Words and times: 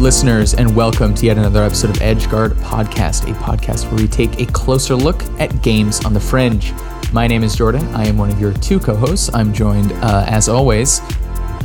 Listeners, 0.00 0.54
and 0.54 0.74
welcome 0.74 1.14
to 1.14 1.26
yet 1.26 1.36
another 1.36 1.62
episode 1.62 1.90
of 1.90 1.96
EdgeGuard 1.96 2.52
Podcast, 2.62 3.30
a 3.30 3.34
podcast 3.34 3.84
where 3.92 4.00
we 4.00 4.08
take 4.08 4.40
a 4.40 4.46
closer 4.46 4.94
look 4.96 5.22
at 5.38 5.60
games 5.62 6.02
on 6.06 6.14
the 6.14 6.20
fringe. 6.20 6.72
My 7.12 7.26
name 7.26 7.44
is 7.44 7.54
Jordan. 7.54 7.86
I 7.94 8.06
am 8.06 8.16
one 8.16 8.30
of 8.30 8.40
your 8.40 8.54
two 8.54 8.80
co 8.80 8.96
hosts. 8.96 9.28
I'm 9.34 9.52
joined, 9.52 9.92
uh, 9.92 10.24
as 10.26 10.48
always, 10.48 11.02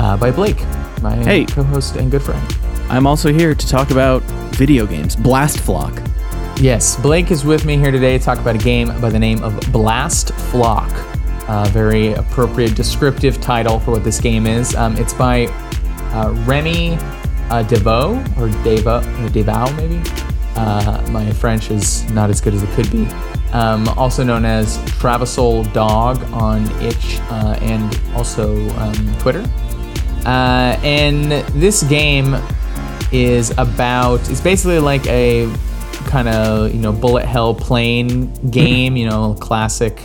uh, 0.02 0.18
by 0.20 0.32
Blake, 0.32 0.60
my 1.02 1.16
Hey. 1.16 1.46
co 1.46 1.64
host 1.64 1.96
and 1.96 2.12
good 2.12 2.22
friend. 2.22 2.42
I'm 2.90 3.08
also 3.08 3.32
here 3.32 3.56
to 3.56 3.68
talk 3.70 3.92
about 3.92 4.22
video 4.52 4.86
games. 4.86 5.16
Blast 5.16 5.60
Flock. 5.60 6.02
Yes, 6.58 6.98
Blake 6.98 7.32
is 7.32 7.46
with 7.46 7.64
me 7.64 7.78
here 7.78 7.92
today 7.92 8.18
to 8.18 8.24
talk 8.24 8.38
about 8.40 8.56
a 8.56 8.60
game 8.60 8.90
by 9.00 9.10
the 9.12 9.20
name 9.20 9.44
of 9.44 9.58
Blast 9.72 10.34
Flock. 10.52 10.92
Uh, 11.48 11.70
very 11.72 12.12
appropriate 12.14 12.76
descriptive 12.76 13.40
title 13.40 13.80
for 13.80 13.92
what 13.92 14.04
this 14.04 14.20
game 14.20 14.46
is. 14.46 14.76
Um, 14.76 14.98
it's 14.98 15.14
by 15.14 15.46
uh, 16.12 16.34
Remy 16.46 16.98
uh, 17.49 17.63
Deveau, 17.63 18.16
or 18.38 18.49
Deva, 18.63 18.98
or 18.98 19.29
Devau, 19.29 19.76
maybe. 19.77 20.01
Uh, 20.55 21.05
my 21.12 21.29
French 21.32 21.70
is 21.71 22.10
not 22.12 22.29
as 22.29 22.40
good 22.41 22.54
as 22.54 22.63
it 22.63 22.70
could 22.71 22.90
be. 22.91 23.05
Um, 23.52 23.87
also 23.90 24.24
known 24.24 24.46
as 24.46 24.77
Travisol 24.99 25.71
Dog 25.74 26.21
on 26.34 26.63
itch 26.82 27.20
uh, 27.29 27.57
and 27.62 27.99
also 28.15 28.55
um, 28.77 29.15
Twitter. 29.20 29.43
Uh, 30.26 30.77
and 30.84 31.32
this 31.62 31.84
game 31.84 32.35
is 33.12 33.52
about 33.57 34.20
it's 34.30 34.41
basically 34.41 34.80
like 34.80 35.05
a 35.07 35.48
kind 36.07 36.27
of 36.27 36.74
you 36.74 36.80
know 36.82 36.91
bullet 36.91 37.24
hell 37.26 37.54
plane 37.54 38.34
game 38.49 38.98
you 38.98 39.07
know 39.07 39.35
classic 39.40 40.02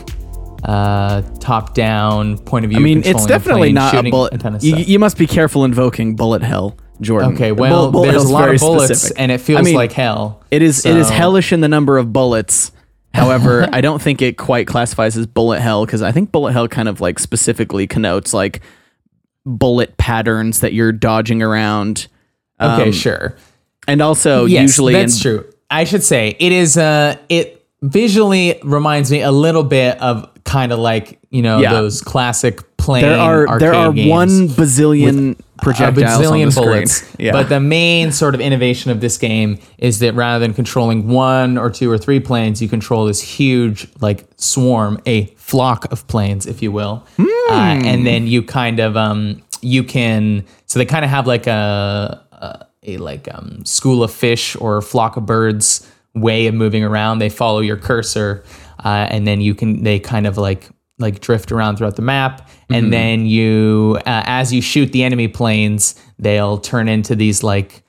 uh 0.65 1.23
top 1.41 1.73
down 1.75 2.37
point 2.39 2.65
of 2.67 2.69
view 2.71 2.79
I 2.79 2.83
mean, 2.83 3.03
it's 3.05 3.25
definitely 3.25 3.73
plane, 3.73 3.75
not 3.75 3.95
a 4.07 4.11
bullet. 4.11 4.39
ton 4.41 4.55
of 4.55 4.63
You, 4.63 4.75
stuff. 4.75 4.89
you 4.89 4.99
must 4.99 5.17
be 5.17 5.27
careful 5.27 5.65
invoking 5.65 6.15
bullet 6.17 6.43
hell, 6.43 6.77
Jordan. 7.01 7.33
okay 7.35 7.53
well 7.53 7.91
bullet 7.91 8.11
there's 8.13 8.25
a 8.25 8.29
lot 8.33 8.49
of 8.49 8.61
bullets 8.61 8.87
specific. 8.99 9.21
and 9.21 9.33
it 9.33 9.39
feels 9.39 9.61
I 9.61 9.63
mean, 9.63 9.75
like 9.75 9.93
hell 9.93 10.43
It 10.51 10.63
is 10.63 10.85
it 10.85 10.97
is 10.97 11.09
hellish 11.11 11.53
in 11.53 11.61
the 11.61 11.69
number 11.69 11.97
of 11.99 12.13
bullets. 12.13 12.73
However, 13.15 13.69
I 13.73 13.81
don't 13.81 14.01
think 14.01 14.23
it 14.23 14.37
quite 14.37 14.69
classifies 14.69 15.17
as 15.17 15.27
bullet 15.27 15.59
hell 15.61 15.85
because 15.85 16.01
I 16.01 16.13
think 16.13 16.31
bullet 16.31 16.53
hell 16.53 16.69
kind 16.69 16.89
of 16.89 17.01
like 17.01 17.19
specifically 17.19 17.87
connotes 17.89 18.33
like 18.33 18.61
bullet 19.45 19.97
patterns 19.97 20.61
that 20.61 20.73
you're 20.75 20.93
dodging 20.93 21.43
around. 21.43 22.07
okay 22.61 22.85
Um, 22.85 22.93
sure 22.93 23.35
And 23.89 24.01
also 24.03 24.45
yes 24.45 24.63
usually 24.63 24.93
that's 24.93 25.17
in, 25.17 25.23
true 25.23 25.51
i 25.71 25.85
should 25.85 26.03
say 26.05 26.37
it 26.39 26.53
is 26.53 26.77
uh 26.77 27.17
it 27.29 27.67
visually 27.83 28.61
reminds 28.63 29.11
me 29.11 29.23
a 29.23 29.31
little 29.33 29.63
bit 29.65 30.01
of 30.03 30.29
kind 30.45 30.71
of 30.73 30.79
like 30.79 31.19
you 31.31 31.43
know 31.43 31.59
Yeah. 31.61 31.73
those 31.73 32.03
classic 32.03 32.77
plane 32.77 33.03
there 33.03 33.19
are 33.19 33.59
there 33.59 33.75
are 33.75 33.93
games. 33.93 34.11
one 34.11 34.49
bazillion 34.49 35.39
projectiles 35.63 36.21
a 36.21 36.29
on 36.29 36.39
bazillion 36.39 36.55
bullets. 36.55 37.05
Yeah. 37.19 37.33
But 37.33 37.49
the 37.49 37.61
main 37.61 38.13
sort 38.13 38.35
of 38.35 38.41
innovation 38.41 38.91
of 38.91 39.01
this 39.01 39.19
game 39.19 39.59
is 39.79 39.99
that 40.01 40.15
rather 40.15 40.39
than 40.39 40.55
controlling 40.55 41.09
one 41.09 41.59
or 41.59 41.71
two 41.71 41.91
or 41.91 41.99
three 41.99 42.21
planes, 42.21 42.63
you 42.63 42.69
control 42.69 43.07
this 43.07 43.21
huge 43.21 43.87
like 44.01 44.27
swarm, 44.37 44.99
a 45.07 45.27
flock 45.37 45.91
of 45.93 46.07
planes, 46.07 46.47
if 46.47 46.63
you 46.63 46.73
will. 46.73 47.07
Uh, 47.19 47.25
Hmm. 47.77 47.85
and 47.85 48.07
then 48.07 48.27
you 48.27 48.43
kind 48.43 48.79
of 48.81 48.97
um 48.97 49.43
you 49.63 49.85
can 49.85 50.45
so 50.67 50.79
they 50.79 50.87
kind 50.87 51.05
of 51.05 51.11
have 51.11 51.27
like 51.27 51.47
a 51.47 52.25
a, 52.33 52.67
a 52.85 52.97
like 52.99 53.29
um 53.35 53.65
school 53.65 54.03
of 54.03 54.11
fish 54.13 54.57
or 54.57 54.81
flock 54.81 55.17
of 55.17 55.27
birds 55.27 55.87
way 56.15 56.47
of 56.47 56.55
moving 56.55 56.83
around. 56.85 57.19
They 57.19 57.29
follow 57.29 57.61
your 57.61 57.77
cursor, 57.77 58.43
uh, 58.85 59.07
and 59.11 59.27
then 59.27 59.41
you 59.41 59.55
can 59.55 59.83
they 59.85 59.99
kind 59.99 60.27
of 60.27 60.39
like 60.39 60.69
like 60.99 61.21
drift 61.21 61.51
around 61.53 61.77
throughout 61.77 61.97
the 61.97 62.03
map 62.03 62.49
and 62.73 62.93
then 62.93 63.27
you 63.27 63.97
uh, 64.07 64.23
as 64.27 64.53
you 64.53 64.61
shoot 64.63 64.93
the 64.93 65.03
enemy 65.05 65.29
planes 65.29 65.95
they'll 66.19 66.59
turn 66.59 66.89
into 66.89 67.15
these 67.15 67.43
like 67.43 67.83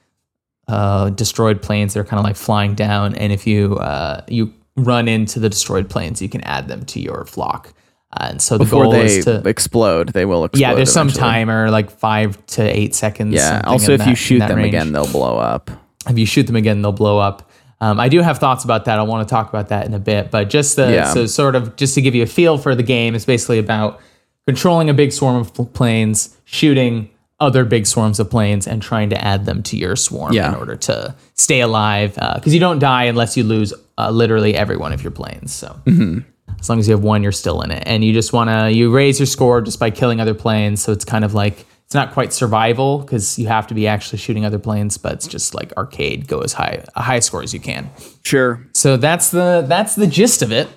uh, 0.68 1.10
destroyed 1.12 1.62
planes 1.62 1.94
that 1.94 2.00
are 2.00 2.04
kind 2.04 2.20
of 2.20 2.24
like 2.26 2.36
flying 2.36 2.76
down 2.76 3.14
and 3.16 3.34
if 3.34 3.46
you 3.46 3.76
uh, 3.78 4.22
you 4.28 4.54
run 4.78 5.08
into 5.08 5.40
the 5.40 5.50
destroyed 5.50 5.90
planes 5.90 6.22
you 6.22 6.30
can 6.30 6.42
add 6.42 6.68
them 6.68 6.86
to 6.86 7.00
your 7.00 7.26
flock 7.26 7.74
uh, 8.14 8.28
and 8.30 8.42
so 8.42 8.58
the 8.58 8.64
before 8.64 8.84
goal 8.84 8.92
they 8.94 9.18
is 9.18 9.26
to 9.26 9.48
explode, 9.48 10.10
they 10.10 10.26
will 10.26 10.46
explode. 10.46 10.62
yeah 10.62 10.74
there's 10.74 10.92
some 10.92 11.08
eventually. 11.08 11.30
timer 11.30 11.70
like 11.72 11.90
five 11.92 12.44
to 12.46 12.62
eight 12.64 12.94
seconds 12.96 13.34
Yeah. 13.34 13.62
Also, 13.66 13.94
if 13.94 14.00
that- 14.00 14.08
you 14.08 14.16
shoot 14.16 14.40
them 14.40 14.58
range. 14.58 14.68
again, 14.68 14.92
they'll 14.92 15.12
blow 15.12 15.38
up. 15.38 15.72
if 16.10 16.18
you 16.18 16.26
shoot 16.26 16.48
them 16.48 16.56
again, 16.56 16.82
they'll 16.82 16.92
blow 16.92 17.20
up. 17.20 17.50
Um, 17.80 18.00
I 18.00 18.10
do 18.10 18.22
have 18.22 18.38
thoughts 18.38 18.64
about 18.64 18.86
that. 18.86 19.00
I 19.00 19.02
want 19.04 19.28
to 19.28 19.32
talk 19.32 19.50
about 19.50 19.70
that 19.70 19.86
in 19.88 19.94
a 19.96 20.00
bit, 20.00 20.30
but 20.30 20.50
just 20.52 20.76
the, 20.76 20.92
Yeah. 20.92 21.14
so 21.14 21.26
sort 21.26 21.56
of 21.56 21.76
just 21.78 21.96
to 21.96 22.02
give 22.02 22.14
you 22.14 22.22
a 22.24 22.28
feel 22.28 22.58
for 22.60 22.76
the 22.76 22.84
game, 22.84 23.16
it's 23.16 23.26
basically 23.26 23.58
about 23.60 24.00
controlling 24.48 24.90
a 24.90 24.94
big 24.94 25.12
swarm 25.12 25.36
of 25.38 25.54
planes, 25.74 26.36
shooting 26.46 27.10
other 27.40 27.66
big 27.66 27.88
swarms 27.88 28.20
of 28.20 28.30
planes, 28.30 28.68
and 28.68 28.82
trying 28.82 29.10
to 29.10 29.24
add 29.24 29.46
them 29.46 29.64
to 29.64 29.76
your 29.78 29.96
swarm 29.96 30.32
Yeah. 30.34 30.50
in 30.50 30.56
order 30.56 30.76
to 30.76 31.16
stay 31.34 31.62
alive. 31.62 32.14
Because 32.16 32.54
you 32.54 32.60
don't 32.60 32.80
die 32.80 33.06
unless 33.06 33.36
you 33.36 33.44
lose 33.44 33.74
uh, 33.98 34.12
literally 34.12 34.56
every 34.56 34.78
one 34.78 34.94
of 34.94 35.02
your 35.04 35.12
planes. 35.12 35.52
So 35.54 35.68
Mm-hmm. 35.86 36.20
as 36.60 36.70
long 36.70 36.78
as 36.80 36.88
you 36.88 36.94
have 36.94 37.04
one, 37.04 37.24
you're 37.24 37.32
still 37.32 37.62
in 37.62 37.72
it, 37.72 37.84
and 37.88 38.04
you 38.04 38.14
just 38.14 38.32
want 38.34 38.50
to 38.52 38.72
you 38.72 38.92
raise 38.92 39.20
your 39.20 39.26
score 39.26 39.62
just 39.62 39.80
by 39.80 39.90
killing 39.90 40.20
other 40.22 40.34
planes. 40.36 40.82
So 40.84 40.92
it's 40.92 41.06
kind 41.06 41.26
of 41.26 41.34
like 41.34 41.66
it's 41.86 41.96
not 41.96 42.14
quite 42.14 42.32
survival 42.32 43.00
because 43.00 43.38
you 43.40 43.48
have 43.48 43.68
to 43.68 43.74
be 43.74 43.86
actually 43.88 44.20
shooting 44.20 44.46
other 44.46 44.60
planes, 44.60 44.98
but 44.98 45.14
it's 45.14 45.28
just 45.28 45.54
like 45.56 45.74
arcade. 45.78 46.28
Go 46.28 46.40
as 46.42 46.54
high 46.54 46.84
a 46.96 47.02
high 47.02 47.20
score 47.20 47.42
as 47.44 47.54
you 47.54 47.60
can. 47.60 47.90
Sure. 48.24 48.66
So 48.74 48.98
that's 48.98 49.30
the 49.32 49.66
that's 49.68 49.96
the 49.96 50.08
gist 50.08 50.42
of 50.44 50.52
it. 50.52 50.68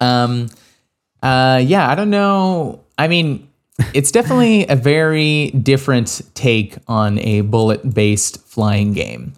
Um, 0.00 0.48
uh, 1.22 1.60
yeah, 1.64 1.88
I 1.88 1.94
don't 1.94 2.10
know. 2.10 2.84
I 2.96 3.08
mean, 3.08 3.48
it's 3.94 4.10
definitely 4.10 4.66
a 4.66 4.76
very 4.76 5.50
different 5.50 6.20
take 6.34 6.76
on 6.88 7.18
a 7.20 7.42
bullet 7.42 7.94
based 7.94 8.40
flying 8.46 8.92
game. 8.92 9.32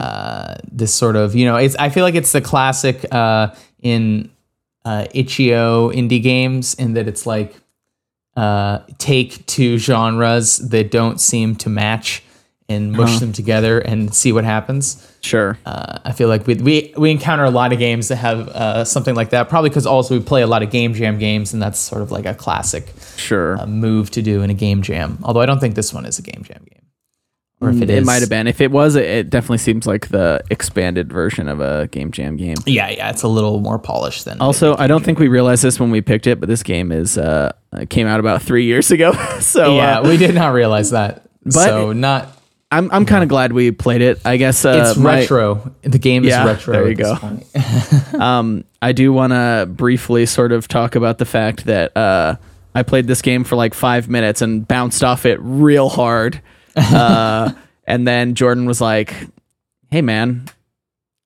Uh, 0.00 0.56
this 0.72 0.94
sort 0.94 1.16
of 1.16 1.34
you 1.34 1.44
know, 1.44 1.56
it's 1.56 1.76
I 1.76 1.90
feel 1.90 2.04
like 2.04 2.14
it's 2.14 2.32
the 2.32 2.40
classic 2.40 3.04
uh, 3.12 3.54
in 3.82 4.30
uh, 4.84 5.06
itch.io 5.12 5.90
indie 5.90 6.22
games 6.22 6.74
in 6.74 6.94
that 6.94 7.06
it's 7.06 7.26
like 7.26 7.54
uh, 8.36 8.78
take 8.98 9.44
two 9.46 9.76
genres 9.78 10.58
that 10.58 10.90
don't 10.90 11.20
seem 11.20 11.54
to 11.56 11.68
match 11.68 12.22
and 12.68 12.92
mush 12.92 13.18
them 13.18 13.32
together 13.32 13.78
and 13.78 14.14
see 14.14 14.30
what 14.30 14.44
happens. 14.44 15.10
Sure. 15.22 15.58
Uh, 15.64 15.98
I 16.04 16.12
feel 16.12 16.28
like 16.28 16.46
we, 16.46 16.54
we 16.54 16.94
we 16.96 17.10
encounter 17.10 17.44
a 17.44 17.50
lot 17.50 17.72
of 17.72 17.78
games 17.78 18.08
that 18.08 18.16
have 18.16 18.48
uh, 18.48 18.84
something 18.84 19.14
like 19.14 19.30
that. 19.30 19.48
Probably 19.48 19.70
because 19.70 19.86
also 19.86 20.18
we 20.18 20.24
play 20.24 20.42
a 20.42 20.46
lot 20.46 20.62
of 20.62 20.70
game 20.70 20.92
jam 20.92 21.18
games, 21.18 21.52
and 21.54 21.62
that's 21.62 21.78
sort 21.78 22.02
of 22.02 22.10
like 22.10 22.26
a 22.26 22.34
classic 22.34 22.92
sure. 23.16 23.58
uh, 23.58 23.66
move 23.66 24.10
to 24.12 24.22
do 24.22 24.42
in 24.42 24.50
a 24.50 24.54
game 24.54 24.82
jam. 24.82 25.18
Although 25.22 25.40
I 25.40 25.46
don't 25.46 25.60
think 25.60 25.76
this 25.76 25.94
one 25.94 26.04
is 26.04 26.18
a 26.18 26.22
game 26.22 26.42
jam 26.44 26.62
game, 26.68 26.82
or 27.60 27.70
if 27.70 27.80
it 27.80 27.88
is, 27.88 28.02
it 28.02 28.04
might 28.04 28.20
have 28.20 28.28
been. 28.28 28.46
If 28.46 28.60
it 28.60 28.70
was, 28.70 28.96
it, 28.96 29.04
it 29.06 29.30
definitely 29.30 29.58
seems 29.58 29.86
like 29.86 30.08
the 30.08 30.42
expanded 30.50 31.10
version 31.10 31.48
of 31.48 31.60
a 31.60 31.88
game 31.88 32.12
jam 32.12 32.36
game. 32.36 32.56
Yeah, 32.66 32.90
yeah, 32.90 33.08
it's 33.08 33.22
a 33.22 33.28
little 33.28 33.60
more 33.60 33.78
polished 33.78 34.26
than. 34.26 34.42
Also, 34.42 34.76
I 34.76 34.88
don't 34.88 35.04
think 35.04 35.18
we 35.18 35.28
realized 35.28 35.64
this 35.64 35.80
when 35.80 35.90
we 35.90 36.02
picked 36.02 36.26
it, 36.26 36.38
but 36.38 36.50
this 36.50 36.62
game 36.62 36.92
is 36.92 37.16
uh 37.16 37.52
came 37.88 38.06
out 38.06 38.20
about 38.20 38.42
three 38.42 38.66
years 38.66 38.90
ago. 38.90 39.12
so 39.40 39.74
yeah, 39.74 40.00
uh, 40.00 40.08
we 40.08 40.18
did 40.18 40.34
not 40.34 40.52
realize 40.52 40.90
that. 40.90 41.24
But 41.44 41.52
so 41.52 41.92
not. 41.92 42.37
I'm 42.70 42.90
I'm 42.90 43.06
kind 43.06 43.22
of 43.22 43.28
glad 43.28 43.52
we 43.52 43.70
played 43.70 44.02
it. 44.02 44.20
I 44.26 44.36
guess 44.36 44.64
uh, 44.64 44.84
It's 44.90 44.98
my- 44.98 45.20
retro. 45.20 45.74
The 45.82 45.98
game 45.98 46.24
Yeah, 46.24 46.42
is 46.42 46.46
retro. 46.56 46.72
there 46.74 46.88
you 46.88 46.94
go. 46.94 47.16
Um, 48.18 48.64
I 48.82 48.92
do 48.92 49.12
want 49.12 49.32
to 49.32 49.66
briefly 49.70 50.26
sort 50.26 50.52
of 50.52 50.68
talk 50.68 50.94
about 50.96 51.18
the 51.18 51.24
fact 51.24 51.64
that 51.66 51.96
uh, 51.96 52.36
I 52.74 52.82
played 52.82 53.06
this 53.06 53.22
game 53.22 53.44
for 53.44 53.56
like 53.56 53.74
five 53.74 54.08
minutes 54.08 54.42
and 54.42 54.66
bounced 54.66 55.02
off 55.04 55.24
it 55.26 55.38
real 55.40 55.88
hard. 55.88 56.40
Uh, 56.76 57.50
and 57.86 58.06
then 58.06 58.34
Jordan 58.36 58.66
was 58.66 58.80
like, 58.80 59.12
"Hey, 59.90 60.00
man." 60.02 60.44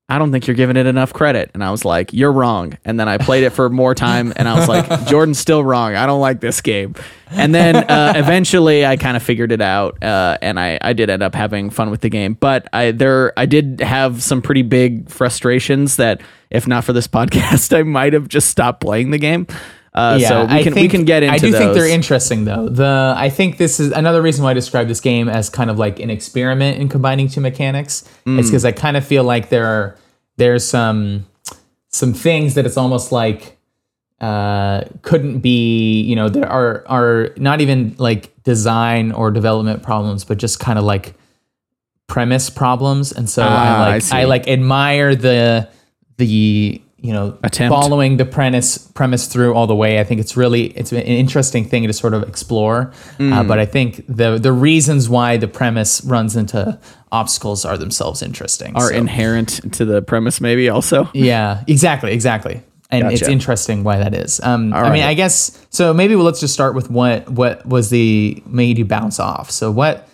I 0.08 0.18
don't 0.18 0.30
think 0.30 0.46
you're 0.46 0.56
giving 0.56 0.76
it 0.76 0.84
enough 0.86 1.12
credit. 1.12 1.50
And 1.54 1.64
I 1.64 1.70
was 1.70 1.84
like, 1.84 2.12
You're 2.12 2.32
wrong. 2.32 2.76
And 2.84 3.00
then 3.00 3.08
I 3.08 3.18
played 3.18 3.44
it 3.44 3.50
for 3.50 3.70
more 3.70 3.94
time 3.94 4.32
and 4.36 4.48
I 4.48 4.58
was 4.58 4.68
like, 4.68 5.06
Jordan's 5.06 5.38
still 5.38 5.64
wrong. 5.64 5.94
I 5.94 6.06
don't 6.06 6.20
like 6.20 6.40
this 6.40 6.60
game. 6.60 6.94
And 7.30 7.54
then 7.54 7.76
uh, 7.76 8.12
eventually 8.16 8.84
I 8.84 8.96
kind 8.96 9.16
of 9.16 9.22
figured 9.22 9.52
it 9.52 9.62
out. 9.62 10.02
Uh, 10.02 10.36
and 10.42 10.60
I, 10.60 10.78
I 10.82 10.92
did 10.92 11.08
end 11.08 11.22
up 11.22 11.34
having 11.34 11.70
fun 11.70 11.90
with 11.90 12.02
the 12.02 12.10
game. 12.10 12.34
But 12.34 12.68
I 12.72 12.90
there 12.90 13.32
I 13.38 13.46
did 13.46 13.80
have 13.80 14.22
some 14.22 14.42
pretty 14.42 14.62
big 14.62 15.08
frustrations 15.08 15.96
that 15.96 16.20
if 16.50 16.66
not 16.68 16.84
for 16.84 16.92
this 16.92 17.08
podcast, 17.08 17.74
I 17.76 17.82
might 17.82 18.12
have 18.12 18.28
just 18.28 18.48
stopped 18.48 18.80
playing 18.82 19.12
the 19.12 19.18
game. 19.18 19.46
Uh, 19.94 20.18
so 20.18 20.44
we 20.46 20.52
I 20.52 20.62
can 20.62 20.72
we 20.74 20.80
think- 20.82 20.90
can 20.92 21.04
get 21.04 21.22
into 21.22 21.34
I 21.34 21.38
do 21.38 21.52
think 21.52 21.74
they're 21.74 21.86
interesting 21.86 22.44
though. 22.46 22.68
The 22.68 23.14
I 23.16 23.28
think 23.28 23.58
this 23.58 23.78
is 23.78 23.92
another 23.92 24.22
reason 24.22 24.42
why 24.42 24.52
I 24.52 24.54
describe 24.54 24.88
this 24.88 25.00
game 25.00 25.28
as 25.28 25.50
kind 25.50 25.68
of 25.70 25.78
like 25.78 26.00
an 26.00 26.08
experiment 26.08 26.78
in 26.78 26.88
combining 26.88 27.28
two 27.28 27.42
mechanics. 27.42 28.08
Mm. 28.26 28.38
It's 28.38 28.48
because 28.48 28.64
I 28.64 28.72
kind 28.72 28.96
of 28.96 29.04
feel 29.06 29.22
like 29.24 29.50
there 29.50 29.66
are 29.66 29.96
there's 30.38 30.66
some 30.66 31.26
some 31.88 32.14
things 32.14 32.54
that 32.54 32.64
it's 32.64 32.78
almost 32.78 33.12
like 33.12 33.58
uh, 34.22 34.84
couldn't 35.02 35.40
be 35.40 36.00
you 36.00 36.16
know 36.16 36.28
there 36.30 36.48
are 36.48 36.84
are 36.86 37.30
not 37.36 37.60
even 37.60 37.94
like 37.98 38.32
design 38.44 39.12
or 39.12 39.30
development 39.30 39.82
problems, 39.82 40.24
but 40.24 40.38
just 40.38 40.58
kind 40.58 40.78
of 40.78 40.86
like 40.86 41.14
premise 42.06 42.48
problems. 42.48 43.12
And 43.12 43.28
so 43.28 43.42
Ah, 43.44 43.46
I 43.46 43.88
I 43.88 43.90
like 43.92 44.02
see. 44.02 44.16
I, 44.16 44.24
like 44.24 44.48
admire 44.48 45.14
the 45.14 45.68
the 46.16 46.80
you 47.02 47.12
know 47.12 47.36
Attempt. 47.42 47.74
following 47.74 48.16
the 48.16 48.24
premise 48.24 48.78
premise 48.78 49.26
through 49.26 49.54
all 49.54 49.66
the 49.66 49.74
way. 49.74 49.98
I 49.98 50.04
think 50.04 50.20
it's 50.20 50.36
really 50.36 50.66
it's 50.68 50.92
an 50.92 51.02
interesting 51.02 51.64
thing 51.64 51.86
to 51.88 51.92
sort 51.92 52.14
of 52.14 52.22
explore. 52.22 52.92
Mm. 53.18 53.32
Uh, 53.32 53.42
but 53.42 53.58
I 53.58 53.66
think 53.66 54.04
the 54.08 54.38
the 54.38 54.52
reasons 54.52 55.08
why 55.08 55.36
the 55.36 55.48
premise 55.48 56.00
runs 56.04 56.36
into 56.36 56.78
obstacles 57.10 57.64
are 57.64 57.76
themselves 57.76 58.22
interesting. 58.22 58.76
Are 58.76 58.88
So- 58.88 58.94
inherent 58.94 59.72
to 59.74 59.84
the 59.84 60.00
premise, 60.00 60.40
maybe 60.40 60.68
also. 60.68 61.10
yeah, 61.14 61.64
exactly, 61.66 62.12
exactly. 62.12 62.62
And 62.90 63.10
it's 63.10 63.22
interesting 63.22 63.84
why 63.84 63.98
that 63.98 64.14
is. 64.14 64.38
Um, 64.42 64.74
I 64.74 64.82
right. 64.82 64.92
mean, 64.92 65.02
I 65.02 65.14
guess 65.14 65.66
so. 65.70 65.94
Maybe 65.94 66.14
let's 66.14 66.40
just 66.40 66.52
start 66.52 66.74
with 66.74 66.90
what 66.90 67.28
what 67.30 67.64
was 67.66 67.88
the 67.88 68.42
made 68.46 68.76
you 68.78 68.84
bounce 68.84 69.18
off. 69.18 69.50
So 69.50 69.70
what? 69.70 70.08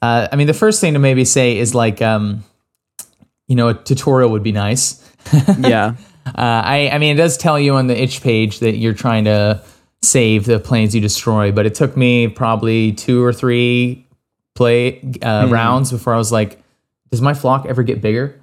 Uh, 0.00 0.28
I 0.32 0.36
mean, 0.36 0.46
the 0.46 0.54
first 0.54 0.80
thing 0.80 0.94
to 0.94 0.98
maybe 0.98 1.24
say 1.24 1.58
is 1.58 1.74
like, 1.74 2.02
um, 2.02 2.42
you 3.46 3.54
know, 3.54 3.68
a 3.68 3.74
tutorial 3.74 4.30
would 4.30 4.42
be 4.42 4.50
nice. 4.50 4.98
yeah. 5.58 5.94
Uh, 6.26 6.30
I 6.36 6.90
I 6.92 6.98
mean, 6.98 7.14
it 7.14 7.18
does 7.18 7.36
tell 7.36 7.58
you 7.58 7.74
on 7.74 7.86
the 7.86 8.00
itch 8.00 8.22
page 8.22 8.60
that 8.60 8.76
you're 8.76 8.94
trying 8.94 9.24
to 9.24 9.62
save 10.02 10.44
the 10.46 10.58
planes 10.58 10.94
you 10.94 11.00
destroy, 11.00 11.52
but 11.52 11.66
it 11.66 11.74
took 11.74 11.96
me 11.96 12.28
probably 12.28 12.92
two 12.92 13.22
or 13.22 13.32
three 13.32 14.06
play 14.54 15.00
uh, 15.22 15.46
Hmm. 15.46 15.52
rounds 15.52 15.90
before 15.92 16.12
I 16.14 16.16
was 16.18 16.32
like, 16.32 16.62
does 17.10 17.20
my 17.20 17.34
flock 17.34 17.66
ever 17.66 17.82
get 17.82 18.00
bigger? 18.00 18.38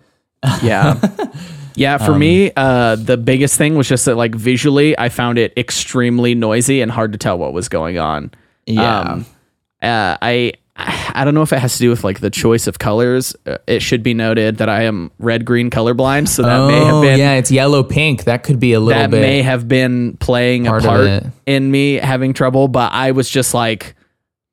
Yeah. 0.63 0.99
Yeah, 1.75 1.97
for 1.97 2.11
Um, 2.11 2.19
me, 2.19 2.51
uh, 2.57 2.95
the 2.97 3.15
biggest 3.15 3.57
thing 3.57 3.75
was 3.75 3.87
just 3.87 4.03
that, 4.05 4.15
like, 4.17 4.35
visually, 4.35 4.97
I 4.99 5.07
found 5.07 5.37
it 5.37 5.53
extremely 5.55 6.35
noisy 6.35 6.81
and 6.81 6.91
hard 6.91 7.13
to 7.13 7.17
tell 7.17 7.37
what 7.37 7.53
was 7.53 7.69
going 7.69 7.97
on. 7.97 8.31
Yeah. 8.65 8.99
Um, 8.99 9.25
uh, 9.81 10.17
I 10.21 10.53
I 10.79 11.23
don't 11.25 11.33
know 11.33 11.41
if 11.41 11.51
it 11.51 11.59
has 11.59 11.73
to 11.73 11.79
do 11.79 11.89
with 11.89 12.03
like 12.03 12.21
the 12.21 12.29
choice 12.29 12.67
of 12.67 12.79
colors. 12.79 13.35
Uh, 13.45 13.57
it 13.67 13.81
should 13.81 14.03
be 14.03 14.13
noted 14.13 14.57
that 14.57 14.69
I 14.69 14.83
am 14.83 15.11
red 15.19 15.43
green 15.43 15.69
colorblind, 15.69 16.29
so 16.29 16.43
that 16.43 16.67
may 16.67 16.79
have 16.85 16.95
oh 16.95 17.01
been 17.01 17.19
yeah, 17.19 17.33
it's 17.33 17.51
yellow 17.51 17.83
pink. 17.83 18.23
That 18.23 18.43
could 18.43 18.59
be 18.59 18.73
a 18.73 18.79
little 18.79 19.01
that 19.01 19.11
bit. 19.11 19.21
may 19.21 19.41
have 19.41 19.67
been 19.67 20.15
playing 20.17 20.67
a 20.67 20.69
part 20.69 20.85
of 20.85 20.89
part 20.89 21.23
in 21.45 21.69
me 21.69 21.95
having 21.95 22.33
trouble. 22.33 22.67
But 22.69 22.93
I 22.93 23.11
was 23.11 23.29
just 23.29 23.53
like, 23.53 23.95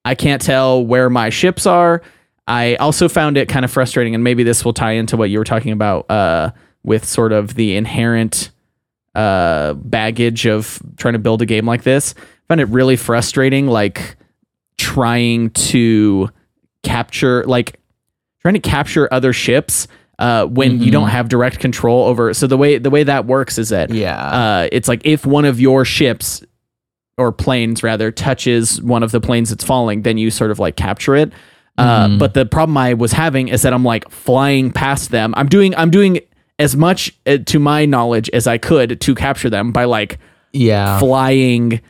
I 0.04 0.14
can't 0.14 0.42
tell 0.42 0.84
where 0.84 1.08
my 1.08 1.30
ships 1.30 1.66
are. 1.66 2.02
I 2.48 2.76
also 2.76 3.08
found 3.08 3.36
it 3.36 3.48
kind 3.48 3.64
of 3.64 3.70
frustrating, 3.70 4.14
and 4.14 4.24
maybe 4.24 4.42
this 4.42 4.64
will 4.64 4.72
tie 4.72 4.92
into 4.92 5.16
what 5.16 5.30
you 5.30 5.38
were 5.38 5.44
talking 5.44 5.72
about 5.72 6.10
uh, 6.10 6.50
with 6.82 7.04
sort 7.04 7.32
of 7.32 7.54
the 7.54 7.76
inherent 7.76 8.50
uh, 9.14 9.74
baggage 9.74 10.46
of 10.46 10.80
trying 10.96 11.14
to 11.14 11.18
build 11.18 11.42
a 11.42 11.46
game 11.46 11.66
like 11.66 11.82
this. 11.82 12.14
I 12.18 12.22
found 12.48 12.60
it 12.60 12.68
really 12.68 12.96
frustrating, 12.96 13.66
like 13.66 14.16
trying 14.78 15.50
to 15.50 16.28
capture, 16.82 17.44
like 17.44 17.80
trying 18.42 18.54
to 18.54 18.60
capture 18.60 19.08
other 19.12 19.32
ships 19.32 19.88
uh, 20.18 20.46
when 20.46 20.80
you 20.80 20.90
don't 20.90 21.08
have 21.08 21.28
direct 21.28 21.58
control 21.58 22.06
over. 22.06 22.32
So 22.32 22.46
the 22.46 22.56
way 22.56 22.78
the 22.78 22.90
way 22.90 23.02
that 23.04 23.26
works 23.26 23.58
is 23.58 23.68
that 23.68 23.90
Yeah. 23.90 24.16
uh, 24.16 24.68
it's 24.72 24.88
like 24.88 25.02
if 25.04 25.26
one 25.26 25.44
of 25.44 25.60
your 25.60 25.84
ships 25.84 26.42
or 27.18 27.32
planes 27.32 27.82
rather 27.82 28.10
touches 28.10 28.80
one 28.82 29.02
of 29.02 29.10
the 29.10 29.20
planes 29.20 29.50
that's 29.50 29.64
falling, 29.64 30.02
then 30.02 30.16
you 30.18 30.30
sort 30.30 30.50
of 30.50 30.58
like 30.58 30.76
capture 30.76 31.16
it. 31.16 31.32
Uh, 31.78 32.16
but 32.16 32.32
the 32.32 32.46
problem 32.46 32.78
I 32.78 32.94
was 32.94 33.12
having 33.12 33.48
is 33.48 33.60
that 33.60 33.74
I'm 33.74 33.84
like 33.84 34.10
flying 34.10 34.70
past 34.70 35.10
them. 35.10 35.34
I'm 35.36 35.48
doing 35.48 35.74
I'm 35.76 35.90
doing 35.90 36.20
as 36.58 36.74
much 36.74 37.14
uh, 37.26 37.36
to 37.44 37.58
my 37.58 37.84
knowledge 37.84 38.30
as 38.30 38.46
I 38.46 38.56
could 38.56 38.98
to 39.02 39.14
capture 39.14 39.50
them 39.50 39.72
by 39.72 39.84
like 39.84 40.18
yeah. 40.54 40.98
flying, 40.98 41.82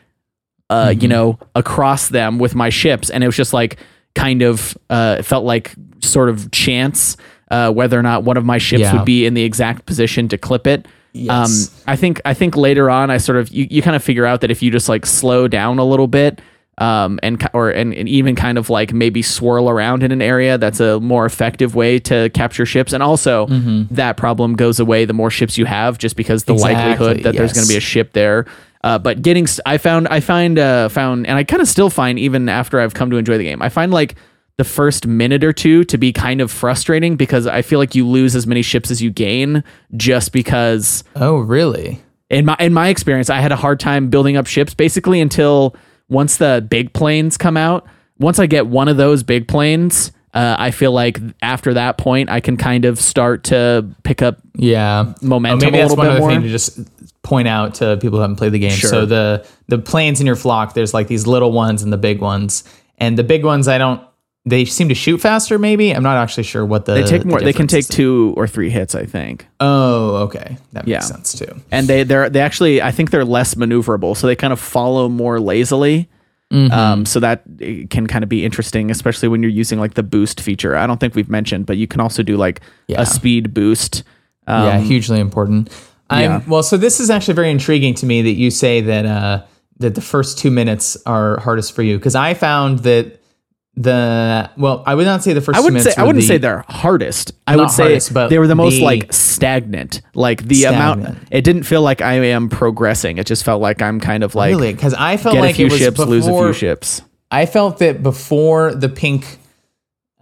uh, 0.71 0.95
you 0.99 1.09
know, 1.09 1.39
across 1.55 2.09
them 2.09 2.39
with 2.39 2.55
my 2.55 2.69
ships, 2.71 3.11
and 3.11 3.23
it 3.23 3.27
was 3.27 3.37
just 3.37 3.53
like 3.53 3.79
kind 4.15 4.43
of 4.43 4.77
uh, 4.91 5.23
felt 5.23 5.45
like 5.45 5.75
sort 6.01 6.29
of 6.29 6.51
chance 6.51 7.17
uh, 7.51 7.71
whether 7.73 7.99
or 7.99 8.03
not 8.03 8.25
one 8.25 8.37
of 8.37 8.45
my 8.45 8.59
ships 8.59 8.81
Yeah. 8.81 8.97
would 8.97 9.05
be 9.05 9.27
in 9.27 9.35
the 9.35 9.43
exact 9.45 9.87
position 9.87 10.29
to 10.29 10.39
clip 10.39 10.67
it. 10.67 10.87
Yes. 11.13 11.69
Um, 11.69 11.83
I 11.87 11.97
think 11.97 12.21
I 12.25 12.35
think 12.35 12.57
later 12.57 12.91
on, 12.91 13.11
I 13.11 13.19
sort 13.19 13.39
of 13.39 13.49
you, 13.51 13.67
you 13.71 13.83
kind 13.83 13.97
of 13.97 14.03
figure 14.03 14.27
out 14.27 14.41
that 14.43 14.51
if 14.51 14.63
you 14.63 14.71
just 14.71 14.89
like 14.89 15.07
slow 15.07 15.49
down 15.49 15.79
a 15.79 15.85
little 15.85 16.09
bit. 16.09 16.41
Um, 16.79 17.19
and 17.23 17.43
or 17.55 17.71
and, 17.71 17.95
and 17.95 18.07
even 18.07 18.37
kind 18.37 18.59
of 18.59 18.69
like 18.69 18.93
maybe 18.93 19.23
swirl 19.23 19.71
around 19.71 20.03
in 20.03 20.13
an 20.13 20.21
area 20.21 20.59
that's 20.59 20.79
a 20.79 21.01
more 21.01 21.25
effective 21.25 21.75
way 21.75 21.99
to 22.01 22.29
capture 22.35 22.67
ships 22.67 22.93
and 22.93 23.03
also 23.03 23.47
that 23.93 24.19
problem 24.19 24.57
goes 24.57 24.79
away 24.79 25.07
the 25.07 25.15
more 25.15 25.31
ships 25.31 25.57
you 25.57 25.65
have 25.65 25.97
just 25.97 26.17
because 26.17 26.45
the 26.45 26.53
Mm-hmm. 26.53 26.67
Exactly, 26.69 26.91
likelihood 27.07 27.25
that 27.25 27.35
there's 27.35 27.55
going 27.55 27.67
to 27.67 27.73
be 27.73 27.79
a 27.79 27.81
ship 27.81 28.13
there. 28.13 28.45
Uh, 28.87 28.99
but 28.99 29.21
getting, 29.23 29.45
s- 29.45 29.59
I 29.67 29.79
found, 29.79 30.07
I 30.09 30.21
find, 30.21 30.59
uh, 30.59 30.89
found, 30.89 31.27
and 31.27 31.37
I 31.37 31.43
kind 31.45 31.61
of 31.61 31.67
still 31.67 31.91
find, 31.91 32.19
even 32.21 32.49
after 32.49 32.79
I've 32.79 32.95
come 32.95 33.11
to 33.11 33.17
enjoy 33.17 33.37
the 33.37 33.43
game, 33.45 33.61
I 33.61 33.69
find 33.69 33.93
like 33.93 34.15
the 34.59 34.65
first 34.65 35.07
minute 35.07 35.43
or 35.43 35.53
two 35.53 35.83
to 35.85 35.99
be 35.99 36.13
kind 36.13 36.41
of 36.41 36.51
frustrating 36.53 37.17
because 37.17 37.47
I 37.49 37.63
feel 37.63 37.79
like 37.81 37.95
you 37.97 38.07
lose 38.07 38.37
as 38.37 38.47
many 38.47 38.63
ships 38.63 38.91
as 38.91 39.03
you 39.03 39.11
gain 39.11 39.65
just 39.97 40.33
because 40.33 41.03
oh 41.17 41.39
really? 41.39 42.01
in 42.31 42.45
my 42.45 42.57
in 42.61 42.73
my 42.73 42.89
experience, 42.89 43.29
I 43.29 43.41
had 43.41 43.51
a 43.53 43.57
hard 43.57 43.81
time 43.81 44.09
building 44.09 44.37
up 44.37 44.47
ships 44.47 44.73
basically 44.73 45.21
until 45.21 45.75
once 46.09 46.37
the 46.37 46.65
big 46.71 46.93
planes 46.93 47.37
come 47.37 47.57
out. 47.57 47.87
Once 48.19 48.39
I 48.39 48.47
get 48.47 48.67
one 48.69 48.89
of 48.89 48.97
those 48.97 49.23
big 49.25 49.47
planes, 49.47 50.11
uh, 50.33 50.57
I 50.59 50.71
feel 50.71 50.93
like 50.93 51.19
after 51.43 51.75
that 51.75 51.99
point, 51.99 52.31
I 52.31 52.41
can 52.41 52.57
kind 52.57 52.85
of 52.87 52.99
start 52.99 53.45
to 53.45 53.87
pick 54.05 54.23
up 54.23 54.39
Yeah. 54.55 55.13
momentum 55.21 55.59
Oh, 55.69 55.71
maybe 55.71 55.79
a 55.79 55.81
that's 55.83 55.91
little 55.91 55.97
one 55.97 56.07
bit 56.07 56.11
other 56.13 56.21
more. 56.21 56.31
thing 56.31 56.43
to 56.43 56.49
just 56.49 56.79
point 57.27 57.49
out 57.49 57.75
to 57.77 57.97
people 57.99 58.19
who 58.19 58.23
haven't 58.23 58.37
played 58.37 58.53
the 58.53 58.59
game. 58.59 58.71
Sure. 58.71 58.89
So 58.91 59.07
the 59.07 59.45
the 59.69 59.79
planes 59.79 60.21
in 60.21 60.27
your 60.27 60.37
flock, 60.37 60.75
there's 60.75 60.95
like 60.95 61.09
these 61.09 61.27
little 61.27 61.51
ones 61.53 61.83
and 61.83 61.93
the 61.93 61.97
big 61.99 62.21
ones, 62.21 62.63
and 62.99 63.19
the 63.19 63.25
big 63.25 63.45
ones, 63.45 63.67
I 63.69 63.79
don't. 63.79 64.01
They 64.49 64.65
seem 64.65 64.89
to 64.91 64.95
shoot 64.95 65.19
faster. 65.19 65.59
Maybe 65.59 65.91
I'm 65.91 66.05
not 66.05 66.17
actually 66.19 66.45
sure 66.45 66.65
what 66.65 66.85
the 66.85 66.95
They 66.95 67.03
take 67.03 67.23
the 67.23 67.29
more. 67.29 67.41
They 67.41 67.53
can 67.53 67.67
take 67.67 67.89
two 67.89 68.33
or 68.37 68.47
three 68.47 68.71
hits, 68.71 68.95
I 68.95 69.05
think. 69.05 69.45
Oh, 69.59 70.17
okay, 70.27 70.57
that 70.73 70.87
makes 70.87 70.89
Yeah. 70.89 71.01
sense 71.01 71.33
too. 71.37 71.53
and 71.73 71.89
they 71.89 72.05
they're 72.05 72.31
they 72.31 72.41
actually 72.41 72.81
I 72.81 72.93
think 72.93 73.11
they're 73.11 73.25
less 73.25 73.57
maneuverable, 73.57 74.17
so 74.17 74.29
they 74.29 74.37
kind 74.37 74.53
of 74.53 74.61
follow 74.61 75.09
more 75.09 75.41
lazily. 75.41 76.09
Mm-hmm. 76.53 76.73
Um, 76.73 77.05
so 77.07 77.19
that 77.19 77.43
can 77.91 78.07
kind 78.07 78.23
of 78.23 78.29
be 78.29 78.45
interesting, 78.45 78.89
especially 78.93 79.27
when 79.27 79.43
you're 79.43 79.51
using 79.51 79.81
like 79.81 79.95
the 79.95 80.05
boost 80.05 80.41
feature. 80.41 80.77
I 80.77 80.87
don't 80.87 81.01
think 81.01 81.17
we've 81.17 81.29
mentioned, 81.29 81.67
but 81.67 81.77
you 81.77 81.89
can 81.89 82.01
also 82.01 82.23
do 82.23 82.37
like 82.37 82.61
Yeah. 82.87 83.01
a 83.01 83.07
speed 83.07 83.53
boost. 83.53 84.05
Um, 84.47 84.65
yeah, 84.67 84.79
hugely 84.79 85.19
important. 85.19 85.71
I'm. 86.11 86.49
Well, 86.49 86.63
so 86.63 86.77
this 86.77 87.01
is 87.01 87.11
actually 87.11 87.35
very 87.35 87.51
intriguing 87.51 87.95
to 87.95 88.07
me 88.07 88.23
that 88.23 88.33
you 88.33 88.51
say 88.51 88.81
that 88.81 89.07
uh, 89.07 89.45
that 89.79 89.95
the 89.95 90.01
first 90.01 90.39
two 90.39 90.51
minutes 90.51 90.97
are 91.07 91.41
hardest 91.41 91.73
for 91.75 91.83
you 91.83 91.99
because 91.99 92.15
I 92.15 92.35
found 92.35 92.81
that 92.81 93.21
the 93.77 94.51
well, 94.57 94.83
I 94.87 94.95
would 94.95 95.05
not 95.05 95.23
say 95.23 95.35
the 95.35 95.41
first. 95.41 95.59
I 95.59 95.61
wouldn't 95.61 95.83
say 95.83 95.89
minutes 95.89 95.99
I 95.99 96.05
wouldn't 96.05 96.23
the- 96.23 96.27
say 96.27 96.39
they're 96.39 96.65
hardest. 96.69 97.33
I 97.47 97.57
would 97.57 97.71
say 97.71 97.83
hardest, 97.83 98.15
they 98.31 98.39
were 98.39 98.47
the 98.47 98.55
most 98.55 98.77
the- 98.77 98.85
like 98.85 99.13
stagnant. 99.13 100.01
Like 100.15 100.43
the 100.45 100.65
amount, 100.65 101.19
it 101.31 101.43
didn't 101.43 101.65
feel 101.65 101.83
like 101.83 102.01
I 102.01 102.15
am 102.15 102.49
progressing. 102.49 103.19
It 103.19 103.27
just 103.27 103.45
felt 103.45 103.61
like 103.61 103.83
I'm 103.83 104.01
kind 104.01 104.25
of 104.25 104.35
like 104.35 104.51
really 104.51 104.73
because 104.73 104.95
I 104.95 105.19
felt 105.19 105.37
like 105.37 105.53
a 105.53 105.55
few 105.55 105.67
it 105.67 105.73
was 105.73 105.79
ships, 105.79 105.97
before, 105.97 106.07
lose 106.11 106.27
a 106.27 106.33
few 106.33 106.53
ships. 106.55 107.03
I 107.31 107.45
felt 107.45 107.79
that 107.79 108.03
before 108.03 108.75
the 108.75 108.89
pink, 108.89 109.39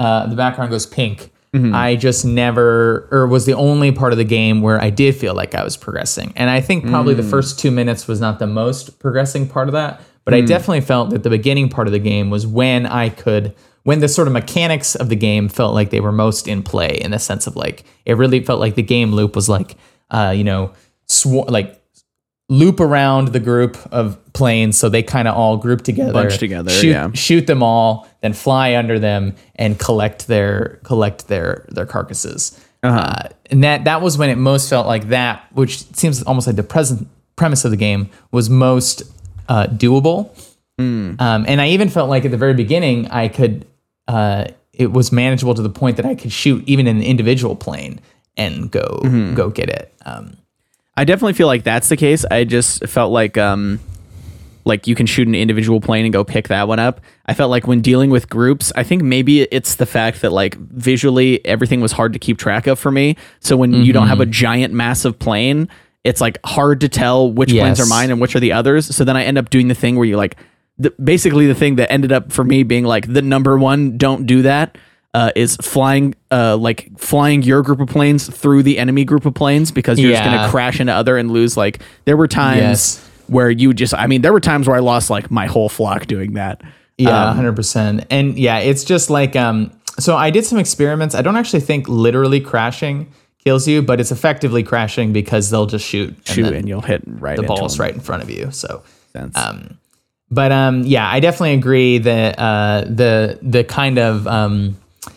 uh, 0.00 0.26
the 0.26 0.36
background 0.36 0.70
goes 0.70 0.86
pink. 0.86 1.30
Mm-hmm. 1.54 1.74
I 1.74 1.94
just 1.96 2.24
never, 2.24 3.08
or 3.10 3.26
was 3.28 3.46
the 3.46 3.54
only 3.54 3.92
part 3.92 4.12
of 4.12 4.18
the 4.18 4.24
game 4.24 4.60
where 4.60 4.80
I 4.82 4.90
did 4.90 5.14
feel 5.16 5.34
like 5.34 5.54
I 5.54 5.62
was 5.62 5.76
progressing. 5.76 6.32
And 6.36 6.50
I 6.50 6.60
think 6.60 6.86
probably 6.86 7.14
Mm. 7.14 7.18
the 7.18 7.22
first 7.22 7.58
two 7.58 7.70
minutes 7.70 8.08
was 8.08 8.20
not 8.20 8.38
the 8.40 8.46
most 8.46 8.98
progressing 8.98 9.46
part 9.48 9.68
of 9.68 9.72
that, 9.72 10.00
but 10.24 10.34
Mm. 10.34 10.38
I 10.38 10.40
definitely 10.42 10.80
felt 10.80 11.10
that 11.10 11.22
the 11.22 11.30
beginning 11.30 11.68
part 11.68 11.86
of 11.86 11.92
the 11.92 11.98
game 12.00 12.28
was 12.28 12.46
when 12.46 12.86
I 12.86 13.08
could, 13.08 13.54
when 13.84 14.00
the 14.00 14.08
sort 14.08 14.26
of 14.26 14.32
mechanics 14.34 14.94
of 14.96 15.08
the 15.10 15.16
game 15.16 15.48
felt 15.48 15.74
like 15.74 15.90
they 15.90 16.00
were 16.00 16.12
most 16.12 16.48
in 16.48 16.62
play 16.62 16.98
in 17.00 17.10
the 17.12 17.18
sense 17.18 17.46
of 17.46 17.54
like, 17.54 17.84
it 18.04 18.16
really 18.16 18.40
felt 18.40 18.58
like 18.58 18.74
the 18.74 18.82
game 18.82 19.12
loop 19.12 19.36
was 19.36 19.48
like, 19.48 19.76
uh, 20.10 20.32
you 20.36 20.42
know, 20.44 20.72
swar- 21.06 21.46
like 21.46 21.80
loop 22.48 22.78
around 22.80 23.28
the 23.28 23.40
group 23.40 23.76
of 23.90 24.18
planes 24.34 24.76
so 24.76 24.88
they 24.90 25.02
kind 25.02 25.26
of 25.26 25.34
all 25.34 25.56
group 25.56 25.80
together 25.82 26.12
Bunch 26.12 26.36
together, 26.38 26.70
shoot, 26.70 26.90
yeah. 26.90 27.10
shoot 27.14 27.46
them 27.46 27.62
all 27.62 28.06
then 28.20 28.32
fly 28.34 28.76
under 28.76 28.98
them 28.98 29.34
and 29.56 29.78
collect 29.78 30.26
their 30.26 30.78
collect 30.84 31.28
their 31.28 31.64
their 31.70 31.86
carcasses 31.86 32.58
Uh-huh. 32.82 32.98
uh, 32.98 33.28
and 33.50 33.64
that 33.64 33.84
that 33.84 34.02
was 34.02 34.18
when 34.18 34.28
it 34.28 34.36
most 34.36 34.68
felt 34.68 34.86
like 34.86 35.08
that 35.08 35.46
which 35.52 35.86
seems 35.96 36.22
almost 36.24 36.46
like 36.46 36.56
the 36.56 36.62
present 36.62 37.08
premise 37.36 37.64
of 37.64 37.70
the 37.70 37.76
game 37.78 38.10
was 38.30 38.50
most 38.50 39.02
uh, 39.48 39.66
doable 39.66 40.30
Hmm. 40.78 41.14
um, 41.20 41.44
and 41.48 41.60
i 41.60 41.68
even 41.68 41.88
felt 41.88 42.10
like 42.10 42.24
at 42.24 42.30
the 42.30 42.36
very 42.36 42.54
beginning 42.54 43.08
i 43.10 43.28
could 43.28 43.64
uh, 44.08 44.46
it 44.72 44.92
was 44.92 45.12
manageable 45.12 45.54
to 45.54 45.62
the 45.62 45.70
point 45.70 45.96
that 45.96 46.04
i 46.04 46.14
could 46.14 46.32
shoot 46.32 46.62
even 46.66 46.86
an 46.88 47.00
individual 47.00 47.54
plane 47.56 48.00
and 48.36 48.70
go 48.70 49.00
Mm-hmm. 49.04 49.34
go 49.34 49.48
get 49.50 49.68
it 49.70 49.94
um, 50.04 50.36
I 50.96 51.04
definitely 51.04 51.32
feel 51.32 51.46
like 51.46 51.64
that's 51.64 51.88
the 51.88 51.96
case. 51.96 52.24
I 52.30 52.44
just 52.44 52.86
felt 52.86 53.12
like 53.12 53.36
um 53.36 53.80
like 54.64 54.86
you 54.86 54.94
can 54.94 55.06
shoot 55.06 55.28
an 55.28 55.34
individual 55.34 55.80
plane 55.80 56.04
and 56.04 56.12
go 56.12 56.24
pick 56.24 56.48
that 56.48 56.68
one 56.68 56.78
up. 56.78 57.00
I 57.26 57.34
felt 57.34 57.50
like 57.50 57.66
when 57.66 57.82
dealing 57.82 58.10
with 58.10 58.30
groups, 58.30 58.72
I 58.74 58.82
think 58.82 59.02
maybe 59.02 59.42
it's 59.42 59.74
the 59.74 59.86
fact 59.86 60.22
that 60.22 60.32
like 60.32 60.56
visually 60.56 61.44
everything 61.44 61.80
was 61.80 61.92
hard 61.92 62.14
to 62.14 62.18
keep 62.18 62.38
track 62.38 62.66
of 62.66 62.78
for 62.78 62.90
me. 62.90 63.16
So 63.40 63.56
when 63.56 63.72
you 63.84 63.92
don't 63.92 64.08
have 64.08 64.20
a 64.20 64.26
giant 64.26 64.72
massive 64.72 65.18
plane, 65.18 65.68
it's 66.02 66.20
like 66.20 66.38
hard 66.44 66.80
to 66.80 66.88
tell 66.88 67.30
which 67.30 67.50
planes 67.64 67.80
are 67.80 67.86
mine 67.86 68.10
and 68.10 68.20
which 68.20 68.34
are 68.36 68.40
the 68.40 68.52
others. 68.52 68.94
So 68.94 69.04
then 69.04 69.16
I 69.16 69.24
end 69.24 69.36
up 69.36 69.50
doing 69.50 69.68
the 69.68 69.74
thing 69.74 69.96
where 69.96 70.06
you 70.06 70.16
like 70.16 70.36
the, 70.78 70.90
basically 71.02 71.46
the 71.46 71.54
thing 71.54 71.76
that 71.76 71.92
ended 71.92 72.12
up 72.12 72.32
for 72.32 72.44
me 72.44 72.62
being 72.62 72.84
like 72.84 73.12
the 73.12 73.22
number 73.22 73.58
one 73.58 73.98
don't 73.98 74.26
do 74.26 74.42
that 74.42 74.78
uh, 75.14 75.30
is 75.36 75.56
flying 75.62 76.14
uh, 76.30 76.56
like 76.56 76.90
flying 76.98 77.42
your 77.42 77.62
group 77.62 77.80
of 77.80 77.88
planes 77.88 78.28
through 78.28 78.62
the 78.64 78.78
enemy 78.78 79.04
group 79.04 79.24
of 79.24 79.32
planes 79.34 79.70
because 79.70 79.98
you're 79.98 80.10
just 80.12 80.24
gonna 80.24 80.48
crash 80.50 80.80
into 80.80 80.92
other 80.92 81.16
and 81.16 81.30
lose. 81.30 81.56
Like 81.56 81.80
there 82.04 82.16
were 82.16 82.28
times 82.28 82.60
Yes. 82.60 83.10
where 83.28 83.50
you 83.50 83.72
just 83.72 83.94
I 83.94 84.06
mean 84.08 84.22
there 84.22 84.32
were 84.32 84.40
times 84.40 84.66
where 84.66 84.76
I 84.76 84.80
lost 84.80 85.08
like 85.10 85.30
my 85.30 85.46
whole 85.46 85.68
flock 85.68 86.06
doing 86.06 86.34
that. 86.34 86.60
Yeah, 86.98 87.28
Um, 87.30 87.36
hundred 87.36 87.54
percent. 87.56 88.04
And 88.10 88.38
yeah, 88.38 88.58
it's 88.58 88.84
just 88.84 89.08
like 89.10 89.34
um. 89.36 89.70
So 90.00 90.16
I 90.16 90.30
did 90.30 90.44
some 90.44 90.58
experiments. 90.58 91.14
I 91.14 91.22
don't 91.22 91.36
actually 91.36 91.60
think 91.60 91.88
literally 91.88 92.40
crashing 92.40 93.12
kills 93.44 93.68
you, 93.68 93.82
but 93.82 94.00
it's 94.00 94.10
effectively 94.10 94.62
crashing 94.64 95.12
because 95.12 95.50
they'll 95.50 95.66
just 95.66 95.84
shoot, 95.86 96.08
and 96.08 96.26
shoot 96.26 96.42
then 96.44 96.54
and 96.54 96.68
you'll 96.68 96.80
hit 96.80 97.02
right 97.06 97.36
the 97.36 97.42
ball's 97.44 97.76
them. 97.76 97.84
right 97.84 97.94
in 97.94 98.00
front 98.00 98.22
of 98.22 98.30
you. 98.30 98.50
So. 98.50 98.82
Um, 99.36 99.78
but 100.30 100.50
um, 100.50 100.82
yeah, 100.82 101.08
I 101.08 101.20
definitely 101.20 101.54
agree 101.54 101.98
that 101.98 102.38
uh, 102.38 102.80
the 102.88 103.38
the 103.42 103.62
kind 103.62 103.98
of 103.98 104.26
um, 104.26 104.76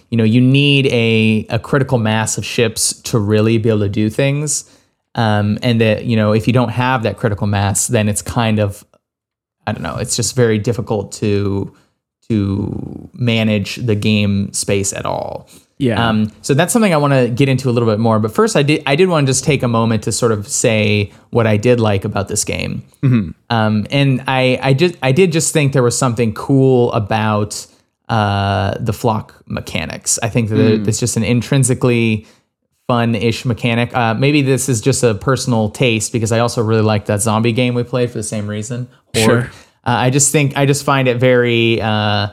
you 0.09 0.17
know 0.17 0.23
you 0.23 0.41
need 0.41 0.87
a 0.87 1.45
a 1.49 1.59
critical 1.59 1.97
mass 1.97 2.37
of 2.37 2.45
ships 2.45 2.93
to 3.03 3.19
really 3.19 3.57
be 3.57 3.69
able 3.69 3.79
to 3.79 3.89
do 3.89 4.09
things, 4.09 4.69
um, 5.15 5.57
and 5.61 5.81
that 5.81 6.05
you 6.05 6.15
know 6.15 6.33
if 6.33 6.47
you 6.47 6.53
don't 6.53 6.69
have 6.69 7.03
that 7.03 7.17
critical 7.17 7.47
mass, 7.47 7.87
then 7.87 8.07
it's 8.09 8.21
kind 8.21 8.59
of 8.59 8.85
I 9.67 9.73
don't 9.73 9.83
know, 9.83 9.97
it's 9.97 10.15
just 10.15 10.35
very 10.35 10.57
difficult 10.57 11.11
to 11.13 11.75
to 12.29 13.09
manage 13.13 13.75
the 13.77 13.95
game 13.95 14.51
space 14.53 14.93
at 14.93 15.05
all. 15.05 15.49
Yeah. 15.77 16.09
Um, 16.09 16.31
so 16.41 16.53
that's 16.53 16.73
something 16.73 16.93
I 16.93 16.97
want 16.97 17.13
to 17.13 17.29
get 17.29 17.49
into 17.49 17.69
a 17.69 17.71
little 17.71 17.87
bit 17.87 17.99
more. 17.99 18.19
But 18.19 18.33
first, 18.33 18.55
I 18.55 18.63
did 18.63 18.81
I 18.85 18.95
did 18.95 19.09
want 19.09 19.27
to 19.27 19.29
just 19.29 19.43
take 19.43 19.61
a 19.61 19.67
moment 19.67 20.03
to 20.03 20.11
sort 20.11 20.31
of 20.31 20.47
say 20.47 21.11
what 21.29 21.45
I 21.45 21.57
did 21.57 21.79
like 21.79 22.03
about 22.03 22.29
this 22.29 22.43
game. 22.43 22.83
Um, 23.49 23.85
and 23.91 24.23
I 24.27 24.59
I 24.61 24.73
just 24.73 24.95
I 25.03 25.11
did 25.11 25.31
just 25.31 25.53
think 25.53 25.73
there 25.73 25.83
was 25.83 25.97
something 25.97 26.33
cool 26.33 26.91
about 26.93 27.67
uh, 28.07 28.75
the 28.79 28.93
flock 28.93 29.41
mechanics. 29.45 30.17
I 30.23 30.29
think 30.29 30.49
that 30.49 30.87
it's 30.87 30.99
just 30.99 31.17
an 31.17 31.23
intrinsically 31.23 32.25
fun-ish 32.87 33.43
mechanic. 33.43 33.93
Uh, 33.93 34.13
maybe 34.13 34.41
this 34.41 34.69
is 34.69 34.79
just 34.79 35.03
a 35.03 35.13
personal 35.13 35.69
taste 35.69 36.13
because 36.13 36.31
I 36.31 36.39
also 36.39 36.63
really 36.63 36.81
like 36.81 37.05
that 37.05 37.21
zombie 37.21 37.51
game 37.51 37.73
we 37.73 37.83
played 37.83 38.09
for 38.09 38.17
the 38.17 38.23
same 38.23 38.47
reason. 38.47 38.87
Sure. 39.13 39.41
Uh, 39.41 39.49
I 39.83 40.09
just 40.09 40.31
think 40.31 40.57
I 40.57 40.65
just 40.65 40.83
find 40.83 41.07
it 41.07 41.17
very 41.17 41.81
uh, 41.81 42.29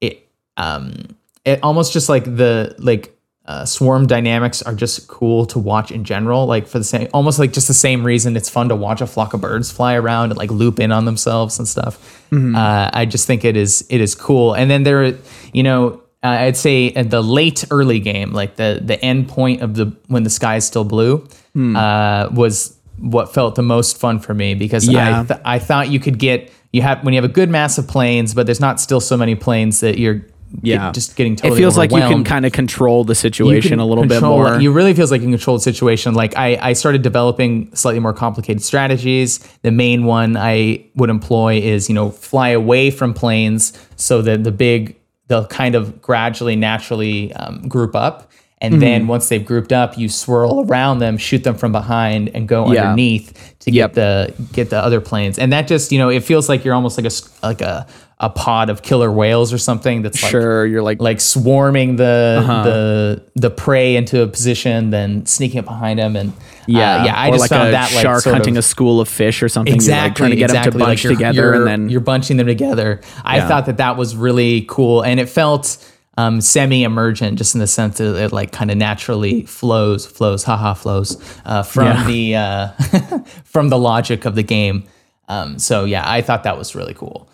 it 0.00 0.28
um 0.56 1.16
it 1.44 1.60
almost 1.62 1.92
just 1.92 2.08
like 2.08 2.24
the 2.24 2.74
like 2.78 3.13
uh, 3.46 3.64
swarm 3.64 4.06
dynamics 4.06 4.62
are 4.62 4.74
just 4.74 5.06
cool 5.06 5.44
to 5.46 5.58
watch 5.58 5.90
in 5.90 6.02
general. 6.04 6.46
Like 6.46 6.66
for 6.66 6.78
the 6.78 6.84
same 6.84 7.08
almost 7.12 7.38
like 7.38 7.52
just 7.52 7.68
the 7.68 7.74
same 7.74 8.02
reason 8.04 8.36
it's 8.36 8.48
fun 8.48 8.68
to 8.70 8.74
watch 8.76 9.00
a 9.02 9.06
flock 9.06 9.34
of 9.34 9.40
birds 9.42 9.70
fly 9.70 9.94
around 9.94 10.30
and 10.30 10.38
like 10.38 10.50
loop 10.50 10.80
in 10.80 10.90
on 10.92 11.04
themselves 11.04 11.58
and 11.58 11.68
stuff. 11.68 12.22
Uh, 12.32 12.90
I 12.92 13.04
just 13.04 13.26
think 13.26 13.44
it 13.44 13.56
is 13.56 13.86
it 13.90 14.00
is 14.00 14.14
cool. 14.14 14.54
And 14.54 14.70
then 14.70 14.82
there, 14.84 15.14
you 15.52 15.62
know. 15.62 16.00
Uh, 16.22 16.28
I'd 16.48 16.56
say 16.56 16.88
the 16.90 17.22
late 17.22 17.66
early 17.70 18.00
game, 18.00 18.32
like 18.32 18.56
the 18.56 18.80
the 18.82 18.98
end 19.04 19.28
point 19.28 19.60
of 19.60 19.74
the 19.74 19.94
when 20.06 20.22
the 20.22 20.30
sky 20.30 20.56
is 20.56 20.64
still 20.66 20.82
blue, 20.84 21.28
uh, 21.54 22.30
was 22.32 22.78
what 22.98 23.34
felt 23.34 23.56
the 23.56 23.62
most 23.62 23.98
fun 23.98 24.18
for 24.20 24.32
me 24.32 24.54
because 24.54 24.88
Yeah. 24.88 25.20
I 25.20 25.24
th- 25.26 25.40
I 25.44 25.58
thought 25.58 25.90
you 25.90 26.00
could 26.00 26.18
get 26.18 26.50
you 26.72 26.80
have 26.80 27.04
when 27.04 27.12
you 27.12 27.18
have 27.20 27.28
a 27.30 27.32
good 27.34 27.50
mass 27.50 27.76
of 27.76 27.86
planes, 27.88 28.32
but 28.32 28.46
there's 28.46 28.58
not 28.60 28.80
still 28.80 29.00
so 29.00 29.18
many 29.18 29.34
planes 29.34 29.80
that 29.80 29.98
you're 29.98 30.24
get- 30.62 30.74
yeah. 30.74 30.92
just 30.92 31.16
getting 31.16 31.36
totally 31.36 31.58
it 31.58 31.62
feels 31.62 31.76
like 31.76 31.90
you 31.90 31.98
can 31.98 32.24
kind 32.24 32.46
of 32.46 32.52
control 32.52 33.04
the 33.04 33.14
situation 33.14 33.78
a 33.78 33.86
little 33.86 34.06
bit 34.06 34.22
more. 34.22 34.54
it. 34.54 34.62
You 34.62 34.72
really 34.72 34.94
feels 34.94 35.10
like 35.10 35.20
you 35.20 35.26
can 35.26 35.32
control 35.32 35.56
the 35.56 35.62
situation. 35.62 36.14
Like 36.14 36.36
I, 36.36 36.58
I 36.60 36.72
started 36.72 37.02
developing 37.02 37.74
slightly 37.74 38.00
more 38.00 38.12
complicated 38.12 38.62
strategies. 38.62 39.38
The 39.62 39.70
main 39.70 40.04
one 40.04 40.36
I 40.36 40.84
would 40.94 41.10
employ 41.10 41.58
is 41.58 41.88
you 41.88 41.94
know 41.94 42.10
fly 42.10 42.50
away 42.50 42.90
from 42.90 43.14
planes 43.14 43.72
so 43.96 44.22
that 44.22 44.44
the 44.44 44.52
big 44.52 44.96
they'll 45.28 45.46
kind 45.46 45.74
of 45.74 46.02
gradually 46.02 46.56
naturally 46.56 47.32
um, 47.34 47.66
group 47.68 47.94
up. 47.96 48.30
And 48.64 48.74
Mm-hmm. 48.74 48.80
then 48.80 49.06
once 49.06 49.28
they've 49.28 49.44
grouped 49.44 49.72
up, 49.72 49.96
you 49.98 50.08
swirl 50.08 50.64
around 50.68 50.98
them, 51.00 51.18
shoot 51.18 51.44
them 51.44 51.54
from 51.56 51.72
behind, 51.72 52.30
and 52.34 52.48
go 52.48 52.72
Yeah. 52.72 52.82
underneath 52.90 53.32
to 53.60 53.70
Yep. 53.72 53.90
get 53.90 53.94
the 53.94 54.34
get 54.52 54.70
the 54.70 54.78
other 54.78 55.00
planes. 55.00 55.38
And 55.38 55.52
that 55.52 55.66
just 55.68 55.92
you 55.92 55.98
know 55.98 56.08
it 56.08 56.22
feels 56.24 56.48
like 56.48 56.64
you're 56.64 56.74
almost 56.74 56.98
like 56.98 57.06
a 57.06 57.46
like 57.46 57.60
a 57.60 57.86
a 58.20 58.30
pod 58.30 58.70
of 58.70 58.80
killer 58.82 59.10
whales 59.10 59.52
or 59.52 59.58
something 59.58 60.00
that's 60.02 60.22
like 60.22 60.30
sure, 60.30 60.64
you're 60.64 60.82
like, 60.82 61.00
like 61.02 61.20
swarming 61.20 61.96
the 61.96 62.38
Uh-huh. 62.42 62.62
the 62.64 63.22
the 63.34 63.50
prey 63.50 63.96
into 63.96 64.22
a 64.22 64.26
position, 64.26 64.90
then 64.90 65.26
sneaking 65.26 65.58
up 65.58 65.64
behind 65.66 65.98
him, 65.98 66.14
and 66.16 66.32
yeah, 66.66 67.02
uh, 67.02 67.04
yeah. 67.06 67.14
I 67.16 67.28
or 67.28 67.32
just 67.32 67.40
like 67.42 67.50
found 67.50 67.74
that 67.74 67.92
like 67.92 68.02
shark 68.02 68.24
hunting 68.24 68.54
of, 68.56 68.60
a 68.60 68.62
school 68.62 69.00
of 69.00 69.08
fish 69.08 69.42
or 69.42 69.48
something. 69.48 69.74
exactly 69.74 69.96
you're 69.98 70.08
like 70.08 70.16
trying 70.16 70.30
to 70.30 70.36
get 70.36 70.44
exactly, 70.50 70.70
them 70.70 70.78
to 70.80 70.84
bunch 70.86 70.98
like 71.00 71.04
you're- 71.04 71.16
together, 71.16 71.42
you're- 71.42 71.56
and 71.58 71.66
then 71.66 71.88
you're 71.90 72.00
bunching 72.00 72.36
them 72.38 72.46
together. 72.46 73.00
I 73.24 73.38
Yeah. 73.38 73.48
thought 73.48 73.66
that 73.66 73.76
that 73.78 73.96
was 73.98 74.14
really 74.16 74.64
cool, 74.68 75.02
and 75.02 75.18
it 75.18 75.28
felt 75.28 75.76
um, 76.16 76.40
semi-emergent, 76.40 77.38
just 77.38 77.54
in 77.54 77.60
the 77.60 77.66
sense 77.66 77.98
that 77.98 78.16
it 78.16 78.32
like 78.32 78.52
kind 78.52 78.70
of 78.70 78.76
naturally 78.76 79.44
flows, 79.46 80.06
flows, 80.06 80.44
haha, 80.44 80.74
flows 80.74 81.16
uh, 81.44 81.62
from 81.62 81.86
Yeah. 81.86 82.06
the 82.06 82.36
uh, 82.36 82.68
from 83.44 83.68
the 83.68 83.78
logic 83.78 84.24
of 84.24 84.34
the 84.34 84.42
game. 84.42 84.84
Um, 85.28 85.58
so 85.58 85.84
yeah, 85.84 86.02
I 86.06 86.20
thought 86.22 86.44
that 86.44 86.56
was 86.58 86.74
really 86.74 86.94
cool. 86.94 87.28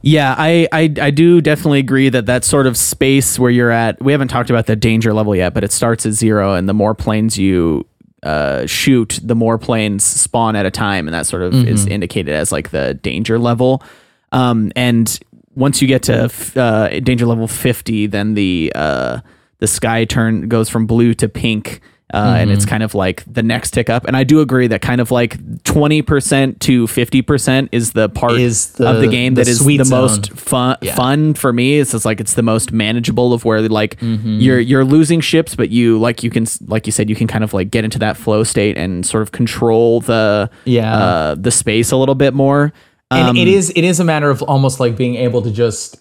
Yeah, 0.00 0.34
I, 0.38 0.68
I 0.72 0.92
I 1.00 1.10
do 1.10 1.40
definitely 1.40 1.80
agree 1.80 2.08
that 2.08 2.26
that 2.26 2.44
sort 2.44 2.66
of 2.68 2.76
space 2.76 3.36
where 3.38 3.50
you're 3.50 3.72
at. 3.72 4.00
We 4.00 4.12
haven't 4.12 4.28
talked 4.28 4.48
about 4.48 4.66
the 4.66 4.76
danger 4.76 5.12
level 5.12 5.34
yet, 5.34 5.54
but 5.54 5.64
it 5.64 5.72
starts 5.72 6.06
at 6.06 6.12
zero, 6.12 6.54
and 6.54 6.68
the 6.68 6.72
more 6.74 6.94
planes 6.94 7.36
you 7.36 7.84
uh, 8.22 8.64
shoot, 8.66 9.18
the 9.22 9.34
more 9.34 9.58
planes 9.58 10.04
spawn 10.04 10.54
at 10.54 10.64
a 10.66 10.70
time, 10.70 11.08
and 11.08 11.14
that 11.14 11.26
sort 11.26 11.42
of 11.42 11.52
is 11.66 11.84
indicated 11.86 12.32
as 12.32 12.52
like 12.52 12.70
the 12.70 12.94
danger 12.94 13.40
level. 13.40 13.82
Um, 14.30 14.70
and 14.76 15.18
once 15.58 15.82
you 15.82 15.88
get 15.88 16.02
to 16.04 16.24
f- 16.24 16.56
uh, 16.56 17.00
danger 17.00 17.26
level 17.26 17.48
fifty, 17.48 18.06
then 18.06 18.34
the 18.34 18.72
uh, 18.74 19.20
the 19.58 19.66
sky 19.66 20.04
turn 20.04 20.48
goes 20.48 20.68
from 20.68 20.86
blue 20.86 21.14
to 21.14 21.28
pink. 21.28 21.80
Uh, 22.14 22.36
And 22.40 22.50
it's 22.50 22.64
kind 22.64 22.82
of 22.82 22.94
like 22.94 23.22
the 23.30 23.42
next 23.42 23.72
tick 23.72 23.90
up, 23.90 24.06
and 24.06 24.16
I 24.16 24.24
do 24.24 24.40
agree 24.40 24.66
that 24.68 24.80
kind 24.80 24.98
of 25.02 25.10
like 25.10 25.36
twenty 25.64 26.00
percent 26.00 26.58
to 26.60 26.86
fifty 26.86 27.20
percent 27.20 27.68
is 27.70 27.92
the 27.92 28.08
part 28.08 28.32
Is 28.40 28.70
of 28.80 28.96
the 28.96 29.00
the- 29.02 29.08
game 29.08 29.34
the 29.34 29.42
that 29.44 29.48
is 29.50 29.62
the 29.62 29.84
zone. 29.84 29.90
most 30.00 30.32
fun 30.32 30.76
Yeah. 30.80 30.94
fun 30.94 31.34
for 31.34 31.52
me 31.52 31.78
it's 31.80 31.92
just 31.92 32.06
like 32.06 32.18
it's 32.18 32.32
the 32.32 32.42
most 32.42 32.72
manageable 32.72 33.34
of 33.34 33.44
where 33.44 33.60
like 33.68 34.00
Mm-hmm. 34.00 34.40
you're 34.40 34.58
you're 34.58 34.86
losing 34.86 35.20
ships 35.20 35.54
but 35.54 35.68
you 35.68 35.98
like 35.98 36.22
you 36.22 36.30
can 36.30 36.46
like 36.66 36.86
you 36.86 36.92
said 36.92 37.10
you 37.10 37.14
can 37.16 37.26
kind 37.26 37.44
of 37.44 37.52
like 37.52 37.70
get 37.70 37.84
into 37.84 37.98
that 37.98 38.16
flow 38.16 38.42
state 38.42 38.78
and 38.78 39.04
sort 39.04 39.20
of 39.22 39.32
control 39.32 40.00
the 40.00 40.48
Yeah. 40.64 40.96
uh 40.96 41.34
the 41.34 41.50
space 41.50 41.90
a 41.92 41.98
little 41.98 42.14
bit 42.14 42.32
more 42.32 42.72
and 43.10 43.28
Um, 43.30 43.36
it 43.36 43.48
is 43.48 43.70
it 43.74 43.84
is 43.84 44.00
a 44.00 44.04
matter 44.04 44.30
of 44.30 44.42
almost 44.42 44.80
like 44.80 44.96
being 44.96 45.16
able 45.16 45.42
to 45.42 45.50
just 45.50 45.96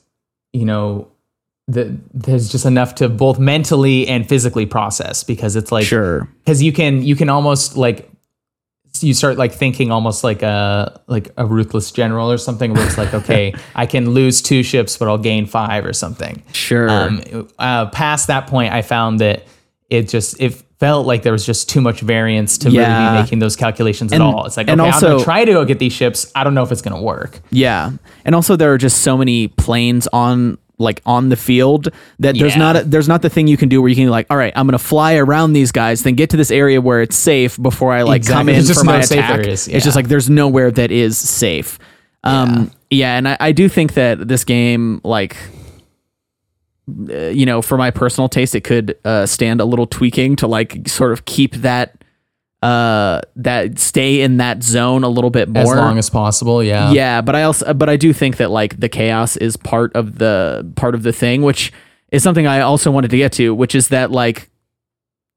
you 0.53 0.65
know 0.65 1.07
the, 1.69 1.97
there's 2.13 2.49
just 2.49 2.65
enough 2.65 2.95
to 2.95 3.09
both 3.09 3.39
mentally 3.39 4.07
and 4.07 4.27
physically 4.27 4.65
process 4.65 5.23
because 5.23 5.57
it's 5.57 5.71
like 5.71 5.85
sure. 5.85 6.29
because 6.39 6.63
you 6.63 6.71
can 6.71 7.03
you 7.03 7.15
can 7.15 7.29
almost 7.29 7.75
like 7.75 8.09
you 9.01 9.13
start 9.13 9.37
like 9.37 9.53
thinking 9.53 9.91
almost 9.91 10.23
like 10.23 10.41
a 10.41 11.01
like 11.07 11.29
a 11.37 11.45
ruthless 11.45 11.91
general 11.91 12.31
or 12.31 12.37
something 12.37 12.73
where 12.73 12.85
it's 12.85 12.97
like 12.97 13.13
okay 13.13 13.53
i 13.75 13.85
can 13.85 14.11
lose 14.11 14.41
two 14.41 14.63
ships 14.63 14.97
but 14.97 15.07
i'll 15.07 15.17
gain 15.17 15.45
five 15.45 15.85
or 15.85 15.93
something. 15.93 16.41
Sure. 16.53 16.89
Um, 16.89 17.49
uh, 17.59 17.87
past 17.87 18.27
that 18.27 18.47
point 18.47 18.73
i 18.73 18.81
found 18.81 19.19
that 19.19 19.43
it 19.89 20.07
just 20.07 20.39
it 20.39 20.63
felt 20.79 21.07
like 21.07 21.23
there 21.23 21.31
was 21.31 21.45
just 21.45 21.69
too 21.69 21.81
much 21.81 22.01
variance 22.01 22.57
to 22.59 22.69
really 22.69 22.83
be 22.83 23.21
making 23.21 23.39
those 23.39 23.55
calculations 23.55 24.11
And- 24.11 24.21
at 24.21 24.25
all 24.25 24.45
it's 24.45 24.57
like 24.57 24.67
and 24.69 24.79
okay 24.79 24.89
i'm 24.91 25.01
gonna 25.01 25.23
try 25.23 25.43
to 25.45 25.51
go 25.51 25.65
get 25.65 25.79
these 25.79 25.93
ships 25.93 26.31
i 26.35 26.43
don't 26.43 26.53
know 26.53 26.63
if 26.63 26.71
it's 26.71 26.81
gonna 26.83 27.01
work 27.01 27.39
Yeah, 27.49 27.91
and 28.25 28.35
also 28.35 28.55
there 28.55 28.71
are 28.73 28.77
just 28.77 29.01
so 29.01 29.17
many 29.17 29.47
planes 29.47 30.07
on 30.13 30.57
like 30.79 31.01
on 31.07 31.29
the 31.29 31.35
field 31.35 31.89
that 32.19 32.37
there's 32.37 32.55
not 32.55 32.75
a, 32.75 32.83
there's 32.83 33.07
not 33.07 33.23
the 33.23 33.29
thing 33.31 33.47
you 33.47 33.57
can 33.57 33.67
do 33.67 33.81
where 33.81 33.89
you 33.89 33.95
can 33.95 34.09
like 34.09 34.27
all 34.29 34.37
right 34.37 34.53
I'm 34.55 34.67
gonna 34.67 34.77
fly 34.77 35.15
around 35.15 35.53
these 35.53 35.71
guys 35.71 36.03
then 36.03 36.13
get 36.13 36.29
to 36.29 36.37
this 36.37 36.51
area 36.51 36.79
where 36.79 37.01
it's 37.01 37.15
safe 37.15 37.59
before 37.59 37.91
I 37.93 38.03
like 38.03 38.27
come 38.27 38.47
in 38.47 38.63
for 38.63 38.83
my 38.83 38.97
no 38.97 39.01
safe 39.01 39.17
attack. 39.17 39.39
areas. 39.39 39.67
It's 39.67 39.83
just 39.83 39.95
like 39.95 40.07
there's 40.07 40.29
nowhere 40.29 40.69
that 40.69 40.91
is 40.91 41.17
safe. 41.17 41.79
Um, 42.23 42.71
yeah, 42.91 43.17
and 43.17 43.27
I, 43.27 43.37
I 43.39 43.51
do 43.53 43.67
think 43.69 43.93
that 43.95 44.27
this 44.27 44.43
game 44.43 45.01
like. 45.03 45.35
You 46.87 47.45
know, 47.45 47.61
for 47.61 47.77
my 47.77 47.91
personal 47.91 48.29
taste, 48.29 48.55
it 48.55 48.63
could 48.63 48.97
uh, 49.03 49.25
stand 49.25 49.59
a 49.59 49.65
little 49.65 49.87
tweaking 49.87 50.37
to 50.37 50.47
like 50.47 50.87
sort 50.87 51.11
of 51.11 51.25
keep 51.25 51.55
that 51.55 52.03
uh 52.63 53.21
that 53.35 53.77
stay 53.77 54.21
in 54.21 54.37
that 54.37 54.63
zone 54.63 55.03
a 55.03 55.07
little 55.07 55.29
bit 55.29 55.47
more. 55.47 55.61
as 55.61 55.69
long 55.69 55.99
as 55.99 56.09
possible 56.09 56.63
yeah. 56.63 56.91
Yeah 56.91 57.21
but 57.21 57.35
i 57.35 57.43
also 57.43 57.71
but 57.75 57.87
i 57.87 57.97
do 57.97 58.11
think 58.13 58.37
that 58.37 58.49
like 58.49 58.79
the 58.79 58.89
chaos 58.89 59.37
is 59.37 59.55
part 59.57 59.95
of 59.95 60.17
the 60.17 60.67
part 60.75 60.95
of 60.95 61.03
the 61.03 61.13
thing 61.13 61.43
which 61.43 61.71
is 62.11 62.23
something 62.23 62.47
i 62.47 62.61
also 62.61 62.89
wanted 62.89 63.11
to 63.11 63.17
get 63.17 63.33
to 63.33 63.53
which 63.53 63.75
is 63.75 63.89
that 63.89 64.09
like 64.09 64.49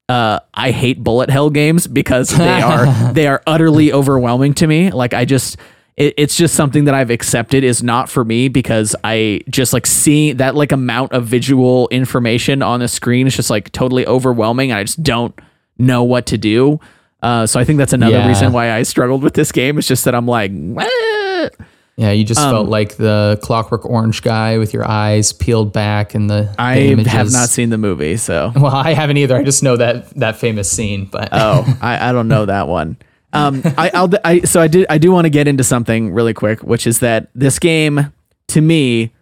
uh 0.09 0.41
i 0.55 0.71
hate 0.71 1.05
bullet 1.05 1.29
hell 1.29 1.51
games 1.51 1.87
because 1.87 2.31
they 2.31 2.63
are 2.63 2.87
they 3.13 3.27
are 3.27 3.43
utterly 3.47 3.93
overwhelming 3.93 4.55
to 4.55 4.67
me. 4.67 4.91
Like 4.91 5.13
i 5.13 5.27
just 5.27 5.59
it, 6.01 6.15
it's 6.17 6.37
just 6.37 6.55
something 6.55 6.85
that 6.87 6.95
i've 6.95 7.11
accepted 7.11 7.63
is 7.63 7.83
not 7.83 8.09
for 8.09 8.25
me 8.25 8.49
because 8.49 8.97
i 9.05 9.41
just 9.49 9.73
like 9.73 9.87
seeing 9.87 10.37
that 10.39 10.55
like 10.57 10.73
amount 10.73 11.13
of 11.13 11.27
visual 11.27 11.87
information 11.93 12.63
on 12.63 12.81
the 12.81 12.89
screen 12.89 13.27
is 13.29 13.37
just 13.37 13.51
like 13.51 13.71
totally 13.73 14.05
overwhelming 14.07 14.73
i 14.73 14.83
just 14.83 15.03
don't 15.03 15.39
know 15.79 16.03
what 16.03 16.27
to 16.27 16.37
do 16.39 16.81
uh, 17.23 17.47
so 17.47 17.61
I 17.61 17.65
think 17.65 17.77
that's 17.77 17.93
another 17.93 18.17
Yeah. 18.17 18.27
reason 18.29 18.51
why 18.51 18.73
I 18.73 18.83
struggled 18.83 19.23
with 19.23 19.35
this 19.35 19.53
game. 19.53 19.77
It's 19.77 19.87
just 19.87 20.07
that 20.07 20.15
I'm 20.15 20.27
like, 20.27 20.51
"What?" 20.53 21.55
Yeah, 21.97 22.13
you 22.13 22.25
just 22.25 22.41
felt 22.41 22.71
like 22.71 22.97
the 22.97 23.39
Clockwork 23.43 23.85
Orange 23.85 24.23
guy 24.23 24.57
with 24.57 24.73
your 24.73 24.89
eyes 24.89 25.35
peeled 25.35 25.71
back 25.71 26.15
and 26.15 26.31
the. 26.31 26.45
the 26.45 26.55
I 26.59 26.79
images. 26.79 27.13
have 27.13 27.31
not 27.31 27.51
seen 27.51 27.69
the 27.69 27.77
movie, 27.77 28.17
so 28.17 28.53
Well, 28.57 28.75
I 28.75 28.95
haven't 28.95 29.19
either. 29.19 29.37
I 29.37 29.43
just 29.45 29.63
know 29.63 29.77
that 29.77 30.09
that 30.17 30.37
famous 30.37 30.71
scene, 30.71 31.11
but 31.13 31.29
oh, 31.33 31.77
I, 31.83 32.09
I 32.09 32.13
don't 32.13 32.29
know 32.29 32.47
that 32.47 32.69
one. 32.69 32.97
Um, 33.33 33.63
I, 33.79 33.91
I'll, 33.95 34.11
I 34.25 34.41
so 34.41 34.61
I 34.61 34.69
did 34.69 34.87
I 34.91 34.99
do 34.99 35.13
want 35.13 35.25
to 35.27 35.31
get 35.31 35.47
into 35.47 35.65
something 35.65 36.13
really 36.13 36.35
quick, 36.35 36.61
which 36.63 36.87
is 36.87 36.99
that 37.01 37.29
this 37.35 37.59
game 37.59 38.13
to 38.49 38.61
me, 38.61 39.13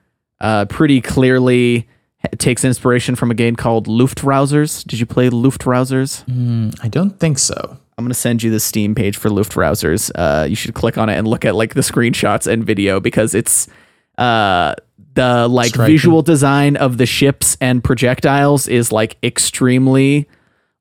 uh, 0.40 0.64
pretty 0.66 1.00
clearly 1.00 1.86
takes 2.38 2.64
inspiration 2.64 3.14
from 3.14 3.30
a 3.30 3.34
game 3.34 3.54
called 3.54 3.86
Luftrausers. 3.86 4.84
Did 4.86 4.98
you 4.98 5.06
play 5.06 5.28
Luftrausers? 5.30 6.24
I 6.82 6.88
don't 6.88 7.18
think 7.20 7.38
so. 7.38 7.78
I'm 7.96 8.04
gonna 8.04 8.14
send 8.14 8.42
you 8.42 8.50
the 8.50 8.60
Steam 8.60 8.94
page 8.94 9.16
for 9.16 9.28
Luftrausers. 9.28 10.10
Uh, 10.14 10.44
you 10.48 10.54
should 10.56 10.74
click 10.74 10.96
on 10.96 11.08
it 11.08 11.16
and 11.18 11.26
look 11.26 11.44
at 11.44 11.54
like 11.54 11.74
the 11.74 11.80
screenshots 11.80 12.46
and 12.50 12.64
video 12.64 13.00
because 13.00 13.34
it's 13.34 13.68
uh 14.16 14.74
the 15.14 15.48
like 15.48 15.70
Striking. 15.70 15.94
visual 15.94 16.22
design 16.22 16.76
of 16.76 16.96
the 16.98 17.06
ships 17.06 17.56
and 17.60 17.82
projectiles 17.82 18.68
is 18.68 18.92
like 18.92 19.16
extremely 19.22 20.28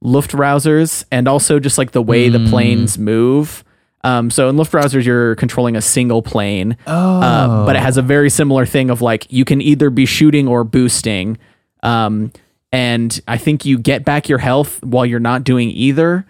Luftrausers 0.03 1.05
and 1.11 1.27
also 1.27 1.59
just 1.59 1.77
like 1.77 1.91
the 1.91 2.01
way 2.01 2.29
the 2.29 2.39
planes 2.49 2.97
move. 2.97 3.63
Um, 4.03 4.29
so 4.29 4.47
in 4.47 4.55
Luftrausers, 4.55 5.05
you're 5.05 5.35
controlling 5.35 5.75
a 5.75 5.81
single 5.81 6.21
plane, 6.21 6.77
uh, 6.85 7.65
but 7.65 7.75
it 7.75 7.81
has 7.81 7.97
a 7.97 8.01
very 8.01 8.29
similar 8.29 8.65
thing 8.65 8.89
of 8.89 9.01
like 9.01 9.25
you 9.31 9.43
can 9.43 9.61
either 9.61 9.89
be 9.89 10.05
shooting 10.05 10.47
or 10.47 10.63
boosting. 10.63 11.37
Um, 11.83 12.31
and 12.71 13.19
I 13.27 13.37
think 13.37 13.65
you 13.65 13.77
get 13.79 14.05
back 14.05 14.29
your 14.29 14.37
health 14.37 14.83
while 14.83 15.05
you're 15.05 15.19
not 15.19 15.43
doing 15.43 15.69
either 15.71 16.25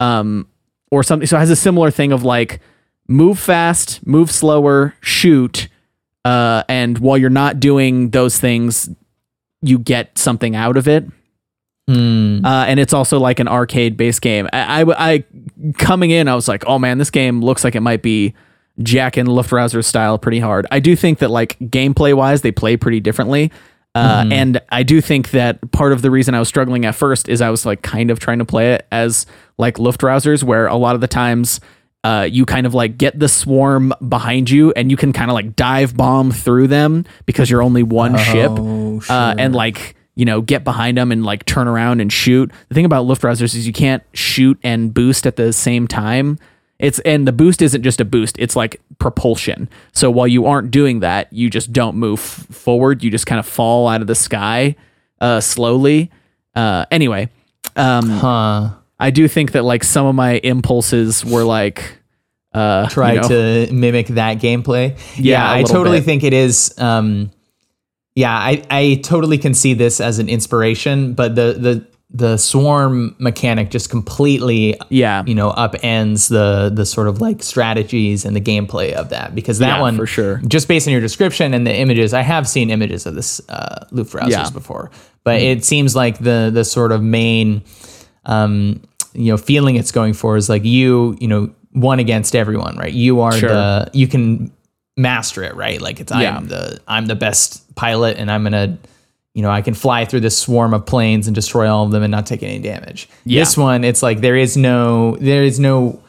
um, 0.00 0.48
or 0.90 1.02
something. 1.02 1.26
So 1.26 1.36
it 1.36 1.40
has 1.40 1.50
a 1.50 1.56
similar 1.56 1.90
thing 1.90 2.12
of 2.12 2.22
like 2.22 2.60
move 3.08 3.38
fast, 3.38 4.06
move 4.06 4.30
slower, 4.30 4.94
shoot, 5.00 5.68
uh, 6.24 6.62
and 6.68 6.98
while 6.98 7.18
you're 7.18 7.30
not 7.30 7.58
doing 7.58 8.10
those 8.10 8.38
things, 8.38 8.88
you 9.60 9.78
get 9.78 10.16
something 10.18 10.54
out 10.54 10.76
of 10.76 10.86
it. 10.86 11.04
Hmm. 11.88 12.44
Uh, 12.44 12.66
and 12.66 12.78
it's 12.78 12.92
also 12.92 13.18
like 13.18 13.40
an 13.40 13.48
arcade 13.48 13.96
based 13.96 14.20
game. 14.20 14.46
I, 14.52 14.82
I, 14.82 15.14
I- 15.14 15.24
coming 15.78 16.10
in, 16.10 16.28
I 16.28 16.34
was 16.34 16.46
like, 16.48 16.64
oh 16.66 16.78
man, 16.78 16.98
this 16.98 17.10
game 17.10 17.40
looks 17.42 17.64
like 17.64 17.74
it 17.74 17.80
might 17.80 18.02
be 18.02 18.34
Jack 18.82 19.16
and 19.16 19.28
Luftrauser 19.28 19.82
style 19.82 20.18
pretty 20.18 20.38
hard. 20.38 20.66
I 20.70 20.80
do 20.80 20.94
think 20.94 21.18
that 21.20 21.30
like 21.30 21.58
gameplay 21.60 22.14
wise, 22.14 22.42
they 22.42 22.52
play 22.52 22.76
pretty 22.76 23.00
differently. 23.00 23.50
Uh, 23.94 24.26
And 24.30 24.60
I 24.70 24.82
do 24.84 25.00
think 25.00 25.30
that 25.30 25.72
part 25.72 25.92
of 25.92 26.02
the 26.02 26.10
reason 26.10 26.34
I 26.34 26.38
was 26.38 26.46
struggling 26.46 26.84
at 26.84 26.94
first 26.94 27.28
is 27.28 27.40
I 27.40 27.50
was 27.50 27.64
like 27.66 27.82
kind 27.82 28.10
of 28.10 28.20
trying 28.20 28.38
to 28.38 28.44
play 28.44 28.74
it 28.74 28.86
as 28.92 29.26
like 29.56 29.76
Luftrausers, 29.78 30.44
where 30.44 30.66
a 30.66 30.76
lot 30.76 30.94
of 30.94 31.00
the 31.00 31.08
times 31.08 31.58
uh, 32.04 32.28
you 32.30 32.44
kind 32.46 32.64
of 32.66 32.74
like 32.74 32.96
get 32.96 33.18
the 33.18 33.28
swarm 33.28 33.92
behind 34.08 34.50
you 34.50 34.72
and 34.76 34.90
you 34.90 34.96
can 34.96 35.12
kind 35.12 35.30
of 35.30 35.34
like 35.34 35.56
dive 35.56 35.96
bomb 35.96 36.30
through 36.30 36.68
them 36.68 37.04
because 37.26 37.50
you're 37.50 37.62
only 37.62 37.82
one 37.82 38.16
ship 38.18 38.52
Oh, 38.52 39.00
uh, 39.08 39.34
and 39.36 39.52
like 39.54 39.96
you 40.18 40.24
know 40.24 40.40
get 40.42 40.64
behind 40.64 40.98
them 40.98 41.12
and 41.12 41.24
like 41.24 41.44
turn 41.46 41.68
around 41.68 42.00
and 42.00 42.12
shoot. 42.12 42.50
The 42.68 42.74
thing 42.74 42.84
about 42.84 43.06
Luftrausers 43.06 43.54
is 43.54 43.66
you 43.66 43.72
can't 43.72 44.02
shoot 44.12 44.58
and 44.64 44.92
boost 44.92 45.26
at 45.26 45.36
the 45.36 45.52
same 45.52 45.86
time. 45.86 46.38
It's 46.80 46.98
and 47.00 47.26
the 47.26 47.32
boost 47.32 47.62
isn't 47.62 47.82
just 47.84 48.00
a 48.00 48.04
boost; 48.04 48.36
it's 48.38 48.56
like 48.56 48.80
propulsion. 48.98 49.68
So 49.92 50.10
while 50.10 50.26
you 50.26 50.44
aren't 50.46 50.70
doing 50.72 51.00
that, 51.00 51.32
you 51.32 51.48
just 51.50 51.72
don't 51.72 51.96
move 51.96 52.18
forward. 52.18 53.02
You 53.04 53.10
just 53.10 53.26
kind 53.26 53.38
of 53.38 53.46
fall 53.46 53.86
out 53.88 54.00
of 54.00 54.08
the 54.08 54.14
sky 54.16 54.74
uh, 55.20 55.40
slowly. 55.40 56.10
Uh, 56.54 56.84
anyway, 56.90 57.28
um, 57.76 58.08
Huh. 58.10 58.70
I 58.98 59.10
do 59.10 59.28
think 59.28 59.52
that 59.52 59.62
like 59.62 59.84
some 59.84 60.06
of 60.06 60.14
my 60.16 60.38
impulses 60.42 61.24
were 61.24 61.44
like 61.44 61.98
uh, 62.52 62.88
Try 62.88 63.12
you 63.14 63.20
know, 63.20 63.28
to 63.28 63.72
mimic 63.72 64.08
that 64.08 64.38
gameplay. 64.38 64.98
Yeah, 65.16 65.48
a 65.48 65.58
I 65.58 65.62
totally 65.62 65.98
bit. 65.98 66.04
think 66.04 66.24
it 66.24 66.32
is. 66.32 66.74
Um, 66.78 67.30
yeah, 68.18 68.32
I, 68.50 68.62
I 68.70 69.00
totally 69.04 69.38
can 69.38 69.54
see 69.54 69.74
this 69.74 70.00
as 70.00 70.18
an 70.18 70.28
inspiration, 70.28 71.14
but 71.14 71.34
the 71.36 71.48
the 71.66 71.86
the 72.10 72.36
swarm 72.38 73.14
mechanic 73.18 73.70
just 73.70 73.90
completely 73.90 74.74
yeah 74.88 75.22
you 75.26 75.34
know 75.34 75.50
upends 75.52 76.30
the 76.30 76.70
the 76.74 76.86
sort 76.86 77.06
of 77.06 77.20
like 77.20 77.42
strategies 77.42 78.24
and 78.24 78.34
the 78.34 78.40
gameplay 78.40 78.92
of 78.92 79.10
that 79.10 79.34
because 79.34 79.58
that 79.58 79.76
Yeah, 79.76 79.80
one 79.82 79.94
for 79.96 80.06
sure. 80.06 80.38
just 80.48 80.68
based 80.68 80.88
on 80.88 80.92
your 80.92 81.02
description 81.02 81.52
and 81.52 81.66
the 81.66 81.74
images 81.84 82.14
i 82.14 82.22
have 82.22 82.48
seen 82.48 82.70
images 82.70 83.04
of 83.04 83.14
this 83.14 83.42
uh 83.50 83.84
Luftrausers 83.92 84.30
Yeah. 84.30 84.48
before 84.48 84.90
but 85.22 85.42
it 85.42 85.66
seems 85.66 85.94
like 85.94 86.16
the 86.18 86.50
the 86.50 86.64
sort 86.64 86.92
of 86.92 87.02
main 87.02 87.62
um 88.24 88.80
you 89.12 89.30
know 89.30 89.36
feeling 89.36 89.76
it's 89.76 89.92
going 89.92 90.14
for 90.14 90.38
is 90.38 90.48
like 90.48 90.64
you 90.64 91.14
you 91.20 91.28
know 91.28 91.50
one 91.72 91.98
against 91.98 92.34
everyone 92.34 92.74
right 92.78 92.94
you 92.94 93.20
are 93.20 93.32
Sure. 93.32 93.50
the 93.50 93.90
you 93.92 94.08
can 94.08 94.50
master 94.98 95.42
it 95.44 95.54
right 95.54 95.80
like 95.80 96.00
it's 96.00 96.12
Yeah. 96.12 96.36
i'm 96.36 96.48
the 96.48 96.80
i'm 96.88 97.06
the 97.06 97.14
best 97.14 97.74
pilot 97.76 98.18
and 98.18 98.30
i'm 98.30 98.42
gonna 98.42 98.76
you 99.34 99.42
know, 99.42 99.50
I 99.50 99.62
can 99.62 99.74
fly 99.74 100.04
through 100.04 100.20
this 100.20 100.36
swarm 100.36 100.74
of 100.74 100.84
planes 100.84 101.28
and 101.28 101.34
destroy 101.34 101.70
all 101.70 101.84
of 101.84 101.92
them 101.92 102.02
and 102.02 102.10
not 102.10 102.26
take 102.26 102.42
any 102.42 102.58
damage. 102.58 103.08
Yeah. 103.24 103.42
This 103.42 103.56
one, 103.56 103.84
it's 103.84 104.02
like 104.02 104.20
there 104.20 104.34
is 104.34 104.56
no 104.56 105.14
there 105.20 105.44
is 105.44 105.60
no 105.60 106.02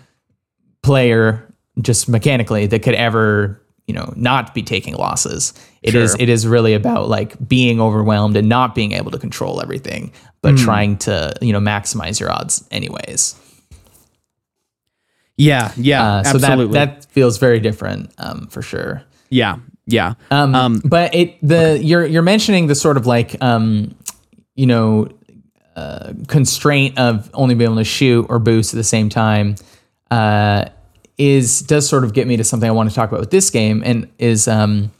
player 0.81 1.45
just 1.81 2.09
mechanically 2.09 2.65
that 2.67 2.81
could 2.81 2.95
ever, 2.95 3.61
you 3.85 3.93
know, 3.93 4.11
not 4.15 4.55
be 4.55 4.63
taking 4.63 4.95
losses. 4.95 5.53
It 5.83 5.93
is 5.93 6.11
Sure. 6.11 6.17
it 6.21 6.29
is 6.29 6.47
really 6.47 6.73
about 6.73 7.07
like 7.07 7.35
being 7.47 7.79
overwhelmed 7.79 8.35
and 8.35 8.49
not 8.49 8.73
being 8.73 8.93
able 8.93 9.11
to 9.11 9.19
control 9.19 9.61
everything, 9.61 10.11
but 10.41 10.51
Hmm. 10.51 10.63
trying 10.65 10.97
to, 10.99 11.33
you 11.41 11.53
know, 11.53 11.59
maximize 11.59 12.19
your 12.19 12.31
odds 12.31 12.63
anyways. 12.71 13.35
Yeah 15.39 15.71
yeah 15.77 16.03
Uh, 16.03 16.23
so 16.23 16.35
absolutely. 16.35 16.73
that 16.73 17.01
that 17.03 17.11
feels 17.11 17.37
very 17.39 17.59
different 17.59 18.11
um, 18.19 18.47
for 18.47 18.61
sure. 18.61 19.01
yeah 19.29 19.57
yeah. 19.87 20.13
Um, 20.29 20.81
but 20.85 21.15
it 21.15 21.37
the 21.41 21.79
you're 21.81 22.05
you're 22.05 22.21
mentioning 22.21 22.67
the 22.67 22.75
sort 22.75 22.95
of 22.97 23.07
like 23.07 23.41
um, 23.41 23.95
you 24.55 24.67
know 24.67 25.09
uh, 25.75 26.13
constraint 26.27 26.99
of 26.99 27.29
only 27.33 27.55
being 27.55 27.69
able 27.71 27.77
to 27.77 27.83
shoot 27.83 28.27
or 28.29 28.37
boost 28.37 28.71
at 28.73 28.77
the 28.77 28.83
same 28.83 29.09
time 29.09 29.55
uh, 30.11 30.65
is 31.17 31.61
does 31.61 31.89
sort 31.89 32.03
of 32.03 32.13
get 32.13 32.27
me 32.27 32.37
to 32.37 32.43
something 32.43 32.69
I 32.69 32.71
want 32.71 32.89
to 32.89 32.95
talk 32.95 33.09
about 33.09 33.19
with 33.19 33.31
this 33.31 33.49
game 33.49 33.81
and 33.83 34.07
is 34.19 34.47
um, 34.47 34.91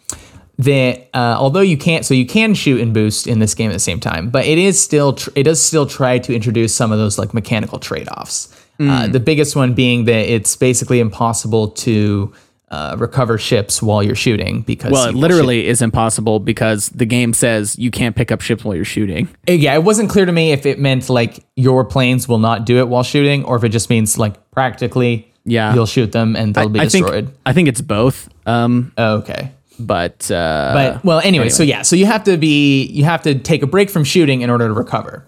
that 0.58 1.08
uh, 1.13 1.36
although 1.38 1.62
you 1.62 1.78
can't 1.78 2.04
so 2.04 2.13
you 2.15 2.25
can 2.25 2.54
shoot 2.56 2.82
and 2.82 2.91
boost 2.93 3.28
in 3.28 3.38
this 3.39 3.54
game 3.54 3.69
at 3.69 3.73
the 3.73 3.80
same 3.80 3.99
time 3.99 4.30
but 4.32 4.45
it 4.45 4.58
is 4.58 4.82
still 4.82 5.13
tr- 5.13 5.30
it 5.36 5.43
does 5.43 5.62
still 5.62 5.86
try 5.86 6.17
to 6.17 6.34
introduce 6.34 6.73
some 6.73 6.91
of 6.91 6.97
those 6.97 7.17
like 7.19 7.34
mechanical 7.34 7.78
trade-offs 7.80 8.47
uh, 8.80 9.08
the 9.08 9.20
biggest 9.20 9.56
one 9.56 9.74
being 9.74 10.06
that 10.06 10.32
it's 10.34 10.56
basically 10.56 11.00
impossible 11.00 11.68
to 11.70 12.32
uh, 12.72 12.96
recover 13.00 13.38
ships 13.38 13.82
while 13.82 14.02
you're 14.04 14.15
shooting 14.15 14.62
because 14.62 14.92
well 14.92 15.10
it 15.10 15.15
literally 15.15 15.65
is 15.68 15.82
impossible 15.82 16.39
because 16.39 16.89
the 16.89 17.06
game 17.06 17.34
says 17.34 17.76
you 17.80 17.89
can't 17.92 18.15
pick 18.15 18.32
up 18.32 18.42
ships 18.42 18.63
while 18.63 18.76
you're 18.76 18.86
shooting 18.86 19.28
Uh, 19.50 19.54
yeah, 19.54 19.74
it 19.74 19.84
wasn't 19.84 20.08
clear 20.10 20.26
to 20.26 20.32
me 20.32 20.52
if 20.52 20.65
it 20.68 20.78
meant 20.80 21.10
like 21.10 21.44
your 21.56 21.84
planes 21.84 22.28
will 22.28 22.38
not 22.38 22.65
do 22.65 22.78
it 22.78 22.88
while 22.88 23.04
shooting, 23.04 23.44
or 23.46 23.56
if 23.58 23.63
it 23.63 23.70
just 23.70 23.89
means 23.89 24.18
like 24.20 24.36
practically, 24.52 25.28
Yeah. 25.46 25.74
you'll 25.74 25.88
shoot 25.88 26.12
them 26.12 26.36
and 26.36 26.54
they'll 26.54 26.70
be 26.70 26.80
I 26.80 26.88
think 26.88 27.06
destroyed. 27.08 27.32
I 27.46 27.54
think 27.54 27.68
it's 27.70 27.82
both 27.82 28.30
um 28.46 28.92
Oh, 29.00 29.15
okay, 29.18 29.52
but 29.80 30.30
uh 30.30 30.72
but 30.76 31.04
well, 31.04 31.20
anyway, 31.24 31.50
so 31.50 31.63
yeah, 31.63 31.82
so 31.82 31.96
you 31.96 32.06
have 32.06 32.24
to 32.26 32.38
be 32.38 32.84
you 32.86 33.04
have 33.04 33.24
to 33.24 33.34
take 33.34 33.63
a 33.63 33.68
break 33.68 33.89
from 33.89 34.04
shooting 34.04 34.42
in 34.42 34.50
order 34.52 34.68
to 34.68 34.74
recover. 34.76 35.26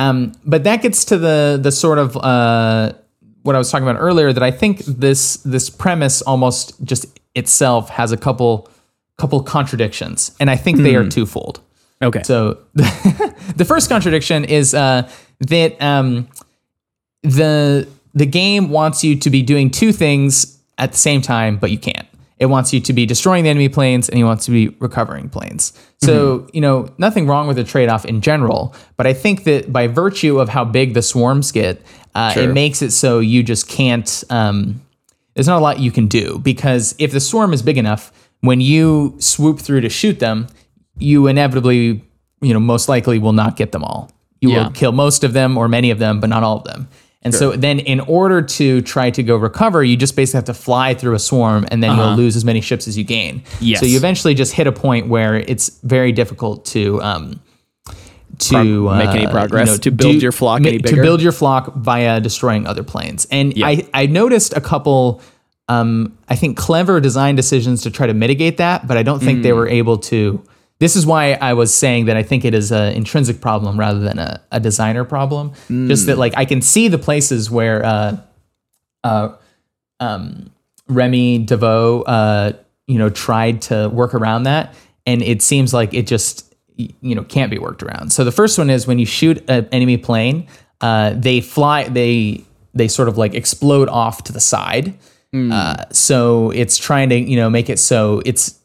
Um, 0.00 0.32
but 0.46 0.64
that 0.64 0.80
gets 0.82 1.04
to 1.06 1.18
the 1.18 1.58
the 1.62 1.70
sort 1.70 1.98
of 1.98 2.16
uh, 2.16 2.92
what 3.42 3.54
I 3.54 3.58
was 3.58 3.70
talking 3.70 3.86
about 3.86 4.00
earlier. 4.00 4.32
That 4.32 4.42
I 4.42 4.50
think 4.50 4.78
this 4.84 5.36
this 5.38 5.68
premise 5.68 6.22
almost 6.22 6.82
just 6.82 7.06
itself 7.34 7.90
has 7.90 8.10
a 8.10 8.16
couple 8.16 8.70
couple 9.18 9.42
contradictions, 9.42 10.34
and 10.40 10.48
I 10.50 10.56
think 10.56 10.78
they 10.78 10.94
are 10.96 11.06
twofold. 11.08 11.60
okay 12.02 12.22
So 12.22 12.58
the 12.74 13.64
first 13.66 13.90
contradiction 13.90 14.44
is 14.46 14.72
uh, 14.72 15.10
that 15.40 15.80
um, 15.82 16.28
the 17.22 17.86
the 18.14 18.26
game 18.26 18.70
wants 18.70 19.04
you 19.04 19.16
to 19.16 19.30
be 19.30 19.42
doing 19.42 19.70
two 19.70 19.92
things 19.92 20.58
at 20.78 20.92
the 20.92 20.98
same 20.98 21.20
time, 21.20 21.58
but 21.58 21.70
you 21.70 21.78
can't. 21.78 22.06
It 22.40 22.46
wants 22.46 22.72
you 22.72 22.80
to 22.80 22.92
be 22.94 23.04
destroying 23.06 23.44
the 23.44 23.50
enemy 23.50 23.68
planes 23.68 24.08
and 24.08 24.18
it 24.18 24.24
wants 24.24 24.46
to 24.46 24.50
be 24.50 24.68
recovering 24.80 25.28
planes. 25.28 25.72
So, 25.98 26.48
you 26.54 26.62
know, 26.62 26.88
nothing 26.96 27.26
wrong 27.26 27.46
with 27.46 27.56
the 27.56 27.64
trade 27.64 27.90
off 27.90 28.06
in 28.06 28.22
general, 28.22 28.74
but 28.96 29.06
I 29.06 29.12
think 29.12 29.44
that 29.44 29.70
by 29.70 29.86
virtue 29.86 30.40
of 30.40 30.48
how 30.48 30.64
big 30.64 30.94
the 30.94 31.02
swarms 31.02 31.52
get, 31.52 31.82
uh, 32.14 32.32
it 32.36 32.46
makes 32.54 32.80
it 32.80 32.92
so 32.92 33.18
you 33.20 33.42
just 33.42 33.68
can't. 33.68 34.24
Um, 34.30 34.80
there's 35.34 35.46
not 35.46 35.58
a 35.58 35.60
lot 35.62 35.78
you 35.78 35.92
can 35.92 36.06
do 36.06 36.38
because 36.38 36.94
if 36.98 37.12
the 37.12 37.20
swarm 37.20 37.52
is 37.52 37.60
big 37.62 37.76
enough, 37.76 38.10
when 38.40 38.60
you 38.62 39.14
swoop 39.18 39.58
through 39.60 39.82
to 39.82 39.90
shoot 39.90 40.18
them, 40.18 40.46
you 40.98 41.26
inevitably, 41.26 42.02
you 42.40 42.54
know, 42.54 42.60
most 42.60 42.88
likely 42.88 43.18
will 43.18 43.34
not 43.34 43.56
get 43.56 43.72
them 43.72 43.84
all. 43.84 44.10
You 44.40 44.50
Yeah. 44.52 44.64
will 44.64 44.70
kill 44.70 44.92
most 44.92 45.24
of 45.24 45.34
them 45.34 45.58
or 45.58 45.68
many 45.68 45.90
of 45.90 45.98
them, 45.98 46.20
but 46.20 46.30
not 46.30 46.42
all 46.42 46.56
of 46.56 46.64
them. 46.64 46.88
And 47.22 47.34
so 47.34 47.52
then 47.52 47.80
in 47.80 48.00
order 48.00 48.40
to 48.40 48.80
try 48.80 49.10
to 49.10 49.22
go 49.22 49.36
recover, 49.36 49.84
you 49.84 49.96
just 49.96 50.16
basically 50.16 50.38
have 50.38 50.44
to 50.46 50.54
fly 50.54 50.94
through 50.94 51.14
a 51.14 51.18
swarm 51.18 51.66
and 51.70 51.82
then 51.82 51.96
you'll 51.96 52.14
lose 52.14 52.34
as 52.34 52.46
many 52.46 52.62
ships 52.62 52.88
as 52.88 52.96
you 52.96 53.04
gain. 53.04 53.42
Yes. 53.60 53.80
So 53.80 53.86
you 53.86 53.98
eventually 53.98 54.34
just 54.34 54.54
hit 54.54 54.66
a 54.66 54.72
point 54.72 55.08
where 55.08 55.36
it's 55.36 55.68
very 55.82 56.12
difficult 56.12 56.64
to 56.66 57.02
um 57.02 57.40
to 58.38 58.54
Pro- 58.54 58.96
make 58.96 59.10
any 59.10 59.26
uh, 59.26 59.30
progress, 59.30 59.78
to 59.80 59.90
build 59.90 60.22
your 60.22 60.32
flock 60.32 60.60
any 60.60 60.78
to 60.78 60.96
build 60.96 61.20
your 61.20 61.32
flock 61.32 61.74
via 61.74 62.20
destroying 62.20 62.66
other 62.66 62.82
planes. 62.82 63.26
And 63.30 63.54
Yeah. 63.54 63.66
I 63.66 63.86
I 63.92 64.06
noticed 64.06 64.56
a 64.56 64.60
couple 64.62 65.20
um, 65.68 66.16
I 66.28 66.36
think 66.36 66.56
clever 66.56 67.00
design 67.00 67.36
decisions 67.36 67.82
to 67.82 67.90
try 67.90 68.06
to 68.06 68.14
mitigate 68.14 68.56
that, 68.56 68.88
but 68.88 68.96
I 68.96 69.04
don't 69.04 69.20
think 69.20 69.42
they 69.42 69.52
were 69.52 69.68
able 69.68 69.98
to. 69.98 70.42
This 70.80 70.96
is 70.96 71.06
why 71.06 71.34
I 71.34 71.52
was 71.52 71.72
saying 71.72 72.06
that 72.06 72.16
I 72.16 72.22
think 72.22 72.44
it 72.44 72.54
is 72.54 72.72
an 72.72 72.94
intrinsic 72.94 73.40
problem 73.40 73.78
rather 73.78 74.00
than 74.00 74.18
a, 74.18 74.40
a 74.50 74.58
designer 74.58 75.04
problem. 75.04 75.52
Just 75.88 76.06
that, 76.06 76.16
like, 76.18 76.32
I 76.36 76.46
can 76.46 76.62
see 76.62 76.88
the 76.88 76.98
places 76.98 77.50
where 77.50 77.84
uh, 77.84 78.16
uh, 79.04 79.36
um, 80.00 80.50
Remy 80.88 81.44
DeVoe, 81.44 82.02
uh, 82.02 82.52
you 82.86 82.98
know, 82.98 83.10
tried 83.10 83.62
to 83.62 83.88
work 83.90 84.14
around 84.14 84.44
that, 84.44 84.74
and 85.06 85.22
it 85.22 85.42
seems 85.42 85.74
like 85.74 85.92
it 85.92 86.06
just, 86.06 86.54
you 86.76 87.14
know, 87.14 87.24
can't 87.24 87.50
be 87.50 87.58
worked 87.58 87.82
around. 87.82 88.10
So 88.12 88.24
the 88.24 88.32
first 88.32 88.58
one 88.58 88.70
is 88.70 88.86
when 88.86 88.98
you 88.98 89.06
shoot 89.06 89.44
an 89.48 89.68
enemy 89.72 89.98
plane, 89.98 90.48
uh, 90.80 91.12
they 91.14 91.42
fly, 91.42 91.84
they 91.88 92.42
they 92.72 92.88
sort 92.88 93.08
of 93.08 93.18
like 93.18 93.34
explode 93.34 93.88
off 93.88 94.24
to 94.24 94.32
the 94.32 94.40
side. 94.40 94.94
Uh, 95.52 95.84
so 95.92 96.50
it's 96.52 96.78
trying 96.78 97.10
to, 97.10 97.16
you 97.16 97.36
know, 97.36 97.50
make 97.50 97.68
it 97.68 97.78
so 97.78 98.22
it's, 98.24 98.59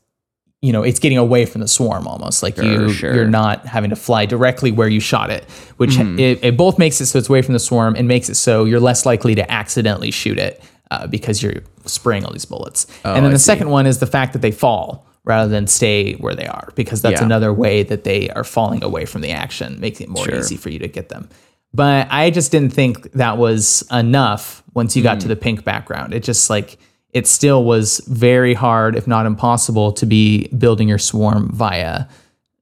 you 0.66 0.72
know, 0.74 0.84
it's 0.84 1.00
getting 1.00 1.18
away 1.18 1.46
from 1.46 1.62
the 1.62 1.68
swarm 1.68 2.08
almost 2.08 2.42
like 2.44 2.58
you 2.58 2.90
sure. 2.90 3.14
you're 3.16 3.28
not 3.42 3.66
having 3.66 3.90
to 3.92 3.96
fly 3.96 4.26
directly 4.26 4.72
where 4.72 4.88
you 4.88 5.00
shot 5.00 5.30
it, 5.30 5.44
which 5.78 5.98
it, 5.98 6.40
it 6.44 6.58
both 6.58 6.78
makes 6.80 7.00
it 7.02 7.06
so 7.06 7.20
it's 7.20 7.30
away 7.30 7.42
from 7.42 7.54
the 7.54 7.60
swarm 7.60 7.96
and 7.98 8.08
makes 8.08 8.28
it 8.30 8.36
so 8.36 8.66
you're 8.66 8.80
less 8.80 9.06
likely 9.06 9.36
to 9.36 9.46
accidentally 9.52 10.12
shoot 10.12 10.38
it 10.40 10.64
uh, 10.92 11.06
because 11.08 11.42
you're 11.44 11.62
spraying 11.86 12.26
all 12.26 12.32
these 12.34 12.46
bullets. 12.54 12.88
and 13.04 13.18
then 13.18 13.26
I 13.26 13.30
the 13.30 13.40
see. 13.40 13.46
second 13.54 13.70
one 13.70 13.86
is 13.86 14.00
the 14.00 14.08
fact 14.08 14.34
that 14.34 14.42
they 14.42 14.52
fall 14.52 15.06
rather 15.24 15.50
than 15.50 15.68
stay 15.68 16.14
where 16.14 16.36
they 16.36 16.48
are 16.48 16.70
because 16.76 17.02
that's 17.02 17.20
Yeah. 17.22 17.26
another 17.26 17.52
way 17.54 17.84
that 17.84 18.04
they 18.04 18.30
are 18.30 18.44
falling 18.44 18.84
away 18.84 19.06
from 19.06 19.22
the 19.22 19.32
action, 19.32 19.80
making 19.80 20.06
it 20.08 20.10
more 20.10 20.26
Sure. 20.26 20.38
easy 20.40 20.56
for 20.58 20.70
you 20.70 20.80
to 20.80 20.88
get 20.88 21.10
them. 21.10 21.30
But 21.74 22.08
I 22.12 22.30
just 22.30 22.52
didn't 22.52 22.74
think 22.74 23.12
that 23.14 23.38
was 23.38 23.84
enough 23.92 24.64
once 24.74 24.96
you 24.96 25.04
got 25.04 25.18
Mm. 25.18 25.22
to 25.22 25.28
the 25.28 25.36
pink 25.36 25.64
background. 25.64 26.14
It 26.14 26.24
just 26.24 26.50
like 26.50 26.78
it 27.16 27.28
still 27.28 27.64
was 27.64 28.00
very 28.08 28.54
hard, 28.54 28.98
if 28.98 29.08
not 29.08 29.26
impossible, 29.26 29.94
to 29.94 30.06
be 30.06 30.50
building 30.50 30.90
your 30.90 30.98
swarm 30.98 31.50
via 31.54 32.08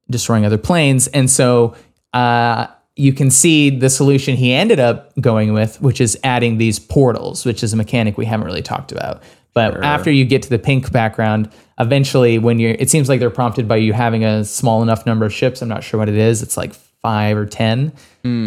destroying 0.08 0.46
other 0.46 0.56
planes. 0.56 1.08
And 1.08 1.28
so 1.28 1.74
uh, 2.12 2.68
you 2.94 3.12
can 3.12 3.30
see 3.30 3.68
the 3.68 3.90
solution 3.90 4.36
he 4.36 4.52
ended 4.52 4.78
up 4.78 5.12
going 5.20 5.54
with, 5.54 5.82
which 5.82 6.00
is 6.00 6.16
adding 6.22 6.58
these 6.58 6.78
portals, 6.78 7.44
which 7.44 7.64
is 7.64 7.72
a 7.72 7.76
mechanic 7.76 8.16
we 8.16 8.26
haven't 8.26 8.46
really 8.46 8.62
talked 8.62 8.92
about. 8.92 9.24
But 9.54 9.82
after 9.82 10.10
you 10.10 10.24
get 10.24 10.42
to 10.42 10.50
the 10.50 10.58
pink 10.60 10.92
background, 10.92 11.50
eventually, 11.80 12.38
when 12.38 12.60
you're, 12.60 12.76
it 12.78 12.90
seems 12.90 13.08
like 13.08 13.18
they're 13.18 13.30
prompted 13.30 13.66
by 13.66 13.76
you 13.76 13.92
having 13.92 14.24
a 14.24 14.44
small 14.44 14.82
enough 14.84 15.04
number 15.04 15.26
of 15.26 15.32
ships. 15.32 15.62
I'm 15.62 15.68
not 15.68 15.82
sure 15.82 15.98
what 15.98 16.08
it 16.08 16.16
is. 16.16 16.42
It's 16.42 16.56
like 16.56 16.74
five 16.74 17.36
or 17.36 17.46
10, 17.46 17.92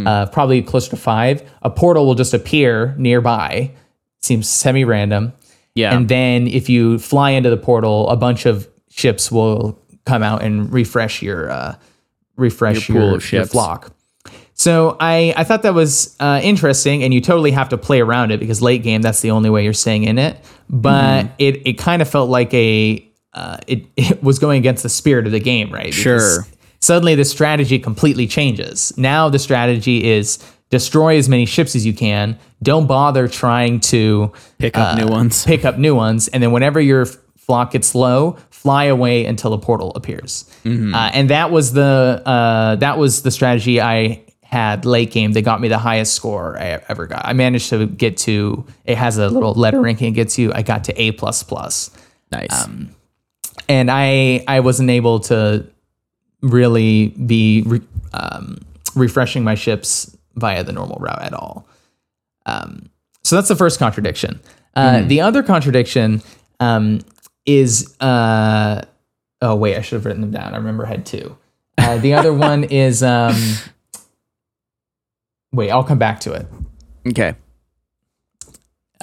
uh, 0.08 0.26
probably 0.28 0.62
closer 0.62 0.91
to 0.91 0.98
five. 0.98 1.50
A 1.63 1.70
portal 1.70 2.06
will 2.06 2.15
just 2.15 2.34
appear 2.34 2.96
nearby. 2.98 3.72
Seems 4.22 4.48
semi 4.50 4.86
random. 4.86 5.34
Yeah. 5.78 5.96
And 5.96 6.10
then 6.10 6.48
if 6.48 6.70
you 6.70 6.98
fly 7.00 7.32
into 7.32 7.50
the 7.50 7.58
portal, 7.58 8.10
a 8.10 8.16
bunch 8.18 8.46
of 8.46 8.68
ships 8.90 9.32
will 9.32 9.80
come 10.06 10.24
out 10.24 10.42
and 10.44 10.72
refresh 10.74 11.22
your 11.22 11.52
uh, 11.52 11.76
refresh 12.36 12.90
Your 12.90 13.12
your, 13.12 13.20
your, 13.20 13.46
flock. 13.46 13.94
So 14.54 14.98
I, 15.00 15.36
I 15.38 15.44
thought 15.44 15.62
that 15.62 15.76
was 15.76 16.16
uh, 16.20 16.40
interesting, 16.44 17.04
and 17.04 17.13
you 17.13 17.22
totally 17.22 17.52
have 17.52 17.70
to 17.70 17.78
play 17.78 18.02
around 18.02 18.32
it 18.32 18.40
because 18.40 18.60
late 18.60 18.82
game 18.82 19.04
that's 19.04 19.22
the 19.22 19.30
only 19.32 19.52
way 19.52 19.63
you're 19.63 19.74
staying 19.74 20.04
in 20.06 20.18
it. 20.18 20.38
But 20.68 21.26
Mm-hmm. 21.26 21.34
it 21.38 21.68
it 21.68 21.74
kind 21.78 22.02
of 22.02 22.10
felt 22.10 22.30
like 22.30 22.52
a 22.56 23.08
uh, 23.34 23.58
it 23.68 23.86
it 23.96 24.24
was 24.24 24.40
going 24.40 24.58
against 24.58 24.82
the 24.84 24.90
spirit 24.90 25.28
of 25.28 25.32
the 25.32 25.40
game, 25.40 25.72
right? 25.72 25.94
Because 25.94 26.02
Sure. 26.02 26.48
Suddenly 26.80 27.16
the 27.16 27.26
strategy 27.26 27.80
completely 27.80 28.28
changes. 28.28 28.96
Now 28.98 29.30
the 29.30 29.40
strategy 29.40 30.06
is 30.10 30.38
destroy 30.69 31.17
as 31.17 31.30
many 31.30 31.45
ships 31.45 31.75
as 31.75 31.86
you 31.86 31.93
can. 31.93 32.38
Don't 32.63 32.88
bother 32.88 33.27
trying 33.27 33.80
to 33.82 34.32
Pick 34.58 34.77
up 34.77 34.97
new 34.97 35.08
ones. 35.08 35.45
pick 35.45 35.63
up 35.65 35.77
new 35.77 35.95
ones, 35.95 36.27
and 36.27 36.41
then 36.43 36.51
whenever 36.51 36.80
your 36.82 37.06
flock 37.38 37.71
gets 37.71 37.95
low, 37.95 38.38
fly 38.49 38.86
away 38.86 39.25
until 39.25 39.53
a 39.53 39.58
portal 39.58 39.91
appears. 39.95 40.43
Mm-hmm. 40.65 40.93
Uh, 40.93 41.10
and 41.13 41.30
that 41.30 41.51
was 41.51 41.73
the 41.73 42.21
uh, 42.25 42.75
that 42.77 42.97
was 42.97 43.21
the 43.21 43.32
strategy 43.32 43.80
I 43.80 44.23
had 44.43 44.86
late 44.86 45.12
game. 45.12 45.34
That 45.34 45.43
got 45.43 45.62
me 45.62 45.67
the 45.67 45.77
highest 45.77 46.13
score 46.15 46.58
I 46.60 46.82
ever 46.89 47.06
got. 47.08 47.25
I 47.25 47.34
managed 47.34 47.69
to 47.69 47.86
get 47.86 48.17
to. 48.19 48.65
It 48.86 48.97
has 48.97 49.17
a 49.17 49.30
little 49.30 49.53
letter 49.53 49.80
ranking 49.80 50.10
it 50.10 50.15
gets 50.15 50.38
you. 50.38 50.51
I 50.53 50.62
got 50.63 50.84
to 50.86 51.01
A 51.01 51.12
plus 51.12 51.43
plus, 51.43 51.91
Nice. 52.32 52.65
um, 52.65 52.89
and 53.69 53.89
I 53.91 54.43
I 54.47 54.60
wasn't 54.62 54.89
able 54.89 55.19
to 55.21 55.65
really 56.41 57.10
be 57.10 57.63
re- 57.65 57.82
um, 58.13 58.58
refreshing 58.95 59.43
my 59.43 59.56
ships 59.56 60.16
via 60.38 60.63
the 60.63 60.71
normal 60.71 60.97
route 61.00 61.21
at 61.21 61.34
all. 61.34 61.67
Um, 62.45 62.89
so 63.23 63.36
that's 63.36 63.50
the 63.50 63.56
first 63.56 63.78
contradiction. 63.80 64.39
Uh, 64.76 65.02
The 65.02 65.21
other 65.21 65.43
contradiction 65.43 66.21
um, 66.60 67.02
is 67.45 67.95
uh, 68.00 68.84
oh 69.41 69.56
wait, 69.56 69.76
I 69.76 69.82
should 69.82 69.95
have 69.95 70.06
written 70.06 70.21
them 70.21 70.32
down. 70.32 70.54
I 70.54 70.58
remember 70.58 70.86
I 70.86 70.89
had 70.89 71.06
two. 71.06 71.36
Uh, 71.78 71.97
the 71.97 72.13
other 72.13 72.34
one 72.50 72.63
is 72.63 73.04
um, 73.04 73.36
wait, 75.52 75.71
I'll 75.71 75.84
come 75.84 75.97
back 76.00 76.19
to 76.21 76.34
it. 76.34 76.47
okay. 77.10 77.36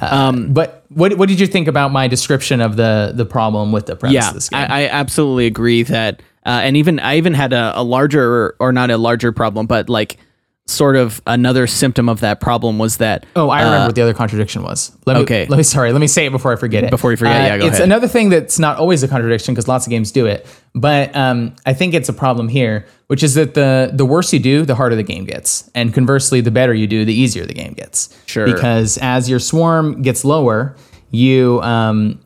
Um, 0.00 0.52
but 0.52 0.84
what 0.88 1.16
what 1.16 1.28
did 1.28 1.38
you 1.38 1.46
think 1.46 1.68
about 1.68 1.92
my 1.92 2.08
description 2.08 2.60
of 2.60 2.76
the 2.76 3.12
the 3.14 3.24
problem 3.24 3.70
with 3.72 3.86
the 3.86 3.94
premise 3.96 4.14
yeah, 4.14 4.28
of 4.28 4.34
this 4.34 4.48
game? 4.48 4.60
I, 4.60 4.84
I 4.84 4.88
absolutely 4.88 5.46
agree 5.46 5.84
that, 5.84 6.20
uh, 6.44 6.60
and 6.62 6.76
even 6.76 6.98
I 6.98 7.16
even 7.16 7.32
had 7.32 7.52
a, 7.52 7.72
a 7.78 7.82
larger 7.84 8.56
or 8.58 8.72
not 8.72 8.90
a 8.90 8.98
larger 8.98 9.30
problem, 9.30 9.66
but 9.66 9.88
like 9.88 10.18
sort 10.66 10.96
of 10.96 11.20
another 11.26 11.66
symptom 11.66 12.08
of 12.08 12.20
that 12.20 12.40
problem 12.40 12.78
was 12.78 12.96
that 12.96 13.26
Oh, 13.36 13.50
I 13.50 13.58
remember 13.62 13.82
uh, 13.84 13.86
what 13.88 13.94
the 13.94 14.00
other 14.02 14.14
contradiction 14.14 14.62
was. 14.62 14.96
Let 15.04 15.16
me, 15.16 15.22
okay. 15.24 15.46
Let 15.46 15.58
me 15.58 15.62
sorry. 15.62 15.92
Let 15.92 16.00
me 16.00 16.06
say 16.06 16.24
it 16.26 16.30
before 16.30 16.52
I 16.54 16.56
forget 16.56 16.84
it. 16.84 16.90
Before 16.90 17.10
you 17.10 17.18
forget, 17.18 17.36
Uh, 17.36 17.44
yeah, 17.44 17.58
go 17.58 17.66
it's 17.66 17.74
ahead. 17.76 17.84
another 17.88 18.08
thing 18.08 18.30
that's 18.30 18.58
not 18.58 18.78
always 18.78 19.02
a 19.02 19.08
contradiction 19.08 19.52
because 19.54 19.68
lots 19.68 19.86
of 19.86 19.90
games 19.90 20.10
do 20.10 20.24
it. 20.24 20.46
But 20.74 21.14
um, 21.14 21.54
I 21.66 21.74
think 21.74 21.92
it's 21.92 22.08
a 22.08 22.14
problem 22.14 22.48
here, 22.48 22.86
which 23.08 23.22
is 23.22 23.34
that 23.34 23.52
the 23.52 23.90
the 23.92 24.06
worse 24.06 24.32
you 24.32 24.38
do, 24.40 24.64
the 24.64 24.74
harder 24.74 24.96
the 24.96 25.02
game 25.02 25.24
gets, 25.24 25.70
and 25.74 25.92
conversely, 25.92 26.40
the 26.40 26.50
better 26.50 26.72
you 26.72 26.86
do, 26.86 27.04
the 27.04 27.14
easier 27.14 27.44
the 27.44 27.54
game 27.54 27.74
gets. 27.74 28.18
Sure. 28.24 28.46
Because 28.46 28.96
as 29.02 29.28
your 29.28 29.40
swarm 29.40 30.00
gets 30.00 30.24
lower, 30.24 30.76
you 31.10 31.60
um, 31.62 32.18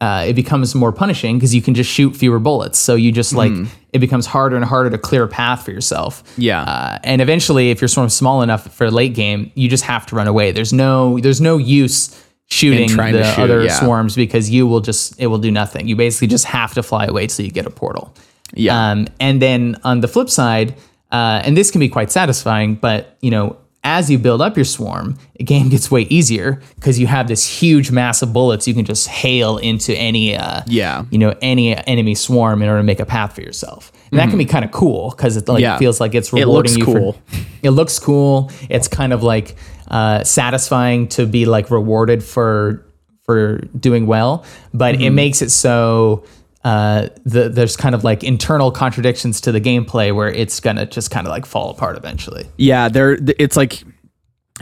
uh, 0.00 0.24
it 0.26 0.34
becomes 0.34 0.74
more 0.74 0.92
punishing 0.92 1.36
because 1.36 1.54
you 1.54 1.60
can 1.60 1.74
just 1.74 1.90
shoot 1.90 2.16
fewer 2.16 2.38
bullets. 2.38 2.78
So 2.78 2.94
you 2.94 3.12
just 3.12 3.34
like 3.34 3.52
it 3.92 3.98
becomes 3.98 4.26
harder 4.26 4.56
and 4.56 4.64
harder 4.64 4.90
to 4.90 4.98
clear 4.98 5.24
a 5.24 5.28
path 5.28 5.64
for 5.64 5.72
yourself. 5.72 6.22
Yeah. 6.38 6.62
Uh, 6.62 6.98
and 7.04 7.20
eventually, 7.20 7.70
if 7.70 7.80
your 7.80 7.88
swarm's 7.88 8.14
small 8.14 8.42
enough 8.42 8.72
for 8.74 8.90
late 8.90 9.14
game, 9.14 9.52
you 9.54 9.68
just 9.68 9.84
have 9.84 10.06
to 10.06 10.16
run 10.16 10.26
away. 10.26 10.52
There's 10.52 10.72
no 10.72 11.18
there's 11.18 11.40
no 11.40 11.58
use 11.58 12.18
shooting 12.46 12.88
the 12.96 13.24
shoot, 13.24 13.38
other 13.38 13.64
yeah. 13.64 13.78
swarms 13.78 14.16
because 14.16 14.50
you 14.50 14.66
will 14.66 14.80
just 14.80 15.20
it 15.20 15.26
will 15.26 15.38
do 15.38 15.50
nothing. 15.50 15.86
You 15.86 15.96
basically 15.96 16.28
just 16.28 16.46
have 16.46 16.72
to 16.74 16.82
fly 16.82 17.04
away 17.04 17.26
till 17.26 17.44
you 17.44 17.50
get 17.50 17.66
a 17.66 17.70
portal. 17.70 18.14
Yeah. 18.54 18.92
Um, 18.92 19.06
and 19.20 19.40
then 19.40 19.76
on 19.84 20.00
the 20.00 20.08
flip 20.08 20.30
side, 20.30 20.74
uh, 21.12 21.42
and 21.44 21.56
this 21.56 21.70
can 21.70 21.78
be 21.78 21.88
quite 21.88 22.10
satisfying, 22.10 22.74
but 22.74 23.16
you 23.20 23.30
know, 23.30 23.56
as 23.82 24.10
you 24.10 24.18
build 24.18 24.42
up 24.42 24.56
your 24.56 24.64
swarm, 24.66 25.16
the 25.38 25.44
game 25.44 25.70
gets 25.70 25.90
way 25.90 26.02
easier 26.02 26.60
because 26.74 26.98
you 26.98 27.06
have 27.06 27.28
this 27.28 27.46
huge 27.46 27.90
mass 27.90 28.20
of 28.20 28.30
bullets 28.32 28.68
you 28.68 28.74
can 28.74 28.84
just 28.84 29.08
hail 29.08 29.56
into 29.56 29.94
any 29.96 30.36
uh, 30.36 30.60
Yeah. 30.66 31.04
you 31.10 31.16
know 31.18 31.34
any 31.40 31.74
enemy 31.86 32.14
swarm 32.14 32.60
in 32.62 32.68
order 32.68 32.80
to 32.80 32.84
make 32.84 33.00
a 33.00 33.06
path 33.06 33.34
for 33.34 33.40
yourself. 33.40 33.90
And 34.10 34.18
that 34.20 34.28
can 34.28 34.38
be 34.38 34.44
kind 34.44 34.64
of 34.64 34.70
cool 34.70 35.10
because 35.10 35.36
it 35.36 35.48
like 35.48 35.56
Mm-hmm. 35.56 35.62
Yeah. 35.62 35.78
feels 35.78 36.00
like 36.00 36.14
it's 36.14 36.28
It 36.32 36.40
rewarding 36.40 36.74
looks 36.74 36.76
you 36.76 36.84
cool. 36.84 37.12
for 37.12 37.20
it 37.62 37.70
looks 37.70 37.98
cool. 37.98 38.50
It's 38.68 38.86
kind 38.88 39.12
of 39.14 39.22
like 39.22 39.56
uh, 39.88 40.24
satisfying 40.24 41.08
to 41.08 41.26
be 41.26 41.46
like 41.46 41.70
rewarded 41.70 42.22
for 42.22 42.84
for 43.24 43.58
doing 43.78 44.06
well, 44.06 44.44
but 44.74 44.94
Mm-hmm. 44.96 45.04
it 45.04 45.10
makes 45.10 45.40
it 45.40 45.50
so 45.50 46.24
uh, 46.64 47.08
the, 47.24 47.48
there's 47.48 47.76
kind 47.76 47.94
of 47.94 48.04
like 48.04 48.22
internal 48.22 48.70
contradictions 48.70 49.40
to 49.42 49.52
the 49.52 49.60
gameplay 49.60 50.14
where 50.14 50.28
it's 50.28 50.60
gonna 50.60 50.86
just 50.86 51.10
kind 51.10 51.26
of 51.26 51.30
like 51.30 51.46
fall 51.46 51.70
apart 51.70 51.96
eventually. 51.96 52.46
yeah, 52.58 52.88
there 52.88 53.18
it's 53.38 53.56
like 53.56 53.82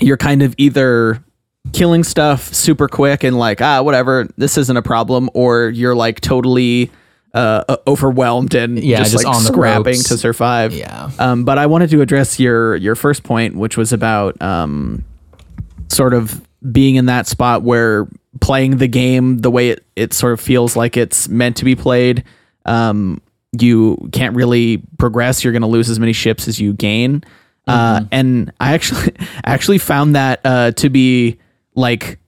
you're 0.01 0.17
kind 0.17 0.43
of 0.43 0.55
either 0.59 1.23
killing 1.73 2.05
stuff 2.05 2.55
super 2.55 2.89
quick 2.89 3.25
and 3.25 3.37
like 3.37 3.61
ah 3.61 3.83
whatever 3.83 4.27
this 4.39 4.57
isn't 4.57 4.77
a 4.79 4.83
problem 4.83 5.29
or 5.35 5.69
you're 5.69 5.95
like 5.95 6.19
totally 6.21 6.91
uh 7.35 7.77
overwhelmed 7.87 8.55
and 8.55 8.79
Yeah, 8.83 8.99
just, 8.99 9.13
just 9.13 9.25
like 9.25 9.35
on 9.37 9.43
the 9.43 9.49
scrapping 9.49 9.97
to 10.05 10.17
survive 10.17 10.73
Yeah. 10.73 11.11
um 11.19 11.45
but 11.45 11.59
i 11.59 11.67
wanted 11.67 11.91
to 11.91 12.01
address 12.01 12.41
your 12.41 12.77
your 12.77 12.95
first 12.95 13.23
point 13.23 13.55
which 13.57 13.77
was 13.77 13.93
about 13.93 14.41
um 14.41 15.05
sort 15.89 16.15
of 16.15 16.41
being 16.73 16.95
in 16.95 17.07
that 17.07 17.27
spot 17.27 17.63
where 17.63 18.09
playing 18.41 18.79
the 18.79 18.89
game 18.89 19.39
the 19.39 19.51
way 19.51 19.71
it, 19.71 19.85
it 19.97 20.13
sort 20.13 20.33
of 20.33 20.41
feels 20.41 20.77
like 20.77 20.97
it's 20.97 21.29
meant 21.29 21.57
to 21.57 21.65
be 21.65 21.75
played 21.75 22.25
um 22.67 23.21
you 23.59 23.97
can't 24.13 24.37
really 24.37 24.83
progress 24.99 25.43
you're 25.43 25.53
going 25.53 25.63
to 25.63 25.69
lose 25.69 25.89
as 25.89 25.99
many 25.99 26.13
ships 26.13 26.49
as 26.49 26.61
you 26.61 26.73
gain 26.73 27.23
uh 27.67 28.03
and 28.13 28.53
i 28.61 28.73
actually 28.73 29.15
actually 29.45 29.79
found 29.79 30.15
that 30.17 30.41
uh 30.45 30.71
to 30.73 30.89
be 30.89 31.39
like 31.75 32.19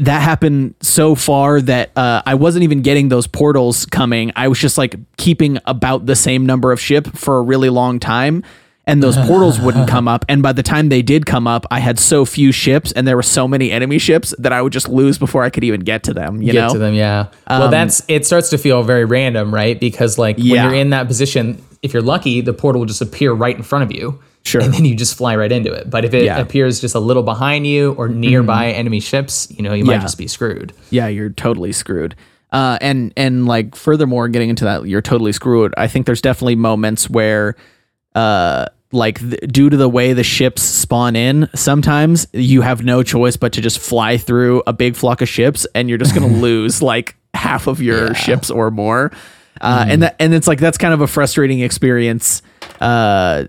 that 0.00 0.22
happened 0.22 0.74
so 0.80 1.14
far 1.14 1.60
that 1.60 1.90
uh, 1.96 2.22
I 2.24 2.34
wasn't 2.34 2.64
even 2.64 2.80
getting 2.80 3.10
those 3.10 3.26
portals 3.26 3.84
coming. 3.84 4.32
I 4.34 4.48
was 4.48 4.58
just 4.58 4.78
like 4.78 4.96
keeping 5.18 5.58
about 5.66 6.06
the 6.06 6.16
same 6.16 6.46
number 6.46 6.72
of 6.72 6.80
ship 6.80 7.06
for 7.08 7.36
a 7.36 7.42
really 7.42 7.68
long 7.68 8.00
time. 8.00 8.42
And 8.86 9.02
those 9.02 9.16
portals 9.26 9.60
wouldn't 9.60 9.88
come 9.88 10.08
up. 10.08 10.24
And 10.28 10.42
by 10.42 10.52
the 10.52 10.62
time 10.62 10.88
they 10.88 11.02
did 11.02 11.26
come 11.26 11.46
up, 11.46 11.66
I 11.70 11.80
had 11.80 11.98
so 11.98 12.24
few 12.24 12.52
ships, 12.52 12.92
and 12.92 13.06
there 13.06 13.16
were 13.16 13.22
so 13.22 13.46
many 13.46 13.70
enemy 13.70 13.98
ships 13.98 14.34
that 14.38 14.52
I 14.52 14.62
would 14.62 14.72
just 14.72 14.88
lose 14.88 15.18
before 15.18 15.42
I 15.42 15.50
could 15.50 15.64
even 15.64 15.80
get 15.80 16.02
to 16.04 16.14
them. 16.14 16.42
You 16.42 16.52
get 16.52 16.60
know, 16.68 16.72
to 16.72 16.78
them. 16.78 16.94
Yeah. 16.94 17.28
well, 17.48 17.68
that's 17.70 18.02
it. 18.08 18.26
Starts 18.26 18.50
to 18.50 18.58
feel 18.58 18.82
very 18.82 19.04
random, 19.04 19.54
right? 19.54 19.78
Because 19.78 20.18
like 20.18 20.36
when 20.38 20.46
Yeah. 20.46 20.64
you're 20.64 20.74
in 20.74 20.90
that 20.90 21.06
position, 21.06 21.62
if 21.82 21.92
you're 21.92 22.02
lucky, 22.02 22.40
the 22.40 22.52
portal 22.52 22.80
will 22.80 22.86
just 22.86 23.00
appear 23.02 23.32
right 23.32 23.56
in 23.56 23.62
front 23.62 23.84
of 23.84 23.92
you. 23.96 24.20
Sure. 24.42 24.62
And 24.62 24.72
then 24.72 24.86
you 24.86 24.94
just 24.96 25.16
fly 25.18 25.36
right 25.36 25.52
into 25.52 25.70
it. 25.70 25.90
But 25.90 26.06
if 26.06 26.14
it 26.14 26.24
Yeah. 26.24 26.34
Mm-hmm. 26.38 26.42
appears 26.42 26.80
just 26.80 26.94
a 26.94 26.98
little 27.00 27.22
behind 27.22 27.66
you 27.66 27.92
or 27.92 28.08
nearby 28.08 28.70
enemy 28.72 29.00
ships, 29.00 29.46
you 29.50 29.62
know, 29.62 29.74
you 29.74 29.84
might 29.84 29.94
Yeah. 29.96 30.00
just 30.00 30.16
be 30.18 30.26
screwed. 30.26 30.72
yeah, 30.88 31.08
you're 31.08 31.28
totally 31.30 31.72
screwed. 31.72 32.14
Uh, 32.52 32.78
and 32.80 33.12
and 33.16 33.46
like 33.46 33.76
furthermore, 33.76 34.28
getting 34.28 34.48
into 34.50 34.64
that, 34.64 34.86
you're 34.86 35.02
totally 35.02 35.32
screwed. 35.32 35.72
I 35.76 35.86
think 35.88 36.06
there's 36.06 36.22
definitely 36.22 36.56
moments 36.56 37.08
where, 37.08 37.54
uh, 38.14 38.66
like 38.92 39.20
th- 39.20 39.40
due 39.48 39.70
to 39.70 39.76
the 39.76 39.88
way 39.88 40.12
the 40.12 40.24
ships 40.24 40.62
spawn 40.62 41.14
in, 41.16 41.48
sometimes 41.54 42.26
you 42.32 42.60
have 42.62 42.82
no 42.84 43.02
choice 43.02 43.36
but 43.36 43.52
to 43.52 43.60
just 43.60 43.78
fly 43.78 44.16
through 44.16 44.62
a 44.66 44.72
big 44.72 44.96
flock 44.96 45.22
of 45.22 45.28
ships, 45.28 45.66
and 45.74 45.88
you're 45.88 45.98
just 45.98 46.14
gonna 46.14 46.26
lose 46.40 46.82
like 46.82 47.16
half 47.34 47.66
of 47.66 47.80
your 47.80 48.14
ships 48.14 48.50
or 48.50 48.70
more. 48.70 49.12
Uh, 49.60 49.84
and 49.88 50.02
that 50.02 50.16
and 50.18 50.32
it's 50.34 50.46
like 50.48 50.58
that's 50.58 50.78
kind 50.78 50.94
of 50.94 51.00
a 51.00 51.06
frustrating 51.06 51.60
experience. 51.60 52.42
Uh, 52.80 53.44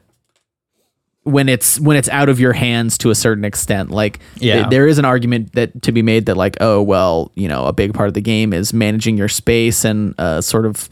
when 1.24 1.48
it's 1.48 1.80
when 1.80 1.96
it's 1.98 2.10
out 2.10 2.30
of 2.30 2.40
your 2.40 2.52
hands 2.52 2.98
to 2.98 3.12
a 3.12 3.16
certain 3.16 3.46
extent 3.46 3.92
like 3.92 4.20
Yeah. 4.38 4.56
th- 4.56 4.70
there 4.72 4.88
is 4.88 4.98
an 4.98 5.06
argument 5.06 5.54
that 5.54 5.84
to 5.84 5.92
be 5.92 6.02
made 6.02 6.26
that 6.26 6.36
like 6.36 6.58
oh 6.62 6.82
well 6.82 7.32
you 7.36 7.48
know 7.48 7.66
a 7.68 7.74
big 7.74 7.94
part 7.94 8.08
of 8.08 8.16
the 8.16 8.22
game 8.22 8.54
is 8.54 8.74
managing 8.74 9.18
your 9.18 9.30
space 9.30 9.86
and 9.86 10.16
uh, 10.18 10.42
sort 10.42 10.66
of 10.66 10.90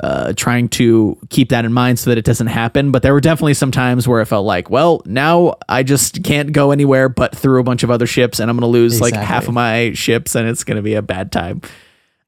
uh, 0.00 0.32
trying 0.36 0.68
to 0.68 1.16
keep 1.30 1.50
that 1.50 1.64
in 1.64 1.72
mind 1.72 1.98
so 1.98 2.10
that 2.10 2.18
it 2.18 2.24
doesn't 2.24 2.48
happen 2.48 2.90
but 2.90 3.02
there 3.02 3.12
were 3.12 3.20
definitely 3.20 3.54
some 3.54 3.70
times 3.70 4.08
where 4.08 4.20
it 4.20 4.26
felt 4.26 4.44
like 4.44 4.68
well 4.70 5.00
now 5.06 5.54
i 5.68 5.82
just 5.84 6.24
can't 6.24 6.52
go 6.52 6.72
anywhere 6.72 7.08
but 7.08 7.36
through 7.36 7.60
a 7.60 7.62
bunch 7.62 7.82
of 7.84 7.90
other 7.90 8.06
ships 8.06 8.40
and 8.40 8.50
i'm 8.50 8.56
going 8.56 8.62
to 8.68 8.72
lose 8.72 9.00
like 9.00 9.14
half 9.14 9.46
of 9.46 9.54
my 9.54 9.92
ships 9.92 10.34
and 10.34 10.48
it's 10.48 10.64
going 10.64 10.76
to 10.76 10.82
be 10.82 10.94
a 10.94 11.02
bad 11.02 11.30
time 11.30 11.60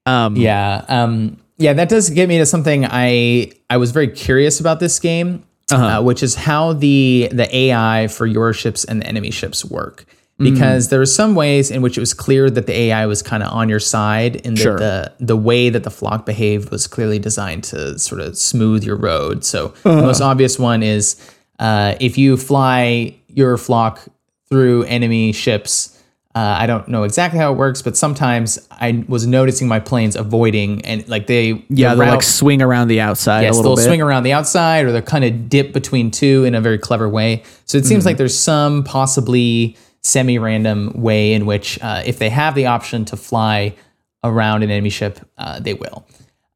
um 0.07 0.37
Yeah. 0.37 0.85
Um, 0.88 1.38
yeah, 1.57 1.72
that 1.72 1.88
does 1.88 2.11
get 2.11 2.29
me 2.29 2.38
to 2.38 2.46
something 2.46 2.85
I 2.85 3.53
I 3.70 3.77
was 3.77 3.92
very 3.92 4.09
curious 4.09 4.59
about 4.61 4.81
this 4.81 4.98
game, 4.98 5.44
Uh-huh. 5.70 5.85
uh, 5.98 6.03
which 6.03 6.22
is 6.22 6.35
how 6.35 6.72
the 6.74 7.29
the 7.33 7.48
AI 7.57 8.09
for 8.09 8.27
your 8.27 8.53
ships 8.53 8.85
and 8.85 9.00
the 9.00 9.07
enemy 9.07 9.31
ships 9.31 9.64
work. 9.64 10.05
Mm. 10.40 10.53
Because 10.53 10.88
there 10.88 10.99
were 10.99 11.07
some 11.07 11.37
ways 11.37 11.70
in 11.70 11.81
which 11.81 11.97
it 11.97 12.01
was 12.01 12.12
clear 12.12 12.51
that 12.51 12.66
the 12.66 12.73
AI 12.77 13.07
was 13.07 13.23
kind 13.23 13.40
of 13.44 13.53
on 13.53 13.68
your 13.68 13.79
side, 13.79 14.44
and 14.44 14.57
that 14.57 14.62
Sure. 14.62 14.77
the 14.79 15.12
the 15.20 15.37
way 15.37 15.68
that 15.70 15.85
the 15.85 15.90
flock 15.92 16.27
behaved 16.27 16.70
was 16.73 16.88
clearly 16.88 17.20
designed 17.20 17.62
to 17.64 17.97
sort 18.01 18.20
of 18.20 18.37
smooth 18.37 18.83
your 18.83 18.97
road. 18.97 19.44
So 19.44 19.66
Uh-huh. 19.85 19.94
the 19.94 20.03
most 20.03 20.20
obvious 20.20 20.59
one 20.59 20.83
is 20.83 21.14
uh, 21.61 21.94
if 22.01 22.18
you 22.18 22.37
fly 22.37 23.14
your 23.29 23.57
flock 23.57 24.01
through 24.49 24.83
enemy 24.85 25.33
ships. 25.33 25.90
Uh, 26.37 26.57
I 26.59 26.66
don't 26.66 26.88
know 26.88 27.05
exactly 27.05 27.38
how 27.38 27.53
it 27.53 27.57
works, 27.57 27.81
but 27.81 27.97
sometimes 27.97 28.59
I 28.73 29.05
was 29.07 29.25
noticing 29.25 29.68
my 29.68 29.79
planes 29.79 30.16
avoiding 30.16 30.85
and 30.85 31.09
like 31.09 31.29
they 31.29 31.64
yeah 31.68 31.94
the 31.94 32.01
they'll 32.03 32.11
like 32.14 32.25
swing 32.25 32.61
around 32.61 32.88
the 32.88 33.01
outside 33.01 33.42
yes 33.42 33.55
a 33.55 33.57
little 33.57 33.77
they'll 33.77 33.85
bit 33.85 33.88
swing 33.88 34.03
around 34.03 34.25
the 34.25 34.33
outside 34.33 34.85
or 34.85 34.90
they'll 34.90 35.01
kind 35.01 35.25
of 35.25 35.49
dip 35.49 35.73
between 35.73 36.11
two 36.11 36.42
in 36.42 36.57
a 36.57 36.61
very 36.61 36.77
clever 36.79 37.09
way. 37.09 37.44
So 37.66 37.79
it 37.79 37.85
seems 37.87 38.01
Mm-hmm. 38.01 38.07
like 38.09 38.16
there's 38.16 38.37
some 38.37 38.83
possibly 38.83 39.77
semi-random 40.05 40.93
way 40.95 41.33
in 41.33 41.47
which 41.47 41.79
uh, 41.83 42.03
if 42.07 42.19
they 42.19 42.31
have 42.31 42.55
the 42.55 42.67
option 42.67 43.05
to 43.07 43.17
fly 43.17 43.75
around 44.23 44.62
an 44.62 44.71
enemy 44.71 44.90
ship, 44.90 45.19
uh, 45.38 45.59
they 45.61 45.75
will. 45.75 46.07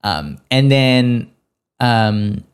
Um, 0.05 0.39
and 0.51 0.71
then 0.71 1.31
um, 1.81 2.45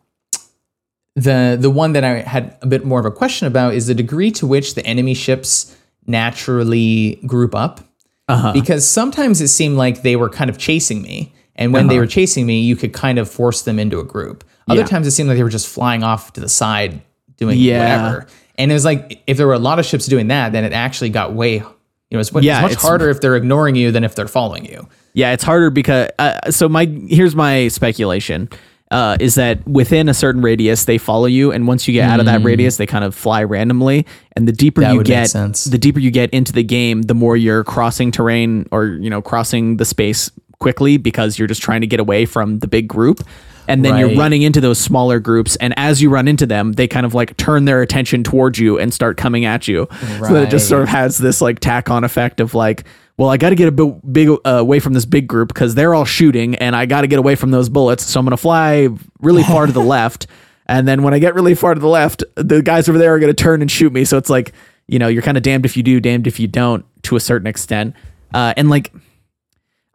the 1.17 1.57
the 1.61 1.71
one 1.71 1.93
that 1.93 2.05
I 2.05 2.21
had 2.21 2.57
a 2.63 2.67
bit 2.67 2.85
more 2.85 2.99
of 3.01 3.07
a 3.07 3.11
question 3.11 3.47
about 3.47 3.75
is 3.75 3.87
the 3.87 3.95
degree 3.95 4.31
to 4.33 4.47
which 4.47 4.75
the 4.75 4.85
enemy 4.87 5.15
ships 5.15 5.77
naturally 6.07 7.17
group 7.27 7.55
up. 7.55 7.81
Uh-huh. 8.27 8.53
Because 8.55 8.87
sometimes 8.87 9.43
it 9.43 9.49
seemed 9.49 9.77
like 9.77 10.01
they 10.03 10.17
were 10.17 10.31
kind 10.31 10.49
of 10.49 10.57
chasing 10.57 11.03
me, 11.03 11.35
and 11.57 11.75
when 11.75 11.89
they 11.89 11.99
were 11.99 12.07
chasing 12.07 12.47
me, 12.47 12.61
you 12.61 12.75
could 12.75 12.95
kind 12.95 13.19
of 13.19 13.31
force 13.31 13.63
them 13.63 13.79
into 13.79 14.01
a 14.01 14.05
group. 14.05 14.45
Other 14.67 14.81
Yeah. 14.81 14.87
times 14.87 15.07
it 15.07 15.11
seemed 15.11 15.29
like 15.29 15.37
they 15.37 15.43
were 15.45 15.51
just 15.51 15.69
flying 15.69 16.03
off 16.03 16.33
to 16.33 16.41
the 16.41 16.49
side 16.49 17.03
doing 17.37 17.59
Yeah. 17.59 17.81
whatever. 18.03 18.27
And 18.57 18.71
it 18.71 18.75
was 18.75 18.85
like 18.85 19.23
if 19.27 19.37
there 19.37 19.47
were 19.47 19.55
a 19.55 19.59
lot 19.59 19.79
of 19.79 19.87
ships 19.87 20.07
doing 20.07 20.29
that, 20.29 20.53
then 20.53 20.64
it 20.64 20.73
actually 20.73 21.11
got 21.11 21.33
way 21.33 21.62
you 22.11 22.19
know 22.19 22.21
it's, 22.21 22.33
Yeah, 22.33 22.59
it's 22.59 22.62
much 22.62 22.73
it's- 22.73 22.83
harder 22.83 23.11
if 23.11 23.21
they're 23.21 23.37
ignoring 23.37 23.75
you 23.75 23.90
than 23.90 24.05
if 24.05 24.14
they're 24.14 24.29
following 24.29 24.64
you. 24.64 24.88
Yeah, 25.14 25.33
it's 25.33 25.45
harder 25.45 25.71
because 25.71 26.11
uh, 26.19 26.51
so 26.51 26.69
my 26.69 26.87
here's 27.09 27.35
my 27.35 27.69
speculation 27.69 28.49
uh, 28.90 29.17
is 29.19 29.37
that 29.37 29.67
within 29.67 30.09
a 30.09 30.14
certain 30.14 30.43
radius 30.43 30.85
they 30.85 30.99
follow 30.99 31.27
you, 31.27 31.51
and 31.51 31.67
once 31.67 31.88
you 31.88 31.95
get 31.95 32.09
out 32.09 32.21
of 32.21 32.27
that 32.27 32.43
radius, 32.45 32.77
they 32.77 32.87
kind 32.87 33.05
of 33.05 33.14
fly 33.14 33.43
randomly. 33.43 34.07
And 34.37 34.47
the 34.47 34.53
deeper 34.53 34.83
That 34.83 34.95
you 34.95 35.03
get, 35.03 35.33
the 35.33 35.79
deeper 35.79 35.99
you 35.99 36.11
get 36.11 36.31
into 36.31 36.53
the 36.53 36.62
game, 36.62 37.03
the 37.03 37.14
more 37.14 37.37
you're 37.37 37.64
crossing 37.64 38.12
terrain 38.12 38.69
or 38.71 38.87
you 38.87 39.11
know 39.11 39.23
crossing 39.23 39.79
the 39.79 39.85
space 39.85 40.31
quickly 40.61 40.97
because 40.97 41.38
you're 41.38 41.49
just 41.49 41.62
trying 41.62 41.81
to 41.81 41.87
get 41.87 42.01
away 42.01 42.27
from 42.27 42.59
the 42.61 42.69
big 42.69 42.87
group. 42.87 43.21
And 43.66 43.85
then 43.85 43.98
you're 43.98 44.18
running 44.18 44.42
into 44.42 44.61
those 44.61 44.79
smaller 44.79 45.20
groups, 45.20 45.57
and 45.57 45.72
as 45.79 46.03
you 46.03 46.11
run 46.11 46.29
into 46.29 46.46
them, 46.46 46.72
they 46.72 46.87
kind 46.87 47.07
of 47.07 47.14
like 47.14 47.37
turn 47.37 47.64
their 47.64 47.83
attention 47.83 48.22
towards 48.22 48.59
you 48.59 48.79
and 48.79 48.92
start 48.92 49.16
coming 49.16 49.44
at 49.44 49.66
you. 49.68 49.88
So 50.20 50.35
that 50.35 50.42
it 50.44 50.50
just 50.50 50.68
sort 50.68 50.83
of 50.83 50.88
has 50.88 51.18
this 51.18 51.40
like 51.40 51.61
tack 51.61 51.90
on 51.90 52.05
effect 52.05 52.40
of 52.40 52.55
like, 52.55 52.85
well, 53.16 53.31
I 53.31 53.37
got 53.37 53.50
to 53.50 53.55
get 53.55 53.68
a 53.68 53.87
big 53.87 54.29
uh, 54.29 54.38
away 54.44 54.81
from 54.81 54.92
this 54.92 55.05
big 55.05 55.27
group 55.29 55.48
because 55.48 55.74
they're 55.74 55.94
all 55.94 56.05
shooting, 56.05 56.57
and 56.57 56.74
I 56.77 56.87
got 56.87 57.03
to 57.03 57.07
get 57.07 57.18
away 57.18 57.37
from 57.37 57.50
those 57.53 57.68
bullets. 57.68 58.05
So 58.05 58.20
I'm 58.20 58.27
gonna 58.27 58.37
fly 58.37 58.88
really 59.20 59.42
far 59.44 59.66
to 59.66 59.72
the 59.72 59.81
left, 59.85 60.27
and 60.66 60.87
then 60.87 61.03
when 61.03 61.14
I 61.14 61.18
get 61.18 61.35
really 61.35 61.55
far 61.55 61.74
to 61.74 61.81
the 61.81 61.88
left, 61.88 62.24
the 62.35 62.61
guys 62.62 62.88
over 62.88 62.98
there 62.98 63.14
are 63.14 63.18
gonna 63.18 63.35
turn 63.35 63.62
and 63.62 63.70
shoot 63.70 63.92
me. 63.92 64.05
So 64.05 64.18
it's 64.18 64.31
like, 64.31 64.53
you 64.88 64.98
know, 64.98 65.09
you're 65.09 65.22
kind 65.22 65.37
of 65.37 65.42
damned 65.42 65.64
if 65.64 65.77
you 65.77 65.83
do, 65.83 66.00
damned 66.00 66.27
if 66.27 66.38
you 66.40 66.48
don't, 66.48 66.85
to 67.05 67.16
a 67.16 67.20
certain 67.20 67.46
extent. 67.46 67.94
Uh, 68.33 68.53
and 68.57 68.68
like, 68.68 68.92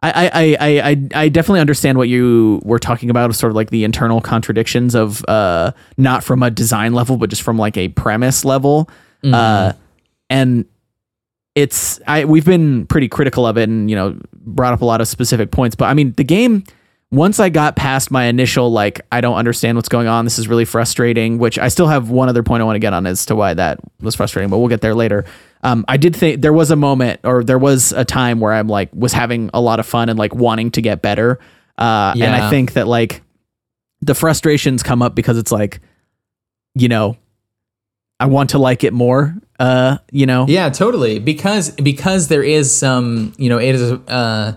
I, 0.02 0.10
I, 0.10 0.30
I, 0.32 0.90
I, 0.90 1.24
I 1.24 1.28
definitely 1.28 1.60
understand 1.60 1.98
what 1.98 2.08
you 2.08 2.62
were 2.64 2.78
talking 2.78 3.10
about, 3.10 3.34
sort 3.34 3.50
of 3.50 3.56
like 3.56 3.68
the 3.68 3.84
internal 3.84 4.22
contradictions 4.22 4.94
of 4.94 5.22
uh, 5.28 5.72
not 5.98 6.24
from 6.24 6.42
a 6.42 6.50
design 6.50 6.94
level, 6.94 7.18
but 7.18 7.28
just 7.28 7.42
from 7.42 7.58
like 7.58 7.76
a 7.76 7.88
premise 7.88 8.44
level. 8.44 8.88
Uh, 9.34 9.72
and 10.30 10.64
it's 11.54 12.00
I 12.06 12.24
we've 12.24 12.44
been 12.46 12.86
pretty 12.86 13.08
critical 13.08 13.46
of 13.46 13.58
it 13.58 13.68
and 13.68 13.90
you 13.90 13.96
know 13.96 14.18
brought 14.32 14.72
up 14.72 14.80
a 14.80 14.84
lot 14.84 15.00
of 15.00 15.08
specific 15.08 15.50
points 15.50 15.76
but 15.76 15.86
I 15.86 15.94
mean 15.94 16.12
the 16.12 16.24
game 16.24 16.64
once 17.12 17.40
I 17.40 17.48
got 17.48 17.74
past 17.74 18.10
my 18.10 18.24
initial 18.24 18.70
like 18.70 19.00
I 19.10 19.20
don't 19.20 19.34
understand 19.34 19.76
what's 19.76 19.88
going 19.88 20.06
on 20.06 20.24
this 20.24 20.38
is 20.38 20.46
really 20.48 20.64
frustrating 20.64 21.38
which 21.38 21.58
I 21.58 21.68
still 21.68 21.88
have 21.88 22.10
one 22.10 22.28
other 22.28 22.42
point 22.42 22.62
I 22.62 22.64
want 22.64 22.76
to 22.76 22.80
get 22.80 22.92
on 22.92 23.06
as 23.06 23.26
to 23.26 23.34
why 23.36 23.54
that 23.54 23.80
was 24.00 24.14
frustrating 24.14 24.50
but 24.50 24.58
we'll 24.58 24.68
get 24.68 24.80
there 24.80 24.94
later. 24.94 25.24
Um 25.62 25.84
I 25.88 25.96
did 25.96 26.14
think 26.14 26.40
there 26.40 26.52
was 26.52 26.70
a 26.70 26.76
moment 26.76 27.20
or 27.24 27.42
there 27.42 27.58
was 27.58 27.92
a 27.92 28.04
time 28.04 28.40
where 28.40 28.52
I'm 28.52 28.68
like 28.68 28.90
was 28.94 29.12
having 29.12 29.50
a 29.52 29.60
lot 29.60 29.80
of 29.80 29.86
fun 29.86 30.08
and 30.08 30.18
like 30.18 30.34
wanting 30.34 30.70
to 30.72 30.82
get 30.82 31.02
better. 31.02 31.38
Uh 31.76 32.14
and 32.16 32.34
I 32.34 32.48
think 32.50 32.74
that 32.74 32.86
like 32.86 33.22
the 34.00 34.14
frustrations 34.14 34.82
come 34.82 35.02
up 35.02 35.14
because 35.14 35.36
it's 35.36 35.52
like 35.52 35.80
you 36.74 36.88
know 36.88 37.16
I 38.20 38.26
want 38.26 38.50
to 38.50 38.58
like 38.58 38.84
it 38.84 38.92
more 38.92 39.34
uh 39.58 39.98
you 40.12 40.26
know? 40.26 40.46
Yeah, 40.48 40.68
totally. 40.68 41.18
Because 41.18 41.70
because 41.72 42.28
there 42.28 42.44
is 42.44 42.74
some, 42.74 43.32
you 43.36 43.48
know, 43.48 43.58
it 43.58 43.74
is 43.74 43.92
uh 43.92 44.54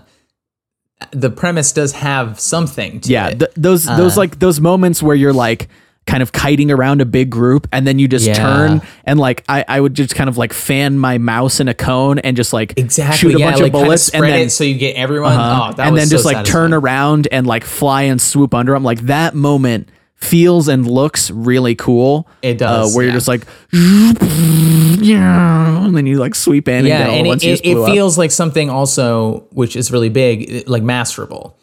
the 1.12 1.30
premise 1.30 1.72
does 1.72 1.92
have 1.92 2.38
something 2.40 3.00
to 3.00 3.12
yeah 3.12 3.28
it. 3.28 3.38
th- 3.38 3.50
those 3.56 3.84
those 3.84 4.16
Uh, 4.16 4.20
like 4.20 4.38
those 4.38 4.60
moments 4.60 5.02
where 5.02 5.16
you're 5.16 5.32
like 5.32 5.68
kind 6.06 6.22
of 6.22 6.32
kiting 6.32 6.70
around 6.70 7.00
a 7.00 7.04
big 7.04 7.30
group 7.30 7.66
and 7.72 7.86
then 7.86 7.98
you 7.98 8.06
just 8.06 8.26
Yeah. 8.26 8.34
turn 8.34 8.82
and 9.04 9.18
like 9.18 9.42
I, 9.48 9.64
I 9.66 9.80
would 9.80 9.94
just 9.94 10.14
kind 10.14 10.28
of 10.28 10.36
like 10.36 10.52
fan 10.52 10.98
my 10.98 11.16
mouse 11.18 11.60
in 11.60 11.68
a 11.68 11.74
cone 11.74 12.18
and 12.18 12.36
just 12.36 12.52
like 12.52 12.74
exactly. 12.76 13.16
shoot 13.30 13.36
a 13.36 13.38
yeah, 13.38 13.46
bunch 13.50 13.60
like 13.62 13.66
of 13.68 13.72
bullets 13.72 14.08
and 14.10 14.18
spread 14.20 14.32
then 14.34 14.46
it 14.46 14.50
so 14.50 14.64
you 14.64 14.74
get 14.74 14.96
everyone. 14.96 15.32
uh, 15.32 15.70
Oh, 15.72 15.74
that 15.76 15.88
and 15.88 15.96
then 15.96 16.06
so 16.06 16.10
just 16.16 16.24
like 16.26 16.44
turn 16.44 16.72
around 16.74 17.26
and 17.32 17.46
like 17.46 17.64
fly 17.64 18.02
and 18.02 18.20
swoop 18.20 18.54
under 18.54 18.72
them 18.72 18.84
like 18.84 19.00
that 19.02 19.34
moment 19.34 19.88
feels 20.16 20.68
and 20.68 20.86
looks 20.86 21.30
really 21.30 21.74
cool. 21.74 22.28
It 22.42 22.58
does, 22.58 22.92
uh, 22.92 22.96
where 22.96 23.04
you're 23.04 23.14
just 23.14 23.28
like 23.28 23.46
yeah, 23.72 25.84
and 25.84 25.96
then 25.96 26.06
you 26.06 26.18
like 26.18 26.34
sweep 26.34 26.68
in 26.68 26.86
Yeah, 26.86 27.02
and, 27.08 27.12
and 27.18 27.26
once 27.26 27.44
it, 27.44 27.60
it, 27.64 27.76
it 27.76 27.86
feels 27.86 28.16
like 28.18 28.30
something 28.30 28.70
also 28.70 29.46
which 29.52 29.76
is 29.76 29.90
really 29.90 30.08
big, 30.08 30.68
like 30.68 30.82
masterable. 30.82 31.54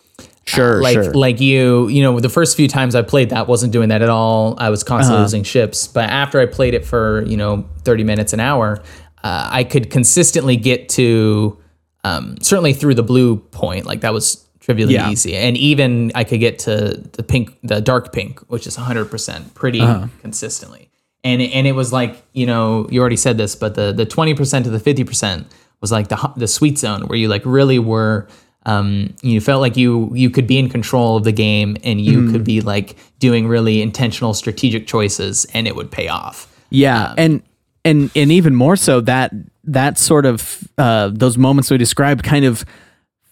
sure 0.45 0.81
like 0.81 0.93
sure. 0.95 1.13
like 1.13 1.39
you 1.39 1.87
you 1.87 2.01
know 2.01 2.19
the 2.19 2.29
first 2.29 2.57
few 2.57 2.67
times 2.67 2.95
i 2.95 3.01
played 3.03 3.29
that 3.29 3.47
wasn't 3.47 3.71
doing 3.71 3.89
that 3.89 4.01
at 4.01 4.09
all. 4.09 4.55
I 4.57 4.69
was 4.69 4.83
constantly 4.83 5.15
Uh-huh. 5.17 5.23
losing 5.23 5.43
ships. 5.43 5.87
But 5.87 6.09
after 6.09 6.39
i 6.39 6.45
played 6.45 6.73
it 6.73 6.85
for 6.85 7.23
you 7.25 7.37
know 7.37 7.67
30 7.83 8.03
minutes 8.03 8.33
an 8.33 8.39
hour 8.39 8.81
uh, 9.23 9.49
i 9.51 9.63
could 9.63 9.89
consistently 9.89 10.57
get 10.57 10.89
to 10.89 11.57
um, 12.03 12.35
certainly 12.41 12.73
through 12.73 12.95
the 12.95 13.03
blue 13.03 13.37
point. 13.37 13.85
Like 13.85 14.01
that 14.01 14.11
was 14.11 14.43
trivially 14.71 14.93
Yeah. 14.93 15.09
easy 15.11 15.35
and 15.35 15.57
even 15.57 16.11
i 16.15 16.23
could 16.23 16.39
get 16.39 16.59
to 16.59 16.73
the 17.17 17.23
pink 17.23 17.57
the 17.63 17.81
dark 17.81 18.11
pink 18.13 18.39
which 18.47 18.65
is 18.67 18.77
100% 18.77 19.53
pretty 19.53 19.81
Uh-huh. 19.81 20.07
consistently 20.21 20.89
and 21.23 21.41
it, 21.41 21.51
and 21.53 21.67
it 21.67 21.73
was 21.73 21.91
like 21.93 22.13
you 22.33 22.45
know 22.45 22.87
you 22.89 22.99
already 23.01 23.17
said 23.17 23.37
this 23.37 23.55
but 23.55 23.75
the 23.75 23.91
the 23.91 24.05
20% 24.05 24.63
to 24.63 24.69
the 24.69 24.79
50% 24.79 25.45
was 25.81 25.91
like 25.91 26.07
the 26.07 26.17
the 26.37 26.47
sweet 26.47 26.77
zone 26.77 27.01
where 27.07 27.17
you 27.17 27.27
like 27.27 27.43
really 27.45 27.79
were 27.79 28.27
um, 28.63 29.15
you 29.23 29.41
felt 29.41 29.59
like 29.59 29.75
you 29.75 30.11
you 30.13 30.29
could 30.29 30.45
be 30.45 30.57
in 30.59 30.69
control 30.69 31.17
of 31.17 31.23
the 31.23 31.31
game 31.31 31.77
and 31.83 31.99
you 31.99 32.17
Mm-hmm. 32.19 32.31
could 32.31 32.43
be 32.43 32.61
like 32.61 32.95
doing 33.17 33.47
really 33.47 33.81
intentional 33.81 34.33
strategic 34.35 34.85
choices 34.85 35.45
and 35.55 35.67
it 35.67 35.75
would 35.75 35.89
pay 35.89 36.07
off. 36.07 36.47
Yeah, 36.69 37.15
and 37.17 37.41
and 37.83 38.11
and 38.15 38.31
even 38.31 38.53
more 38.55 38.75
so 38.77 39.01
that 39.01 39.31
that 39.63 39.97
sort 39.97 40.25
of 40.27 40.63
uh, 40.77 41.09
those 41.11 41.39
moments 41.39 41.71
we 41.71 41.77
described 41.79 42.21
kind 42.23 42.45
of 42.45 42.63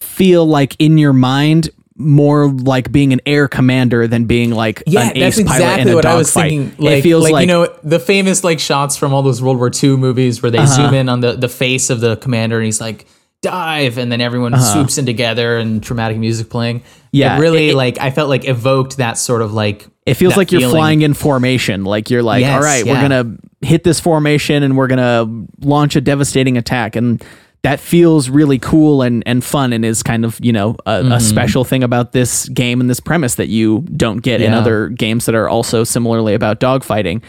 feel 0.01 0.45
like 0.45 0.75
in 0.79 0.97
your 0.97 1.13
mind 1.13 1.69
more 2.01 2.49
like 2.49 2.91
being 2.93 3.11
an 3.11 3.19
air 3.25 3.49
commander 3.49 4.07
than 4.07 4.23
being 4.23 4.51
like 4.51 4.81
Yeah, 4.87 5.09
an 5.09 5.19
that's 5.19 5.37
ace 5.37 5.45
pilot 5.45 5.59
in 5.63 5.69
exactly 5.69 5.91
a 5.91 5.95
what 5.95 6.05
I 6.05 6.15
was 6.15 6.27
dogfight. 6.33 6.49
thinking. 6.51 6.85
Like, 6.85 6.97
it 6.99 7.01
feels 7.01 7.23
like, 7.25 7.33
like, 7.33 7.41
you 7.41 7.47
know 7.47 7.67
the 7.83 7.99
famous 7.99 8.43
like 8.43 8.59
shots 8.59 8.95
from 8.95 9.13
all 9.13 9.21
those 9.21 9.41
World 9.41 9.57
War 9.57 9.69
II 9.71 9.97
movies 9.97 10.41
where 10.41 10.49
they 10.49 10.59
Uh-huh. 10.59 10.75
zoom 10.75 10.93
in 10.93 11.09
on 11.09 11.19
the 11.19 11.33
the 11.33 11.49
face 11.49 11.89
of 11.89 11.99
the 11.99 12.15
commander 12.17 12.55
and 12.57 12.65
he's 12.65 12.79
like 12.79 13.05
dive 13.41 13.97
and 13.97 14.11
then 14.11 14.19
everyone 14.21 14.57
swoops 14.59 14.97
in 14.97 15.05
together 15.05 15.57
and 15.57 15.81
dramatic 15.81 16.17
music 16.17 16.49
playing. 16.49 16.77
Uh-huh. 16.77 16.89
Yeah, 17.11 17.37
it 17.37 17.41
really 17.41 17.69
it- 17.71 17.75
like 17.75 17.97
I 17.99 18.11
felt 18.11 18.29
like 18.29 18.47
evoked 18.47 18.95
that 18.97 19.17
sort 19.17 19.41
of 19.41 19.51
like 19.53 19.85
it 20.05 20.13
feels 20.13 20.37
like 20.37 20.53
you're 20.53 20.69
flying 20.69 21.01
in 21.01 21.13
formation. 21.13 21.83
Like 21.83 22.09
you're 22.09 22.23
like, 22.23 22.41
Yes, 22.41 22.55
all 22.55 22.61
right, 22.61 22.85
we're 22.85 23.01
gonna 23.01 23.35
hit 23.61 23.83
this 23.83 23.99
formation 23.99 24.63
and 24.63 24.77
we're 24.77 24.87
gonna 24.87 25.27
launch 25.59 25.97
a 25.97 26.01
devastating 26.01 26.57
attack, 26.57 26.95
and 26.95 27.21
that 27.61 27.79
feels 27.79 28.29
really 28.29 28.57
cool 28.59 29.01
and 29.01 29.21
and 29.25 29.43
fun, 29.43 29.73
and 29.73 29.83
is 29.83 30.01
kind 30.03 30.23
of 30.25 30.39
you 30.43 30.53
know 30.53 30.75
a, 30.85 30.99
Mm-hmm. 30.99 31.11
a 31.11 31.19
special 31.19 31.63
thing 31.63 31.83
about 31.83 32.11
this 32.13 32.47
game 32.49 32.79
and 32.81 32.89
this 32.89 32.99
premise 32.99 33.35
that 33.35 33.47
you 33.49 33.81
don't 33.95 34.19
get 34.19 34.41
in 34.41 34.53
other 34.53 34.89
games 34.89 35.25
that 35.25 35.35
are 35.35 35.49
also 35.49 35.83
similarly 35.83 36.33
about 36.33 36.59
dogfighting. 36.59 37.21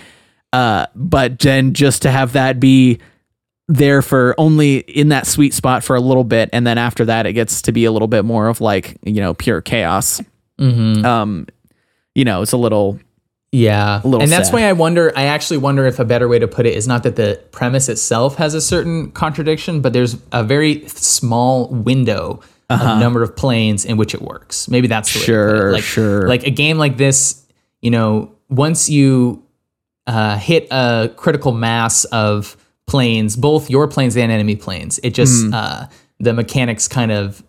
Uh, 0.53 0.87
but 0.95 1.39
then 1.39 1.73
just 1.75 2.03
to 2.03 2.11
have 2.11 2.33
that 2.33 2.59
be 2.61 2.99
there 3.69 4.03
for 4.03 4.35
only 4.37 4.79
in 4.79 5.11
that 5.11 5.27
sweet 5.27 5.55
spot 5.55 5.85
for 5.85 5.95
a 5.95 6.01
little 6.01 6.25
bit, 6.25 6.49
and 6.53 6.67
then 6.67 6.77
after 6.79 7.05
that, 7.05 7.25
it 7.27 7.35
gets 7.35 7.63
to 7.63 7.73
be 7.73 7.85
a 7.85 7.93
little 7.93 8.09
bit 8.09 8.25
more 8.25 8.49
of 8.49 8.61
like 8.61 8.97
you 9.05 9.21
know 9.21 9.35
pure 9.35 9.61
chaos. 9.61 10.21
Mm-hmm. 10.59 11.05
Um, 11.05 11.47
you 12.15 12.25
know, 12.25 12.43
it's 12.43 12.53
a 12.53 12.57
little 12.57 12.99
Yeah. 13.53 14.01
and 14.05 14.31
that's 14.31 14.49
sad. 14.49 14.55
why 14.55 14.63
I 14.65 14.73
wonder, 14.75 15.13
I 15.17 15.25
actually 15.25 15.59
wonder 15.59 15.85
if 15.87 15.99
a 15.99 16.05
better 16.05 16.29
way 16.29 16.39
to 16.39 16.47
put 16.47 16.67
it 16.67 16.75
is 16.75 16.87
not 16.87 17.03
that 17.03 17.17
the 17.17 17.43
premise 17.51 17.89
itself 17.89 18.37
has 18.37 18.55
a 18.55 18.61
certain 18.61 19.11
contradiction, 19.11 19.81
but 19.81 19.93
there's 19.93 20.17
a 20.33 20.45
very 20.45 20.87
small 20.89 21.69
window 21.69 22.41
of 22.69 22.81
number 23.01 23.25
of 23.25 23.35
planes 23.35 23.85
in 23.85 23.97
which 23.97 24.15
it 24.15 24.23
works. 24.23 24.69
Maybe 24.69 24.87
that's 24.87 25.13
the 25.13 25.19
way 25.19 25.27
to 25.27 25.33
put 25.33 25.41
Uh-huh. 25.41 25.47
Sure, 25.57 25.69
it. 25.71 25.73
Like, 25.73 25.83
sure. 25.83 26.29
Like 26.29 26.47
a 26.47 26.51
game 26.51 26.79
like 26.79 26.97
this, 26.97 27.45
you 27.83 27.91
know, 27.91 28.31
once 28.49 28.89
you 28.89 29.43
uh, 30.07 30.37
hit 30.39 30.69
a 30.71 31.11
critical 31.17 31.51
mass 31.51 32.05
of 32.07 32.57
planes, 32.87 33.35
both 33.37 33.69
your 33.71 33.89
planes 33.89 34.17
and 34.17 34.31
enemy 34.31 34.55
planes, 34.55 35.01
it 35.03 35.11
just, 35.15 35.47
Hmm. 35.47 35.55
uh, 35.55 35.87
the 36.21 36.33
mechanics 36.33 36.87
kind 36.87 37.11
of 37.11 37.43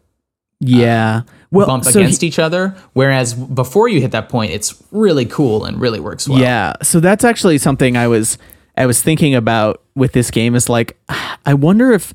yeah. 0.62 1.22
well, 1.52 1.68
bump 1.68 1.84
so 1.84 2.00
against 2.00 2.24
each 2.24 2.40
other. 2.40 2.76
Whereas 2.94 3.34
before 3.34 3.90
you 3.90 4.00
hit 4.00 4.12
that 4.12 4.30
point, 4.30 4.52
it's 4.52 4.82
really 4.92 5.26
cool 5.26 5.66
and 5.66 5.80
really 5.80 6.00
works 6.00 6.30
well. 6.30 6.40
Yeah. 6.40 6.74
So 6.82 7.00
that's 7.00 7.24
actually 7.24 7.58
something 7.58 7.98
I 7.98 8.08
was 8.08 8.38
I 8.78 8.86
was 8.86 9.02
thinking 9.02 9.36
about 9.36 9.82
with 9.96 10.14
this 10.14 10.32
game 10.32 10.56
is 10.56 10.70
like 10.70 10.98
I 11.46 11.54
wonder 11.54 11.92
if 11.92 12.14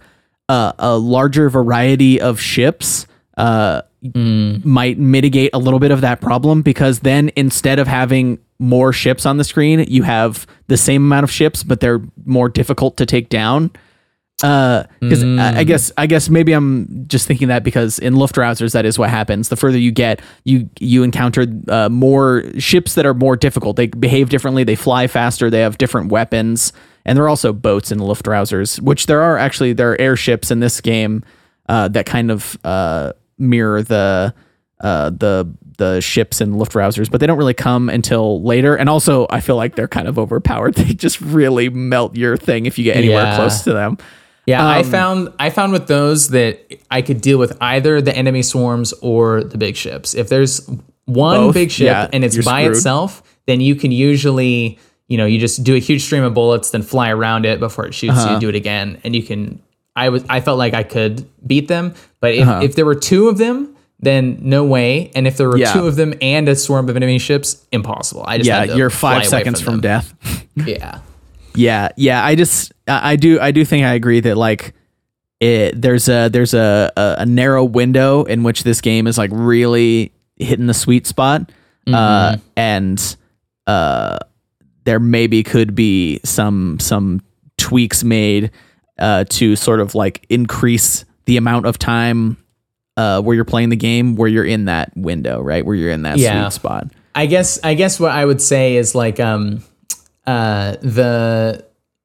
uh, 0.48 0.72
a 0.78 0.96
larger 0.96 1.50
variety 1.50 2.20
of 2.20 2.40
ships 2.40 3.06
uh, 3.36 3.82
might 4.14 4.98
mitigate 4.98 5.50
a 5.52 5.58
little 5.58 5.80
bit 5.80 5.90
of 5.90 6.00
that 6.00 6.20
problem 6.20 6.62
because 6.62 7.00
then 7.00 7.30
instead 7.36 7.78
of 7.78 7.88
having 7.88 8.38
more 8.58 8.92
ships 8.92 9.26
on 9.26 9.36
the 9.36 9.44
screen, 9.44 9.80
you 9.88 10.02
have 10.02 10.46
the 10.68 10.76
same 10.76 11.04
amount 11.04 11.24
of 11.24 11.30
ships, 11.30 11.62
but 11.62 11.80
they're 11.80 12.00
more 12.24 12.48
difficult 12.48 12.96
to 12.96 13.06
take 13.06 13.28
down. 13.28 13.70
Because 14.38 15.24
I, 15.24 15.58
I 15.60 15.64
guess 15.64 15.90
I 15.96 16.06
guess 16.06 16.28
maybe 16.28 16.52
I'm 16.52 17.06
just 17.08 17.26
thinking 17.26 17.48
that 17.48 17.64
because 17.64 17.98
in 17.98 18.14
Luftrausers 18.14 18.72
that 18.72 18.84
is 18.84 18.98
what 18.98 19.08
happens. 19.10 19.48
The 19.48 19.56
further 19.56 19.78
you 19.78 19.90
get, 19.92 20.20
you 20.44 20.68
you 20.78 21.02
encounter 21.02 21.46
uh, 21.68 21.88
more 21.88 22.44
ships 22.58 22.94
that 22.96 23.06
are 23.06 23.14
more 23.14 23.36
difficult. 23.36 23.76
They 23.76 23.86
behave 23.86 24.28
differently. 24.28 24.62
They 24.64 24.76
fly 24.76 25.06
faster. 25.06 25.48
They 25.48 25.60
have 25.60 25.78
different 25.78 26.10
weapons, 26.12 26.72
and 27.06 27.16
there 27.16 27.24
are 27.24 27.28
also 27.30 27.52
boats 27.54 27.90
in 27.90 27.98
Luftrausers, 27.98 28.78
which 28.80 29.06
there 29.06 29.22
are 29.22 29.38
actually 29.38 29.72
there 29.72 29.92
are 29.92 30.00
airships 30.00 30.50
in 30.50 30.60
this 30.60 30.80
game 30.82 31.24
uh, 31.68 31.88
that 31.88 32.04
kind 32.04 32.30
of 32.30 32.58
uh, 32.62 33.12
mirror 33.38 33.82
the 33.82 34.34
uh, 34.80 35.10
the 35.10 35.50
the 35.78 36.00
ships 36.02 36.42
in 36.42 36.52
Luftrausers, 36.54 37.10
but 37.10 37.20
they 37.20 37.26
don't 37.26 37.38
really 37.38 37.54
come 37.54 37.88
until 37.88 38.42
later. 38.42 38.76
And 38.76 38.88
also, 38.90 39.26
I 39.30 39.40
feel 39.40 39.56
like 39.56 39.76
they're 39.76 39.88
kind 39.88 40.08
of 40.08 40.18
overpowered. 40.18 40.74
They 40.76 40.92
just 40.94 41.20
really 41.22 41.68
melt 41.70 42.16
your 42.16 42.36
thing 42.36 42.66
if 42.66 42.76
you 42.78 42.84
get 42.84 42.96
anywhere 42.96 43.24
Yeah. 43.24 43.36
close 43.36 43.62
to 43.64 43.72
them. 43.72 43.96
Yeah, 44.46 44.64
I 44.64 44.80
Um, 44.80 44.84
found 44.84 45.28
I 45.38 45.50
found 45.50 45.72
with 45.72 45.86
those 45.88 46.28
that 46.28 46.60
I 46.90 47.02
could 47.02 47.20
deal 47.20 47.38
with 47.38 47.56
either 47.60 48.00
the 48.00 48.16
enemy 48.16 48.42
swarms 48.42 48.94
or 49.00 49.42
the 49.42 49.58
big 49.58 49.76
ships. 49.76 50.14
If 50.14 50.28
there's 50.28 50.68
one 51.06 51.36
Both? 51.38 51.54
big 51.54 51.70
ship 51.70 51.86
Yeah, 51.86 52.08
and 52.12 52.24
it's 52.24 52.36
by 52.44 52.62
screwed. 52.62 52.76
itself, 52.76 53.22
then 53.46 53.60
you 53.60 53.74
can 53.74 53.90
usually, 53.92 54.78
you 55.08 55.16
know, 55.16 55.26
you 55.26 55.38
just 55.38 55.62
do 55.64 55.74
a 55.74 55.78
huge 55.78 56.02
stream 56.02 56.22
of 56.22 56.34
bullets, 56.34 56.70
then 56.70 56.82
fly 56.82 57.10
around 57.10 57.44
it 57.44 57.58
before 57.60 57.86
it 57.86 57.94
shoots 57.94 58.12
Uh-huh. 58.18 58.34
you, 58.34 58.40
do 58.40 58.48
it 58.48 58.54
again, 58.54 58.98
and 59.04 59.14
you 59.16 59.22
can. 59.22 59.60
I 59.96 60.10
was 60.10 60.24
I 60.28 60.40
felt 60.40 60.58
like 60.58 60.74
I 60.74 60.82
could 60.82 61.24
beat 61.46 61.68
them, 61.68 61.94
but 62.20 62.34
if, 62.34 62.42
Uh-huh. 62.46 62.60
if 62.62 62.74
there 62.76 62.84
were 62.84 62.94
two 62.94 63.28
of 63.28 63.38
them, 63.38 63.68
then 63.98 64.38
no 64.42 64.62
way. 64.62 65.10
And 65.14 65.26
if 65.26 65.38
there 65.38 65.48
were 65.48 65.56
Yeah. 65.58 65.72
two 65.72 65.86
of 65.86 65.96
them 65.96 66.12
and 66.20 66.48
a 66.48 66.54
swarm 66.54 66.88
of 66.90 66.96
enemy 66.96 67.18
ships, 67.18 67.64
impossible. 67.72 68.24
I 68.28 68.36
just 68.36 68.46
Yeah, 68.46 68.64
you're 68.76 68.90
five 68.90 69.24
seconds 69.26 69.60
from, 69.60 69.80
them. 69.80 69.80
death. 69.80 70.14
Yeah. 70.66 70.98
Yeah, 71.56 71.88
yeah. 71.96 72.24
I 72.24 72.34
just 72.34 72.72
I 72.86 73.16
do 73.16 73.40
I 73.40 73.50
do 73.50 73.64
think 73.64 73.84
I 73.84 73.94
agree 73.94 74.20
that 74.20 74.36
like 74.36 74.74
it 75.40 75.80
there's 75.80 76.08
a 76.08 76.28
there's 76.28 76.54
a, 76.54 76.90
a, 76.96 77.16
a 77.20 77.26
narrow 77.26 77.64
window 77.64 78.24
in 78.24 78.42
which 78.42 78.62
this 78.62 78.80
game 78.80 79.06
is 79.06 79.18
like 79.18 79.30
really 79.32 80.12
hitting 80.36 80.66
the 80.66 80.74
sweet 80.74 81.06
spot. 81.06 81.50
Uh 81.86 82.36
and 82.56 83.16
uh 83.66 84.18
there 84.84 84.98
maybe 85.00 85.42
could 85.42 85.74
be 85.74 86.20
some 86.24 86.78
some 86.80 87.20
tweaks 87.58 88.02
made 88.02 88.50
uh 88.98 89.24
to 89.28 89.54
sort 89.56 89.80
of 89.80 89.94
like 89.94 90.24
increase 90.28 91.04
the 91.26 91.36
amount 91.36 91.66
of 91.66 91.78
time 91.78 92.36
uh 92.96 93.20
where 93.22 93.34
you're 93.36 93.44
playing 93.44 93.68
the 93.68 93.76
game 93.76 94.16
where 94.16 94.28
you're 94.28 94.44
in 94.44 94.64
that 94.64 94.90
window, 94.96 95.40
right? 95.40 95.64
Where 95.64 95.76
you're 95.76 95.90
in 95.92 96.02
that 96.02 96.18
Yeah. 96.18 96.48
sweet 96.48 96.54
spot. 96.54 96.88
I 97.14 97.26
guess 97.26 97.58
I 97.62 97.74
guess 97.74 98.00
what 98.00 98.10
I 98.10 98.24
would 98.24 98.42
say 98.42 98.76
is 98.76 98.94
like 98.94 99.20
um 99.20 99.62
uh 100.26 100.76
the 100.82 101.64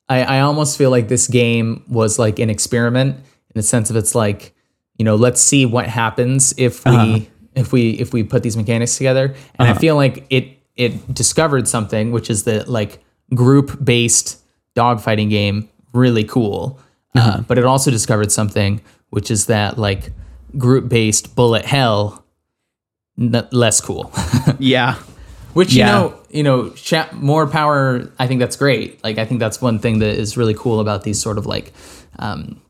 I, 0.10 0.23
I 0.23 0.39
almost 0.41 0.77
feel 0.77 0.89
like 0.91 1.07
this 1.07 1.27
game 1.27 1.84
was 1.88 2.19
like 2.19 2.38
an 2.39 2.49
experiment 2.49 3.15
in 3.17 3.53
the 3.55 3.63
sense 3.63 3.89
of 3.89 3.95
it's 3.95 4.13
like, 4.13 4.53
you 4.97 5.05
know, 5.05 5.15
let's 5.15 5.39
see 5.41 5.65
what 5.65 5.88
happens 5.88 6.53
if 6.57 6.84
we 6.86 6.91
Uh-huh. 6.91 7.19
if 7.55 7.71
we 7.71 7.91
if 7.91 8.13
we 8.13 8.23
put 8.23 8.43
these 8.43 8.57
mechanics 8.57 8.97
together. 8.97 9.34
And 9.55 9.67
I 9.67 9.73
feel 9.73 9.95
like 9.95 10.25
it 10.29 10.57
it 10.75 11.13
discovered 11.13 11.67
something, 11.67 12.12
which 12.12 12.29
is 12.29 12.43
the 12.43 12.63
like 12.69 12.99
group 13.34 13.84
based 13.84 14.39
dogfighting 14.75 15.29
game, 15.29 15.69
really 15.93 16.23
cool. 16.25 16.79
Uh-huh. 17.15 17.29
Uh, 17.29 17.41
but 17.41 17.57
it 17.57 17.65
also 17.65 17.89
discovered 17.91 18.31
something, 18.31 18.81
which 19.10 19.31
is 19.31 19.45
that 19.47 19.77
like 19.77 20.12
group 20.57 20.89
based 20.89 21.36
bullet 21.36 21.65
hell 21.65 22.25
n- 23.19 23.47
less 23.51 23.79
cool. 23.81 24.12
Yeah. 24.60 24.95
Which 25.54 25.74
you 25.74 25.84
know, 25.84 26.20
you 26.30 26.44
know, 26.44 26.74
sh- 26.76 26.94
more 27.14 27.48
power. 27.48 28.10
I 28.20 28.28
think 28.28 28.40
that's 28.40 28.56
great. 28.56 29.04
Like 29.04 29.18
I 29.18 29.26
think 29.26 29.40
that's 29.40 29.62
one 29.62 29.80
thing 29.80 30.00
that 30.00 30.18
is 30.18 30.38
really 30.38 30.54
cool 30.54 30.80
about 30.80 31.04
these 31.04 31.22
sort 31.22 31.38
of 31.38 31.46
like, 31.46 31.74
um, 32.20 32.62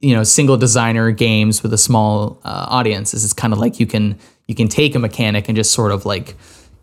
you 0.00 0.14
know, 0.14 0.22
single 0.24 0.56
designer 0.56 1.10
games 1.10 1.62
with 1.62 1.72
a 1.72 1.78
small 1.78 2.40
uh, 2.44 2.66
audience. 2.68 3.14
Is 3.14 3.24
it's 3.24 3.32
kind 3.32 3.52
of 3.52 3.58
like 3.58 3.80
you 3.80 3.86
can 3.86 4.18
you 4.46 4.54
can 4.54 4.68
take 4.68 4.94
a 4.94 4.98
mechanic 4.98 5.48
and 5.48 5.56
just 5.56 5.72
sort 5.72 5.92
of 5.92 6.04
like, 6.04 6.34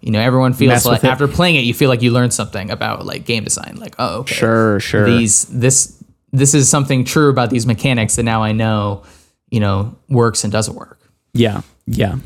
you 0.01 0.11
know, 0.11 0.19
everyone 0.19 0.53
feels 0.53 0.85
like 0.85 1.03
it. 1.03 1.07
after 1.07 1.27
playing 1.27 1.55
it, 1.55 1.61
you 1.61 1.73
feel 1.73 1.89
like 1.89 2.01
you 2.01 2.11
learned 2.11 2.33
something 2.33 2.71
about 2.71 3.05
like 3.05 3.25
game 3.25 3.43
design. 3.43 3.77
Like, 3.77 3.95
oh, 3.99 4.19
okay, 4.19 4.35
Sure, 4.35 4.79
sure. 4.79 5.05
these 5.05 5.45
this 5.45 6.01
this 6.31 6.53
is 6.53 6.69
something 6.69 7.03
true 7.03 7.29
about 7.29 7.49
these 7.49 7.65
mechanics 7.65 8.15
that 8.15 8.23
now 8.23 8.43
I 8.43 8.51
know, 8.51 9.03
you 9.49 9.59
know, 9.59 9.95
works 10.09 10.43
and 10.43 10.51
doesn't 10.51 10.75
work. 10.75 10.99
Yeah, 11.33 11.61
yeah. 11.85 12.17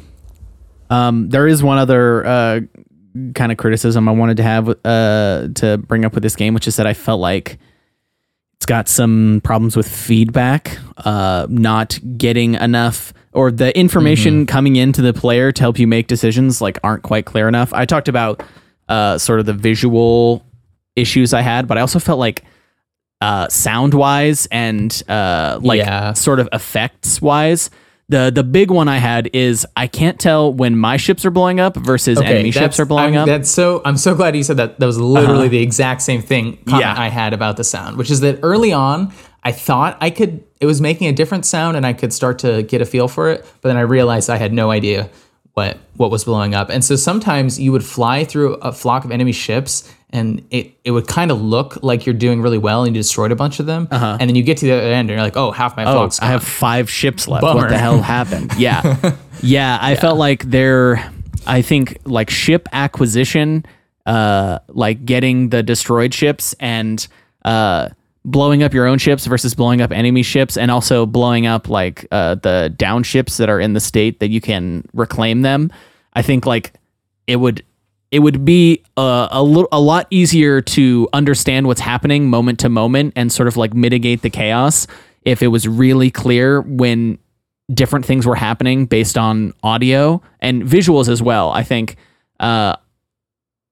Um, 0.91 1.29
there 1.29 1.47
is 1.47 1.63
one 1.63 1.77
other 1.77 2.25
uh, 2.25 2.59
kind 3.33 3.51
of 3.51 3.57
criticism 3.57 4.07
I 4.07 4.11
wanted 4.11 4.37
to 4.37 4.43
have 4.43 4.69
uh, 4.69 5.47
to 5.55 5.77
bring 5.87 6.05
up 6.05 6.13
with 6.13 6.21
this 6.23 6.35
game, 6.35 6.53
which 6.53 6.67
is 6.67 6.75
that 6.75 6.85
I 6.85 6.93
felt 6.93 7.19
like 7.21 7.57
it's 8.57 8.65
got 8.65 8.87
some 8.87 9.41
problems 9.43 9.75
with 9.75 9.87
feedback, 9.87 10.77
uh, 10.97 11.47
not 11.49 11.97
getting 12.17 12.53
enough, 12.55 13.13
or 13.33 13.51
the 13.51 13.75
information 13.77 14.45
coming 14.45 14.75
into 14.75 15.01
the 15.01 15.13
player 15.13 15.51
to 15.51 15.61
help 15.61 15.79
you 15.79 15.87
make 15.87 16.07
decisions 16.07 16.61
like 16.61 16.77
aren't 16.83 17.01
quite 17.03 17.25
clear 17.25 17.47
enough. 17.47 17.73
I 17.73 17.85
talked 17.85 18.07
about 18.09 18.43
uh, 18.89 19.17
sort 19.17 19.39
of 19.39 19.45
the 19.45 19.53
visual 19.53 20.45
issues 20.95 21.33
I 21.33 21.41
had, 21.41 21.67
but 21.67 21.77
I 21.77 21.81
also 21.81 21.97
felt 21.99 22.19
like 22.19 22.43
uh, 23.21 23.47
sound 23.47 23.93
wise 23.93 24.47
and 24.51 25.01
uh, 25.07 25.59
like 25.63 25.77
Yeah. 25.79 26.13
sort 26.13 26.39
of 26.39 26.49
effects 26.51 27.21
wise. 27.21 27.69
The 28.11 28.29
the 28.29 28.43
big 28.43 28.71
one 28.71 28.89
I 28.89 28.97
had 28.97 29.29
is 29.31 29.65
I 29.77 29.87
can't 29.87 30.19
tell 30.19 30.53
when 30.53 30.77
my 30.77 30.97
ships 30.97 31.25
are 31.25 31.31
blowing 31.31 31.61
up 31.61 31.77
versus 31.77 32.19
enemy 32.19 32.51
ships 32.51 32.77
are 32.77 32.85
blowing 32.85 33.15
I'm- 33.15 33.23
up. 33.23 33.27
That's 33.27 33.49
so. 33.49 33.81
I'm 33.85 33.95
so 33.95 34.15
glad 34.15 34.35
you 34.35 34.43
said 34.43 34.57
that. 34.57 34.79
That 34.79 34.85
was 34.85 34.99
literally 34.99 35.43
uh-huh. 35.43 35.51
the 35.51 35.61
exact 35.61 36.01
same 36.01 36.21
thing 36.21 36.57
Yeah. 36.67 36.93
I 36.95 37.07
had 37.07 37.33
about 37.33 37.55
the 37.55 37.63
sound, 37.63 37.97
which 37.97 38.11
is 38.11 38.19
that 38.19 38.39
early 38.43 38.73
on, 38.73 39.13
I 39.43 39.53
thought 39.53 39.97
I 40.01 40.09
could. 40.09 40.43
It 40.59 40.65
was 40.65 40.81
making 40.81 41.07
a 41.07 41.13
different 41.13 41.45
sound, 41.45 41.77
and 41.77 41.85
I 41.85 41.93
could 41.93 42.11
start 42.11 42.39
to 42.39 42.63
get 42.63 42.81
a 42.81 42.85
feel 42.85 43.07
for 43.07 43.29
it. 43.29 43.45
But 43.61 43.69
then 43.69 43.77
I 43.77 43.81
realized 43.81 44.29
I 44.29 44.35
had 44.35 44.51
no 44.51 44.71
idea 44.71 45.09
what 45.53 45.77
what 45.95 46.11
was 46.11 46.25
blowing 46.25 46.53
up. 46.53 46.69
And 46.69 46.83
so 46.83 46.97
sometimes 46.97 47.61
you 47.61 47.71
would 47.71 47.85
fly 47.85 48.25
through 48.25 48.55
a 48.55 48.73
flock 48.73 49.05
of 49.05 49.11
enemy 49.11 49.31
ships 49.31 49.89
and 50.13 50.45
it, 50.49 50.73
it 50.83 50.91
would 50.91 51.07
kind 51.07 51.31
of 51.31 51.41
look 51.41 51.81
like 51.83 52.05
you're 52.05 52.15
doing 52.15 52.41
really 52.41 52.57
well 52.57 52.83
and 52.83 52.95
you 52.95 53.01
destroyed 53.01 53.31
a 53.31 53.35
bunch 53.35 53.59
of 53.59 53.65
them. 53.65 53.87
Uh-huh. 53.91 54.17
And 54.19 54.29
then 54.29 54.35
you 54.35 54.43
get 54.43 54.57
to 54.57 54.65
the 54.65 54.73
other 54.73 54.83
end 54.83 55.09
and 55.09 55.09
you're 55.09 55.21
like, 55.21 55.37
oh, 55.37 55.51
half 55.51 55.77
my 55.77 55.85
Oh, 55.85 56.09
I 56.21 56.25
have 56.27 56.43
five 56.43 56.89
ships 56.89 57.27
left. 57.27 57.41
Bummer. 57.41 57.61
What 57.61 57.69
the 57.69 57.77
hell 57.77 58.01
happened? 58.01 58.51
Yeah. 58.57 59.15
yeah, 59.41 59.79
I 59.81 59.95
felt 59.95 60.17
like 60.17 60.43
there 60.43 61.11
I 61.47 61.61
think 61.61 61.97
like 62.05 62.29
ship 62.29 62.67
acquisition, 62.73 63.65
uh 64.05 64.59
like 64.67 65.05
getting 65.05 65.49
the 65.49 65.63
destroyed 65.63 66.13
ships 66.13 66.53
and 66.59 67.07
uh 67.45 67.89
blowing 68.25 68.61
up 68.61 68.73
your 68.73 68.85
own 68.87 68.97
ships 68.97 69.25
versus 69.25 69.55
blowing 69.55 69.81
up 69.81 69.91
enemy 69.91 70.21
ships 70.23 70.57
and 70.57 70.69
also 70.69 71.05
blowing 71.05 71.47
up 71.47 71.69
like 71.69 72.05
uh 72.11 72.35
the 72.35 72.73
down 72.77 73.03
ships 73.03 73.37
that 73.37 73.49
are 73.49 73.59
in 73.59 73.73
the 73.73 73.79
state 73.79 74.19
that 74.19 74.29
you 74.29 74.41
can 74.41 74.83
reclaim 74.93 75.41
them. 75.41 75.71
I 76.13 76.21
think 76.21 76.45
like 76.45 76.73
it 77.25 77.37
would 77.37 77.63
it 78.11 78.19
would 78.19 78.43
be 78.43 78.83
uh, 78.97 79.29
a 79.31 79.41
little 79.41 79.69
a 79.71 79.79
lot 79.79 80.05
easier 80.09 80.61
to 80.61 81.07
understand 81.13 81.65
what's 81.65 81.79
happening 81.79 82.29
moment 82.29 82.59
to 82.59 82.69
moment 82.69 83.13
and 83.15 83.31
sort 83.31 83.47
of 83.47 83.55
like 83.57 83.73
mitigate 83.73 84.21
the 84.21 84.29
chaos 84.29 84.85
if 85.23 85.41
it 85.41 85.47
was 85.47 85.67
really 85.67 86.11
clear 86.11 86.61
when 86.61 87.17
different 87.73 88.05
things 88.05 88.25
were 88.25 88.35
happening 88.35 88.85
based 88.85 89.17
on 89.17 89.53
audio 89.63 90.21
and 90.41 90.63
visuals 90.63 91.07
as 91.07 91.21
well. 91.21 91.51
I 91.51 91.63
think 91.63 91.95
uh, 92.41 92.75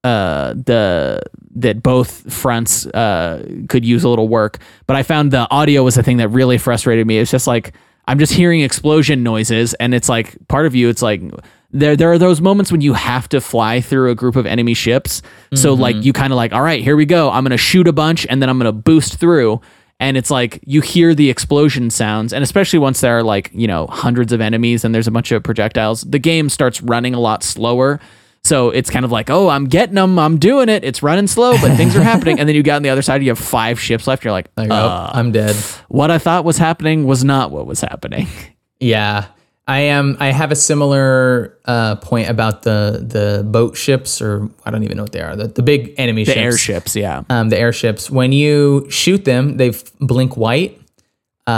uh, 0.06 0.54
the 0.54 1.22
that 1.56 1.84
both 1.84 2.32
fronts 2.32 2.86
uh, 2.88 3.46
could 3.68 3.84
use 3.84 4.06
a 4.06 4.10
little 4.10 4.30
work, 4.30 4.60
but 4.88 4.96
I 4.96 5.04
found 5.04 5.32
the 5.32 5.50
audio 5.52 5.84
was 5.84 5.96
the 5.96 6.04
thing 6.04 6.18
that 6.18 6.30
really 6.30 6.58
frustrated 6.58 7.06
me. 7.06 7.18
It's 7.18 7.32
just 7.32 7.48
like 7.48 7.74
I'm 8.08 8.20
just 8.20 8.32
hearing 8.32 8.62
explosion 8.62 9.22
noises, 9.22 9.74
and 9.74 9.94
it's 9.94 10.08
like 10.08 10.38
part 10.48 10.66
of 10.66 10.76
you. 10.76 10.88
It's 10.88 11.02
like 11.02 11.22
there 11.72 11.95
there 11.95 12.11
are 12.11 12.17
those 12.17 12.41
moments 12.41 12.72
when 12.72 12.82
you 12.82 12.93
have 12.93 13.30
to 13.30 13.39
fly 13.41 13.82
through 13.82 14.09
a 14.11 14.15
group 14.15 14.36
of 14.36 14.45
enemy 14.45 14.74
ships. 14.74 15.22
So 15.55 15.74
like 15.74 15.95
you 16.03 16.13
kind 16.13 16.32
of 16.34 16.38
like, 16.38 16.53
all 16.53 16.61
right, 16.61 16.84
here 16.84 16.95
we 16.95 17.05
go. 17.05 17.30
I'm 17.32 17.43
gonna 17.43 17.57
shoot 17.57 17.88
a 17.88 17.93
bunch, 17.93 18.26
and 18.30 18.41
then 18.41 18.49
I'm 18.49 18.57
gonna 18.57 18.72
boost 18.72 19.20
through. 19.20 19.61
And 20.01 20.15
it's 20.15 20.32
like 20.32 20.59
you 20.65 20.80
hear 20.82 21.13
the 21.13 21.30
explosion 21.30 21.89
sounds, 21.89 22.32
and 22.32 22.41
especially 22.43 22.80
once 22.80 23.01
there 23.01 23.17
are 23.17 23.24
like 23.24 23.51
you 23.53 23.67
know 23.67 23.88
hundreds 23.88 24.32
of 24.32 24.39
enemies 24.41 24.86
and 24.86 24.95
there's 24.95 25.07
a 25.07 25.11
bunch 25.11 25.32
of 25.32 25.43
projectiles, 25.43 26.01
the 26.01 26.20
game 26.20 26.47
starts 26.49 26.82
running 26.82 27.13
a 27.13 27.20
lot 27.20 27.43
slower. 27.43 27.99
So 28.45 28.70
it's 28.70 28.89
kind 28.89 29.03
of 29.03 29.11
like, 29.11 29.30
oh, 29.30 29.49
I'm 29.49 29.65
getting 29.65 29.95
them, 29.95 30.17
I'm 30.17 30.38
doing 30.38 30.70
it. 30.70 30.86
It's 30.86 31.03
running 31.03 31.28
slow, 31.28 31.51
but 31.59 31.76
things 31.76 31.93
are 31.97 32.01
happening. 32.01 32.39
And 32.39 32.47
then 32.47 32.55
you 32.55 32.63
got 32.63 32.78
on 32.78 32.84
the 32.84 32.89
other 32.89 33.01
side, 33.01 33.22
you 33.22 33.28
have 33.30 33.38
five 33.38 33.78
ships 33.82 34.07
left. 34.07 34.24
You're 34.24 34.32
like, 34.32 34.47
oh, 34.57 34.63
uh, 34.72 35.11
I'm 35.13 35.34
dead. 35.34 35.53
what 35.89 36.09
I 36.09 36.17
thought 36.20 36.45
was 36.45 36.57
happening 36.57 37.03
was 37.05 37.22
not 37.26 37.51
what 37.51 37.67
was 37.67 37.82
happening. 37.82 38.28
Yeah. 38.80 39.26
I 39.70 39.82
am. 39.82 40.17
I 40.20 40.32
have 40.32 40.51
a 40.51 40.55
similar 40.55 41.55
uh, 41.65 41.95
point 41.97 42.28
about 42.28 42.63
the 42.63 43.05
the 43.07 43.43
boat 43.43 43.78
ships, 43.78 44.20
or 44.22 44.49
I 44.65 44.72
don't 44.72 44.84
even 44.84 44.97
know 44.97 45.03
what 45.03 45.11
they 45.11 45.22
are. 45.22 45.36
The, 45.36 45.47
the 45.47 45.61
big 45.61 45.93
enemy 45.97 46.24
The 46.24 46.32
ships. 46.34 46.43
airships, 46.43 46.95
yeah. 46.95 47.22
um, 47.30 47.49
the 47.49 47.57
airships. 47.59 48.09
When 48.09 48.32
you 48.32 48.88
shoot 48.89 49.26
them, 49.26 49.57
they 49.57 49.72
blink 49.99 50.36
white 50.36 50.82
uh, 51.45 51.51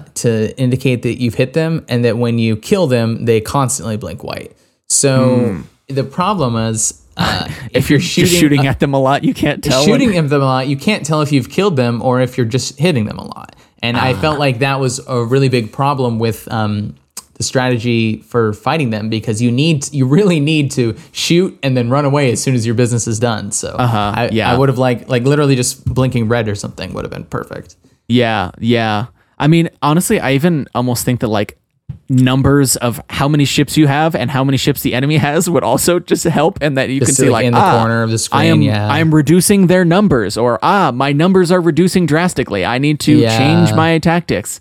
Mm-hmm. 0.00 0.12
to 0.14 0.58
indicate 0.58 1.02
that 1.02 1.20
you've 1.20 1.34
hit 1.34 1.52
them, 1.52 1.84
and 1.88 2.04
that 2.04 2.16
when 2.18 2.38
you 2.38 2.56
kill 2.56 2.86
them, 2.88 3.24
they 3.26 3.40
constantly 3.40 3.96
blink 3.96 4.24
white. 4.24 4.56
So 4.88 5.62
the 5.88 6.04
problem 6.04 6.56
is, 6.56 7.00
uh, 7.16 7.48
if, 7.70 7.90
you're 7.90 8.00
shooting, 8.00 8.38
shooting 8.40 8.66
at 8.66 8.80
them 8.80 8.92
a 8.94 8.98
lot, 9.00 9.22
you 9.24 9.34
can't 9.34 9.62
tell. 9.62 9.80
when- 9.86 10.00
shooting 10.00 10.16
at 10.16 10.28
them 10.28 10.42
a 10.42 10.44
lot, 10.44 10.66
you 10.66 10.76
can't 10.76 11.06
tell 11.06 11.22
if 11.22 11.30
you've 11.32 11.48
killed 11.50 11.76
them 11.76 12.02
or 12.02 12.20
if 12.20 12.36
you're 12.36 12.46
just 12.46 12.78
hitting 12.78 13.04
them 13.06 13.18
a 13.18 13.24
lot. 13.24 13.54
And 13.84 13.96
I 13.96 14.14
felt 14.14 14.38
like 14.38 14.60
that 14.60 14.78
was 14.80 15.00
a 15.08 15.24
really 15.24 15.48
big 15.48 15.72
problem 15.72 16.18
with 16.20 16.46
um, 16.52 16.94
the 17.34 17.42
strategy 17.42 18.18
for 18.22 18.52
fighting 18.52 18.90
them 18.90 19.08
because 19.08 19.40
you 19.40 19.50
need, 19.50 19.92
you 19.92 20.06
really 20.06 20.40
need 20.40 20.70
to 20.72 20.94
shoot 21.12 21.58
and 21.62 21.76
then 21.76 21.88
run 21.90 22.04
away 22.04 22.30
as 22.32 22.42
soon 22.42 22.54
as 22.54 22.64
your 22.66 22.74
business 22.74 23.06
is 23.06 23.18
done. 23.18 23.52
So 23.52 23.74
I, 23.78 24.28
yeah. 24.32 24.52
I 24.52 24.58
would 24.58 24.68
have 24.68 24.78
like, 24.78 25.08
like 25.08 25.22
literally 25.24 25.56
just 25.56 25.84
blinking 25.84 26.28
red 26.28 26.48
or 26.48 26.54
something 26.54 26.92
would 26.92 27.04
have 27.04 27.12
been 27.12 27.24
perfect. 27.24 27.76
Yeah, 28.08 28.50
yeah. 28.58 29.06
I 29.38 29.46
mean, 29.46 29.70
honestly, 29.80 30.20
I 30.20 30.32
even 30.32 30.68
almost 30.74 31.04
think 31.04 31.20
that 31.20 31.28
like 31.28 31.58
numbers 32.08 32.76
of 32.76 33.02
how 33.10 33.28
many 33.28 33.44
ships 33.44 33.76
you 33.76 33.86
have 33.86 34.14
and 34.14 34.30
how 34.30 34.44
many 34.44 34.56
ships 34.56 34.82
the 34.82 34.94
enemy 34.94 35.16
has 35.16 35.48
would 35.48 35.64
also 35.64 35.98
just 35.98 36.24
help, 36.24 36.58
and 36.60 36.76
that 36.76 36.90
you 36.90 37.00
Just 37.00 37.16
can 37.18 37.26
see 37.26 37.30
like, 37.30 37.46
in 37.46 37.52
the 37.52 37.58
ah, 37.58 37.78
corner 37.78 38.02
of 38.02 38.10
the 38.10 38.28
I 38.32 38.44
am 38.44 38.58
screen, 38.58 38.62
yeah. 38.62 38.88
I 38.88 38.98
am 39.00 39.14
reducing 39.14 39.66
their 39.66 39.84
numbers, 39.84 40.36
or 40.36 40.58
ah, 40.62 40.90
my 40.92 41.12
numbers 41.12 41.50
are 41.50 41.60
reducing 41.60 42.06
drastically. 42.06 42.64
I 42.64 42.78
need 42.78 43.00
to 43.00 43.16
Yeah. 43.16 43.36
change 43.36 43.74
my 43.74 43.98
tactics. 43.98 44.60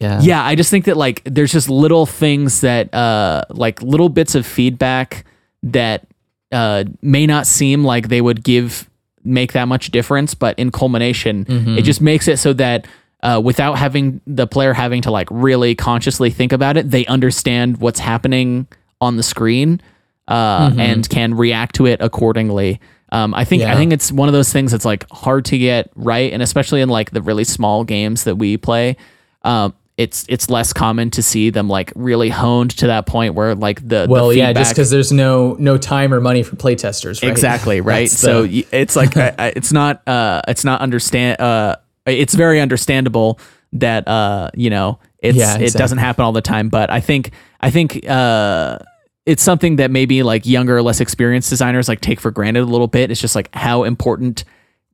Yeah. 0.00 0.20
Yeah, 0.22 0.44
I 0.44 0.54
just 0.54 0.70
think 0.70 0.86
that 0.86 0.96
like 0.96 1.22
there's 1.24 1.52
just 1.52 1.68
little 1.68 2.06
things 2.06 2.62
that 2.62 2.92
uh 2.94 3.42
like 3.50 3.82
little 3.82 4.08
bits 4.08 4.34
of 4.34 4.46
feedback 4.46 5.24
that 5.62 6.06
uh 6.52 6.84
may 7.02 7.26
not 7.26 7.46
seem 7.46 7.84
like 7.84 8.08
they 8.08 8.20
would 8.20 8.42
give 8.42 8.88
make 9.22 9.52
that 9.52 9.68
much 9.68 9.90
difference, 9.90 10.34
but 10.34 10.58
in 10.58 10.70
culmination, 10.70 11.44
it 11.78 11.82
just 11.82 12.00
makes 12.00 12.26
it 12.26 12.38
so 12.38 12.54
that 12.54 12.86
uh, 13.22 13.38
without 13.44 13.74
having 13.76 14.22
the 14.26 14.46
player 14.46 14.72
having 14.72 15.02
to 15.02 15.10
like 15.10 15.28
really 15.30 15.74
consciously 15.74 16.30
think 16.30 16.52
about 16.52 16.78
it, 16.78 16.90
they 16.90 17.04
understand 17.04 17.76
what's 17.78 18.00
happening 18.00 18.66
on 19.02 19.16
the 19.18 19.22
screen 19.22 19.78
uh, 20.28 20.70
and 20.78 21.06
can 21.10 21.34
react 21.34 21.74
to 21.74 21.84
it 21.84 22.00
accordingly. 22.00 22.80
Um, 23.12 23.34
I 23.34 23.44
think 23.44 23.62
I 23.72 23.74
think 23.76 23.92
it's 23.92 24.10
one 24.10 24.28
of 24.28 24.32
those 24.32 24.50
things 24.52 24.72
that's 24.72 24.86
like 24.86 25.04
hard 25.10 25.44
to 25.46 25.58
get 25.58 25.90
right, 25.96 26.32
and 26.32 26.42
especially 26.42 26.80
in 26.80 26.88
like 26.88 27.10
the 27.10 27.20
really 27.20 27.44
small 27.44 27.84
games 27.84 28.24
that 28.24 28.36
we 28.36 28.56
play, 28.56 28.96
um, 29.42 29.74
it's 30.00 30.24
it's 30.28 30.48
less 30.48 30.72
common 30.72 31.10
to 31.10 31.22
see 31.22 31.50
them 31.50 31.68
like 31.68 31.92
really 31.94 32.30
honed 32.30 32.70
to 32.78 32.86
that 32.86 33.06
point 33.06 33.34
where 33.34 33.54
like 33.54 33.86
the 33.86 34.06
Well, 34.08 34.28
the 34.28 34.36
yeah, 34.38 34.52
just 34.54 34.72
because 34.72 34.88
there's 34.90 35.12
no 35.12 35.56
no 35.58 35.76
time 35.76 36.14
or 36.14 36.20
money 36.20 36.42
for 36.42 36.56
playtesters, 36.56 37.22
right? 37.22 37.30
exactly 37.30 37.80
right. 37.92 38.08
That's 38.08 38.18
so 38.18 38.46
the- 38.46 38.66
it's 38.72 38.96
like 38.96 39.16
I, 39.18 39.34
I- 39.38 39.52
it's 39.54 39.72
not 39.72 40.06
uh 40.08 40.40
it's 40.48 40.64
not 40.64 40.80
understand 40.80 41.40
uh 41.40 41.76
it's 42.06 42.34
very 42.34 42.60
understandable 42.60 43.38
that 43.74 44.08
uh 44.08 44.50
you 44.54 44.70
know 44.70 44.98
it's 45.18 45.36
Yeah, 45.36 45.58
it 45.58 45.74
doesn't 45.74 45.98
happen 45.98 46.24
all 46.24 46.32
the 46.32 46.40
time, 46.40 46.70
but 46.70 46.88
I 46.90 47.00
think 47.00 47.32
I 47.60 47.70
think 47.70 48.08
uh 48.08 48.78
it's 49.26 49.42
something 49.42 49.76
that 49.76 49.90
maybe 49.90 50.22
like 50.22 50.46
younger, 50.46 50.80
less 50.82 51.00
experienced 51.00 51.50
designers 51.50 51.88
like 51.88 52.00
take 52.00 52.20
for 52.20 52.30
granted 52.30 52.62
a 52.62 52.64
little 52.66 52.88
bit. 52.88 53.10
It's 53.10 53.20
just 53.20 53.34
like 53.36 53.54
how 53.54 53.84
important 53.84 54.44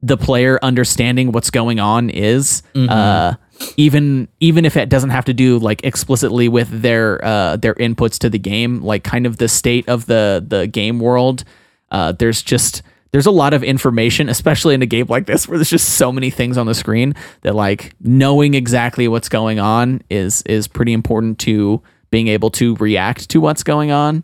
the 0.02 0.16
player 0.16 0.58
understanding 0.62 1.32
what's 1.32 1.50
going 1.50 1.80
on 1.80 2.10
is. 2.10 2.62
Mm-hmm. 2.74 2.90
Uh, 2.90 3.34
even 3.76 4.28
even 4.38 4.64
if 4.64 4.76
it 4.76 4.88
doesn't 4.88 5.10
have 5.10 5.24
to 5.24 5.34
do 5.34 5.58
like 5.58 5.82
explicitly 5.82 6.48
with 6.48 6.68
their 6.82 7.24
uh, 7.24 7.56
their 7.56 7.74
inputs 7.74 8.18
to 8.18 8.28
the 8.28 8.38
game, 8.38 8.82
like 8.82 9.02
kind 9.02 9.26
of 9.26 9.38
the 9.38 9.48
state 9.48 9.88
of 9.88 10.06
the 10.06 10.44
the 10.46 10.66
game 10.66 11.00
world. 11.00 11.44
Uh, 11.90 12.12
there's 12.12 12.42
just 12.42 12.82
there's 13.12 13.26
a 13.26 13.30
lot 13.30 13.54
of 13.54 13.64
information, 13.64 14.28
especially 14.28 14.74
in 14.74 14.82
a 14.82 14.86
game 14.86 15.06
like 15.08 15.26
this, 15.26 15.48
where 15.48 15.56
there's 15.56 15.70
just 15.70 15.94
so 15.94 16.12
many 16.12 16.28
things 16.28 16.58
on 16.58 16.66
the 16.66 16.74
screen 16.74 17.14
that 17.42 17.54
like 17.54 17.94
knowing 18.00 18.54
exactly 18.54 19.08
what's 19.08 19.28
going 19.28 19.58
on 19.58 20.02
is 20.10 20.42
is 20.42 20.68
pretty 20.68 20.92
important 20.92 21.38
to 21.38 21.80
being 22.10 22.28
able 22.28 22.50
to 22.50 22.74
react 22.76 23.30
to 23.30 23.40
what's 23.40 23.62
going 23.62 23.90
on. 23.90 24.22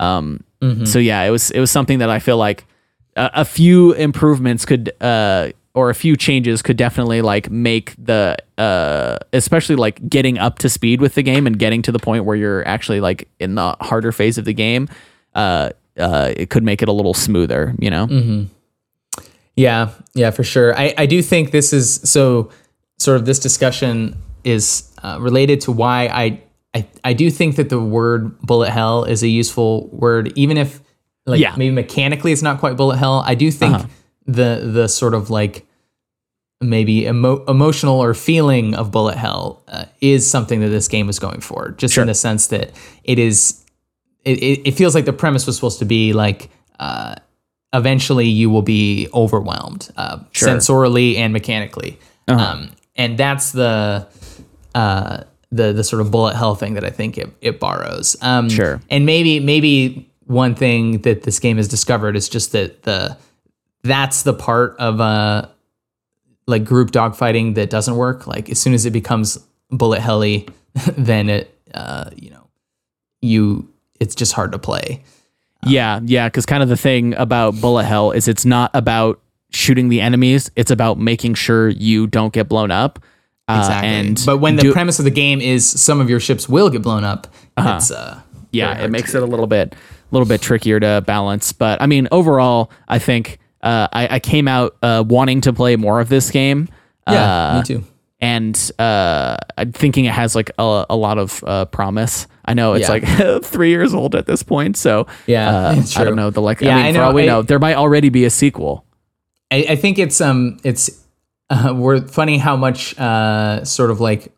Um, 0.00 0.44
So 0.84 0.98
yeah, 0.98 1.22
it 1.22 1.30
was 1.30 1.50
it 1.52 1.60
was 1.60 1.70
something 1.70 2.00
that 2.00 2.10
I 2.10 2.18
feel 2.18 2.36
like 2.36 2.66
a, 3.16 3.44
few 3.44 3.92
improvements 3.92 4.64
could 4.64 4.92
uh 5.00 5.50
or 5.74 5.90
a 5.90 5.94
few 5.94 6.16
changes 6.16 6.62
could 6.62 6.76
definitely 6.76 7.22
like 7.22 7.50
make 7.50 7.94
the 7.98 8.36
uh 8.58 9.18
especially 9.32 9.76
like 9.76 10.08
getting 10.08 10.38
up 10.38 10.58
to 10.58 10.68
speed 10.68 11.00
with 11.00 11.14
the 11.14 11.22
game 11.22 11.46
and 11.46 11.58
getting 11.58 11.82
to 11.82 11.92
the 11.92 11.98
point 11.98 12.24
where 12.24 12.36
you're 12.36 12.66
actually 12.66 13.00
like 13.00 13.28
in 13.40 13.54
the 13.54 13.76
harder 13.80 14.12
phase 14.12 14.38
of 14.38 14.44
the 14.44 14.54
game 14.54 14.88
uh 15.34 15.70
uh 15.98 16.32
it 16.36 16.50
could 16.50 16.62
make 16.62 16.82
it 16.82 16.88
a 16.88 16.92
little 16.92 17.14
smoother 17.14 17.74
you 17.78 17.90
know? 17.90 18.06
Yeah, 19.56 19.90
yeah, 20.14 20.30
for 20.30 20.42
sure. 20.42 20.76
I, 20.76 20.94
I 20.98 21.06
do 21.06 21.22
think 21.22 21.52
this 21.52 21.72
is 21.72 22.00
so 22.02 22.50
sort 22.98 23.18
of 23.18 23.26
this 23.26 23.38
discussion 23.38 24.16
is 24.42 24.92
uh, 25.02 25.18
related 25.20 25.60
to 25.62 25.72
why 25.72 26.06
I, 26.08 26.40
I 26.74 26.86
I 27.04 27.12
do 27.12 27.30
think 27.30 27.56
that 27.56 27.68
the 27.68 27.80
word 27.80 28.38
bullet 28.40 28.70
hell 28.70 29.04
is 29.04 29.22
a 29.22 29.28
useful 29.28 29.88
word, 29.88 30.32
even 30.36 30.56
if 30.56 30.80
like 31.26 31.40
Yeah. 31.40 31.54
maybe 31.56 31.74
mechanically 31.74 32.32
it's 32.32 32.42
not 32.42 32.60
quite 32.60 32.76
bullet 32.76 32.96
hell. 32.96 33.22
I 33.26 33.34
do 33.34 33.50
think 33.50 33.82
the 34.26 34.70
the 34.72 34.88
sort 34.88 35.14
of 35.14 35.30
like 35.30 35.66
maybe 36.60 37.04
emo- 37.06 37.44
emotional 37.46 38.00
or 38.02 38.14
feeling 38.14 38.74
of 38.74 38.90
bullet 38.90 39.16
hell 39.16 39.62
uh, 39.68 39.84
is 40.00 40.28
something 40.28 40.60
that 40.60 40.68
this 40.68 40.88
game 40.88 41.08
is 41.08 41.18
going 41.18 41.40
for, 41.40 41.70
just 41.72 41.96
in 41.98 42.06
the 42.06 42.14
sense 42.14 42.46
that 42.48 42.70
it 43.04 43.18
is 43.18 43.64
it, 44.24 44.66
it, 44.66 44.72
feels 44.72 44.94
like 44.94 45.04
the 45.04 45.12
premise 45.12 45.46
was 45.46 45.54
supposed 45.56 45.78
to 45.80 45.84
be 45.84 46.14
like 46.14 46.48
uh, 46.80 47.14
eventually 47.74 48.26
you 48.26 48.48
will 48.48 48.62
be 48.62 49.06
overwhelmed 49.12 49.90
uh, 49.98 50.18
sensorially 50.32 51.16
and 51.16 51.32
mechanically. 51.34 51.98
Um, 52.28 52.70
and 52.96 53.18
that's 53.18 53.52
the 53.52 54.06
uh, 54.74 55.24
the 55.52 55.72
the 55.74 55.84
sort 55.84 56.00
of 56.00 56.10
bullet 56.10 56.34
hell 56.36 56.54
thing 56.54 56.74
that 56.74 56.84
I 56.84 56.90
think 56.90 57.18
it, 57.18 57.28
it 57.42 57.60
borrows. 57.60 58.16
Um, 58.22 58.48
Sure. 58.48 58.80
and 58.88 59.04
maybe 59.04 59.40
maybe 59.40 60.08
one 60.26 60.54
thing 60.54 61.02
that 61.02 61.22
this 61.22 61.38
game 61.38 61.56
has 61.56 61.68
discovered 61.68 62.16
is 62.16 62.28
just 62.28 62.52
that 62.52 62.82
the 62.84 63.16
that's 63.82 64.22
the 64.22 64.32
part 64.34 64.76
of 64.78 65.00
uh 65.00 65.48
like 66.46 66.64
group 66.64 66.90
dogfighting 66.90 67.54
that 67.54 67.70
doesn't 67.70 67.96
work. 67.96 68.26
Like 68.26 68.50
as 68.50 68.58
soon 68.60 68.74
as 68.74 68.84
it 68.86 68.90
becomes 68.90 69.38
bullet 69.70 70.00
helly, 70.00 70.48
then 70.96 71.28
it 71.28 71.58
uh, 71.72 72.10
you 72.16 72.30
know 72.30 72.46
you 73.22 73.68
it's 74.00 74.14
just 74.14 74.32
hard 74.32 74.52
to 74.52 74.58
play. 74.58 75.02
Yeah, 75.66 76.00
yeah, 76.04 76.28
because 76.28 76.44
kind 76.44 76.62
of 76.62 76.68
the 76.68 76.76
thing 76.76 77.14
about 77.14 77.58
bullet 77.60 77.84
hell 77.84 78.10
is 78.10 78.28
it's 78.28 78.44
not 78.44 78.70
about 78.74 79.20
shooting 79.50 79.88
the 79.88 80.00
enemies; 80.02 80.50
it's 80.56 80.70
about 80.70 80.98
making 80.98 81.34
sure 81.34 81.70
you 81.70 82.06
don't 82.06 82.32
get 82.34 82.48
blown 82.48 82.70
up. 82.70 82.98
Uh, 83.48 83.58
Exactly. 83.60 83.88
and 83.90 84.22
but 84.26 84.38
when 84.38 84.56
the 84.56 84.62
do- 84.62 84.72
premise 84.72 84.98
of 84.98 85.04
the 85.06 85.10
game 85.10 85.40
is 85.40 85.66
some 85.68 86.00
of 86.00 86.08
your 86.10 86.20
ships 86.20 86.48
will 86.48 86.68
get 86.70 86.82
blown 86.82 87.04
up, 87.04 87.26
it's 87.58 87.90
uh 87.90 88.20
yeah, 88.52 88.78
it 88.84 88.90
makes 88.90 89.14
it 89.14 89.22
a 89.22 89.26
little 89.26 89.46
bit, 89.46 89.74
little 90.14 90.28
bit 90.28 90.40
trickier 90.40 90.80
to 90.80 91.02
balance. 91.06 91.52
But 91.52 91.82
I 91.82 91.86
mean, 91.86 92.08
overall, 92.10 92.70
I 92.88 92.98
think 92.98 93.38
uh, 93.62 93.88
I, 93.92 94.16
I 94.16 94.18
came 94.20 94.48
out 94.48 94.76
uh, 94.82 95.04
wanting 95.06 95.40
to 95.42 95.52
play 95.52 95.76
more 95.76 96.00
of 96.00 96.08
this 96.08 96.30
game. 96.30 96.68
Yeah, 97.08 97.52
uh, 97.52 97.58
me 97.58 97.62
too. 97.64 97.84
and 98.20 98.70
uh, 98.78 99.36
I'm 99.58 99.72
thinking 99.72 100.06
it 100.06 100.12
has 100.12 100.34
like 100.34 100.50
a, 100.58 100.86
a 100.88 100.96
lot 100.96 101.18
of 101.18 101.42
uh, 101.46 101.64
promise. 101.66 102.26
I 102.46 102.54
know 102.54 102.74
it's 102.74 102.88
Yeah. 102.88 102.94
like 103.00 103.44
three 103.44 103.70
years 103.70 103.92
old 103.94 104.14
at 104.14 104.26
this 104.26 104.42
point, 104.42 104.76
so 104.76 105.06
Yeah, 105.26 105.50
uh, 105.50 105.82
I 105.96 106.04
don't 106.04 106.16
know 106.16 106.30
the 106.30 106.40
like. 106.42 106.60
Yeah, 106.60 106.74
I 106.74 106.76
mean, 106.76 106.86
I 106.86 106.92
for 106.92 106.98
know, 106.98 107.04
all 107.04 107.12
we 107.14 107.22
I- 107.24 107.26
know, 107.26 107.42
there 107.42 107.58
might 107.58 107.76
already 107.76 108.08
be 108.10 108.24
a 108.24 108.30
sequel. 108.30 108.84
I, 109.50 109.66
I 109.70 109.76
think 109.76 109.98
it's 109.98 110.20
um 110.20 110.58
it's 110.64 110.90
uh, 111.50 111.72
we're 111.76 112.06
funny 112.06 112.38
how 112.38 112.56
much 112.56 112.98
uh 112.98 113.64
sort 113.64 113.90
of 113.90 114.00
like 114.00 114.32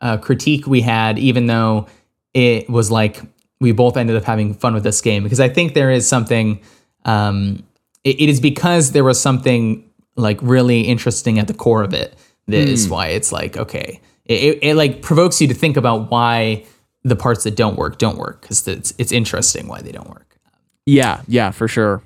uh, 0.00 0.16
critique 0.18 0.66
we 0.66 0.80
had, 0.82 1.18
even 1.18 1.46
though 1.46 1.86
it 2.34 2.68
was 2.68 2.90
like 2.90 3.22
we 3.64 3.72
both 3.72 3.96
ended 3.96 4.14
up 4.14 4.24
having 4.24 4.54
fun 4.54 4.74
with 4.74 4.84
this 4.84 5.00
game 5.00 5.22
because 5.24 5.40
I 5.40 5.48
think 5.48 5.74
there 5.74 5.90
is 5.90 6.06
something. 6.06 6.60
Um, 7.04 7.64
it, 8.04 8.20
it 8.20 8.28
is 8.28 8.40
because 8.40 8.92
there 8.92 9.04
was 9.04 9.20
something 9.20 9.90
like 10.16 10.38
really 10.42 10.82
interesting 10.82 11.38
at 11.38 11.48
the 11.48 11.54
core 11.54 11.82
of 11.82 11.92
it. 11.92 12.14
That 12.46 12.68
is 12.68 12.90
why 12.90 13.08
it's 13.08 13.32
like 13.32 13.56
okay, 13.56 14.00
it, 14.26 14.34
it, 14.34 14.58
it 14.62 14.74
like 14.74 15.00
provokes 15.00 15.40
you 15.40 15.48
to 15.48 15.54
think 15.54 15.78
about 15.78 16.10
why 16.10 16.64
the 17.02 17.16
parts 17.16 17.44
that 17.44 17.56
don't 17.56 17.76
work 17.76 17.96
don't 17.98 18.18
work 18.18 18.42
because 18.42 18.68
it's 18.68 18.92
it's 18.98 19.12
interesting 19.12 19.66
why 19.66 19.80
they 19.80 19.92
don't 19.92 20.08
work. 20.08 20.38
Yeah, 20.86 21.22
yeah, 21.26 21.50
for 21.50 21.66
sure. 21.68 22.02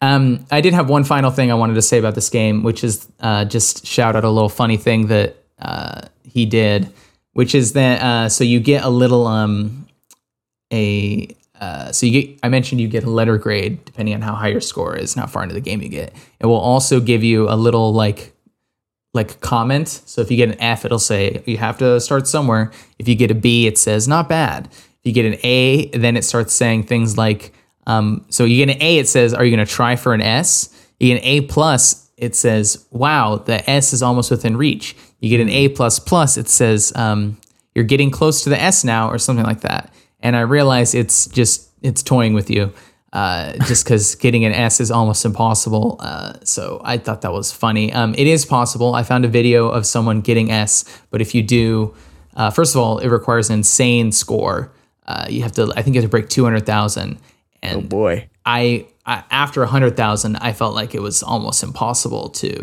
Um, 0.00 0.46
I 0.50 0.60
did 0.60 0.74
have 0.74 0.88
one 0.88 1.04
final 1.04 1.30
thing 1.30 1.50
I 1.50 1.54
wanted 1.54 1.74
to 1.74 1.82
say 1.82 1.98
about 1.98 2.14
this 2.14 2.28
game, 2.30 2.62
which 2.62 2.82
is 2.82 3.06
uh, 3.20 3.44
just 3.44 3.86
shout 3.86 4.16
out 4.16 4.24
a 4.24 4.30
little 4.30 4.48
funny 4.48 4.76
thing 4.76 5.08
that 5.08 5.36
uh, 5.58 6.02
he 6.22 6.46
did, 6.46 6.88
which 7.32 7.54
is 7.54 7.74
that 7.74 8.02
uh, 8.02 8.28
so 8.28 8.44
you 8.44 8.60
get 8.60 8.84
a 8.84 8.88
little 8.88 9.26
um, 9.26 9.83
a 10.74 11.28
uh, 11.60 11.92
so 11.92 12.06
you 12.06 12.22
get 12.22 12.40
I 12.42 12.48
mentioned 12.48 12.80
you 12.80 12.88
get 12.88 13.04
a 13.04 13.10
letter 13.10 13.38
grade 13.38 13.84
depending 13.84 14.14
on 14.14 14.22
how 14.22 14.34
high 14.34 14.48
your 14.48 14.60
score 14.60 14.96
is 14.96 15.14
and 15.14 15.20
how 15.20 15.28
far 15.28 15.44
into 15.44 15.54
the 15.54 15.60
game 15.60 15.80
you 15.80 15.88
get. 15.88 16.12
It 16.40 16.46
will 16.46 16.54
also 16.72 17.00
give 17.00 17.22
you 17.22 17.48
a 17.48 17.56
little 17.56 17.92
like 17.92 18.34
like 19.14 19.40
comment. 19.40 19.88
So 19.88 20.20
if 20.20 20.30
you 20.30 20.36
get 20.36 20.48
an 20.48 20.60
F, 20.60 20.84
it'll 20.84 20.98
say 20.98 21.42
you 21.46 21.56
have 21.58 21.78
to 21.78 22.00
start 22.00 22.26
somewhere. 22.26 22.72
If 22.98 23.08
you 23.08 23.14
get 23.14 23.30
a 23.30 23.34
B, 23.34 23.66
it 23.66 23.78
says 23.78 24.08
not 24.08 24.28
bad. 24.28 24.68
If 24.72 25.00
you 25.04 25.12
get 25.12 25.24
an 25.24 25.38
A, 25.44 25.88
then 25.90 26.16
it 26.16 26.24
starts 26.24 26.52
saying 26.52 26.84
things 26.84 27.16
like, 27.16 27.52
um, 27.86 28.24
so 28.28 28.44
you 28.44 28.64
get 28.64 28.74
an 28.74 28.82
A, 28.82 28.98
it 28.98 29.08
says, 29.08 29.32
are 29.32 29.44
you 29.44 29.54
going 29.54 29.64
to 29.64 29.72
try 29.72 29.94
for 29.96 30.14
an 30.14 30.20
S? 30.22 30.70
You 30.98 31.14
get 31.14 31.22
an 31.22 31.28
A 31.28 31.40
plus, 31.42 32.10
it 32.16 32.34
says, 32.34 32.86
wow, 32.90 33.36
the 33.36 33.68
S 33.70 33.92
is 33.92 34.02
almost 34.02 34.30
within 34.30 34.56
reach. 34.56 34.96
You 35.20 35.28
get 35.28 35.40
an 35.40 35.50
A 35.50 35.68
plus 35.68 35.98
plus, 35.98 36.36
it 36.36 36.48
says, 36.48 36.92
um, 36.96 37.38
you're 37.74 37.84
getting 37.84 38.10
close 38.10 38.42
to 38.44 38.50
the 38.50 38.60
S 38.60 38.84
now, 38.84 39.10
or 39.10 39.18
something 39.18 39.44
like 39.44 39.60
that. 39.60 39.92
And 40.24 40.34
I 40.34 40.40
realize 40.40 40.94
it's 40.94 41.26
just 41.28 41.70
it's 41.82 42.02
toying 42.02 42.34
with 42.34 42.50
you, 42.50 42.72
uh, 43.12 43.52
just 43.66 43.84
because 43.84 44.16
getting 44.16 44.44
an 44.44 44.52
S 44.52 44.80
is 44.80 44.90
almost 44.90 45.24
impossible. 45.24 45.98
Uh, 46.00 46.32
so 46.42 46.80
I 46.82 46.98
thought 46.98 47.20
that 47.20 47.32
was 47.32 47.52
funny. 47.52 47.92
Um, 47.92 48.14
it 48.18 48.26
is 48.26 48.44
possible. 48.44 48.94
I 48.94 49.04
found 49.04 49.24
a 49.24 49.28
video 49.28 49.68
of 49.68 49.86
someone 49.86 50.22
getting 50.22 50.50
S, 50.50 50.84
but 51.10 51.20
if 51.20 51.34
you 51.34 51.42
do, 51.42 51.94
uh, 52.36 52.50
first 52.50 52.74
of 52.74 52.80
all, 52.80 52.98
it 52.98 53.08
requires 53.08 53.50
an 53.50 53.58
insane 53.58 54.10
score. 54.10 54.72
Uh, 55.06 55.26
you 55.28 55.42
have 55.42 55.52
to, 55.52 55.72
I 55.76 55.82
think, 55.82 55.94
you 55.94 56.00
have 56.00 56.08
to 56.08 56.10
break 56.10 56.30
two 56.30 56.42
hundred 56.42 56.66
thousand. 56.66 57.18
And 57.62 57.88
Boy, 57.88 58.28
I, 58.44 58.86
I 59.06 59.22
after 59.30 59.62
a 59.62 59.66
hundred 59.66 59.96
thousand, 59.96 60.36
I 60.36 60.52
felt 60.52 60.74
like 60.74 60.94
it 60.94 61.02
was 61.02 61.22
almost 61.22 61.62
impossible 61.62 62.30
to 62.30 62.58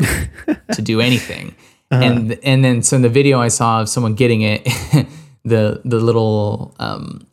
to 0.74 0.82
do 0.82 1.00
anything. 1.00 1.54
And 1.92 2.38
and 2.42 2.64
then 2.64 2.82
so 2.82 2.96
in 2.96 3.02
the 3.02 3.10
video 3.10 3.38
I 3.38 3.48
saw 3.48 3.82
of 3.82 3.88
someone 3.88 4.14
getting 4.14 4.40
it, 4.40 4.64
the 5.44 5.82
the 5.84 6.00
little 6.00 6.74
um, 6.78 7.26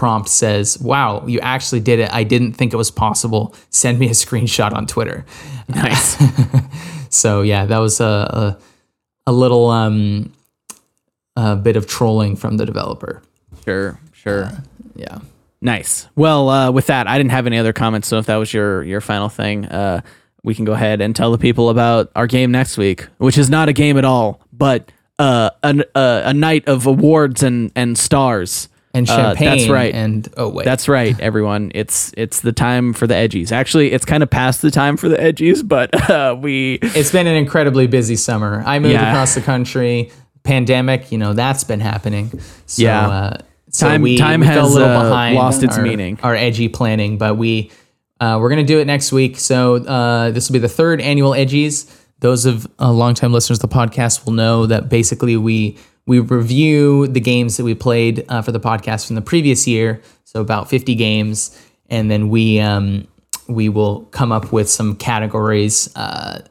prompt 0.00 0.30
says, 0.30 0.78
"Wow, 0.80 1.26
you 1.26 1.38
actually 1.40 1.80
did 1.80 2.00
it! 2.00 2.10
I 2.12 2.24
didn't 2.24 2.54
think 2.54 2.72
it 2.72 2.76
was 2.76 2.90
possible. 2.90 3.54
Send 3.68 3.98
me 3.98 4.06
a 4.06 4.16
screenshot 4.24 4.72
on 4.72 4.86
Twitter." 4.86 5.26
nice. 5.68 6.16
So 7.12 7.42
yeah, 7.42 7.66
that 7.66 7.78
was 7.78 8.00
a 8.00 8.04
a, 8.06 8.58
a 9.26 9.32
little 9.32 9.68
um, 9.68 10.32
a 11.36 11.56
bit 11.56 11.76
of 11.76 11.88
trolling 11.88 12.36
from 12.36 12.56
the 12.56 12.64
developer. 12.64 13.20
sure, 13.64 13.98
sure. 14.12 14.52
Yeah. 14.94 15.18
Nice. 15.60 16.06
Well, 16.14 16.48
uh, 16.48 16.70
with 16.70 16.86
that, 16.86 17.08
I 17.08 17.18
didn't 17.18 17.32
have 17.32 17.46
any 17.46 17.58
other 17.58 17.72
comments. 17.72 18.06
So 18.06 18.18
if 18.18 18.26
that 18.26 18.36
was 18.36 18.54
your 18.54 18.84
your 18.84 19.00
final 19.00 19.28
thing, 19.28 19.66
uh, 19.66 20.02
we 20.44 20.54
can 20.54 20.64
go 20.64 20.72
ahead 20.72 21.00
and 21.00 21.14
tell 21.14 21.32
the 21.32 21.38
people 21.38 21.68
about 21.68 22.10
our 22.14 22.28
game 22.28 22.52
next 22.52 22.78
week, 22.78 23.08
which 23.18 23.36
is 23.36 23.50
not 23.50 23.68
a 23.68 23.72
game 23.72 23.98
at 23.98 24.04
all, 24.04 24.40
but 24.52 24.92
uh, 25.18 25.50
an, 25.64 25.82
uh, 25.96 26.22
a 26.24 26.32
night 26.32 26.68
of 26.68 26.86
awards 26.86 27.42
and 27.42 27.72
and 27.74 27.98
stars. 27.98 28.68
And 28.92 29.08
Uh, 29.08 29.16
champagne. 29.16 29.48
that's 29.58 29.68
right. 29.68 29.94
And 29.94 30.28
oh 30.36 30.48
wait, 30.48 30.64
That's 30.64 30.88
right, 30.88 31.18
everyone. 31.20 31.70
It's 31.74 32.12
it's 32.16 32.40
the 32.40 32.52
time 32.52 32.92
for 32.92 33.06
the 33.06 33.14
edgies. 33.14 33.52
Actually, 33.52 33.92
it's 33.92 34.04
kind 34.04 34.22
of 34.22 34.30
past 34.30 34.62
the 34.62 34.70
time 34.72 34.96
for 34.96 35.08
the 35.08 35.16
edgies, 35.16 35.66
but 35.66 35.94
uh, 36.10 36.36
we 36.40 36.78
it's 36.82 37.12
been 37.12 37.26
an 37.28 37.36
incredibly 37.36 37.86
busy 37.86 38.16
summer. 38.16 38.62
I 38.66 38.78
moved 38.80 38.94
Yeah. 38.94 39.10
across 39.12 39.34
the 39.34 39.40
country. 39.42 40.10
Pandemic, 40.42 41.12
you 41.12 41.18
know, 41.18 41.34
that's 41.34 41.64
been 41.64 41.80
happening. 41.80 42.32
So, 42.66 42.82
Yeah. 42.82 43.08
Uh, 43.08 43.36
so 43.70 43.86
Time- 43.86 44.02
we, 44.02 44.16
time 44.18 44.40
we 44.40 44.46
has, 44.46 44.56
a 44.56 44.74
little 44.74 44.88
uh, 44.88 45.02
behind 45.04 45.36
lost 45.36 45.62
its 45.62 45.76
our, 45.76 45.84
meaning. 45.84 46.18
Our 46.22 46.34
edgy 46.34 46.68
planning, 46.68 47.18
but 47.18 47.36
we 47.36 47.70
uh, 48.20 48.38
we're 48.40 48.48
gonna 48.48 48.64
do 48.64 48.80
it 48.80 48.86
next 48.86 49.12
week. 49.12 49.38
So 49.38 49.76
uh, 49.76 50.30
this 50.32 50.48
will 50.48 50.54
be 50.54 50.58
the 50.58 50.68
third 50.68 51.00
annual 51.00 51.30
edgies. 51.32 51.94
Those 52.20 52.44
of 52.46 52.66
uh, 52.80 52.90
longtime 52.90 53.32
listeners 53.32 53.62
of 53.62 53.70
the 53.70 53.74
podcast 53.76 54.24
will 54.26 54.32
know 54.32 54.66
that 54.66 54.88
basically 54.88 55.36
we 55.36 55.78
we 56.10 56.18
review 56.18 57.06
the 57.06 57.20
games 57.20 57.56
that 57.56 57.62
we 57.62 57.72
played 57.72 58.24
uh, 58.28 58.42
for 58.42 58.50
the 58.50 58.58
podcast 58.58 59.06
from 59.06 59.14
the 59.14 59.22
previous 59.22 59.68
year, 59.68 60.02
so 60.24 60.40
about 60.40 60.68
50 60.68 60.96
games, 60.96 61.56
and 61.88 62.10
then 62.10 62.30
we 62.30 62.58
um, 62.58 63.06
we 63.46 63.68
will 63.68 64.06
come 64.06 64.32
up 64.32 64.52
with 64.52 64.68
some 64.68 64.96
categories. 64.96 65.88
Uh, 65.94 66.42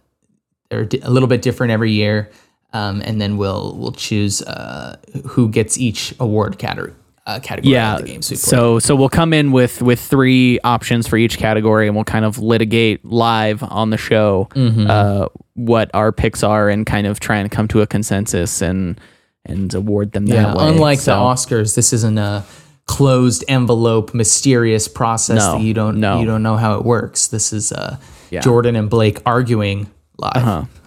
they're 0.70 0.88
a 1.04 1.10
little 1.10 1.28
bit 1.28 1.42
different 1.42 1.72
every 1.72 1.92
year, 1.92 2.32
um, 2.72 3.02
and 3.02 3.20
then 3.20 3.36
we'll 3.36 3.76
we'll 3.76 3.92
choose 3.92 4.42
uh, 4.44 4.96
who 5.28 5.50
gets 5.50 5.78
each 5.78 6.16
award 6.22 6.58
category. 6.58 6.94
Uh, 7.28 7.42
category 7.42 7.74
yeah. 7.74 7.96
of 7.96 8.02
the 8.04 8.08
games 8.08 8.30
we. 8.32 8.38
So 8.38 8.80
so 8.80 8.96
we'll 8.96 9.10
come 9.10 9.34
in 9.34 9.52
with 9.52 9.82
with 9.82 10.00
three 10.00 10.62
options 10.64 11.06
for 11.06 11.18
each 11.18 11.38
category, 11.38 11.88
and 11.88 11.98
we'll 11.98 12.06
kind 12.06 12.24
of 12.24 12.38
litigate 12.40 13.04
live 13.04 13.62
on 13.64 13.90
the 13.90 13.98
show 13.98 14.48
Mm-hmm. 14.52 14.90
uh, 14.90 15.28
what 15.56 15.92
our 15.94 16.14
picks 16.14 16.44
are, 16.44 16.70
and 16.70 16.86
kind 16.86 17.06
of 17.06 17.20
try 17.20 17.36
and 17.40 17.52
come 17.52 17.68
to 17.68 17.82
a 17.82 17.88
consensus 17.88 18.62
and 18.62 18.98
and 19.46 19.74
award 19.74 20.12
them 20.12 20.26
yeah, 20.28 20.44
that 20.44 20.58
way. 20.58 20.68
unlike 20.70 21.00
So- 21.00 21.12
the 21.16 21.18
Oscars, 21.22 21.76
this 21.76 21.94
isn't 21.94 22.18
a 22.18 22.44
closed 22.86 23.44
envelope, 23.48 24.14
mysterious 24.14 24.88
process 24.88 25.38
No, 25.46 25.54
that 25.54 25.62
you 25.62 25.74
don't 25.74 26.00
no. 26.00 26.20
you 26.20 26.26
don't 26.26 26.44
know 26.44 26.58
how 26.58 26.76
it 26.78 26.84
works. 26.86 27.28
This 27.28 27.54
is 27.54 27.72
uh, 27.72 27.98
Yeah. 28.32 28.42
Jordan 28.42 28.76
and 28.76 28.90
Blake 28.90 29.20
arguing 29.26 29.90
live. 30.18 30.68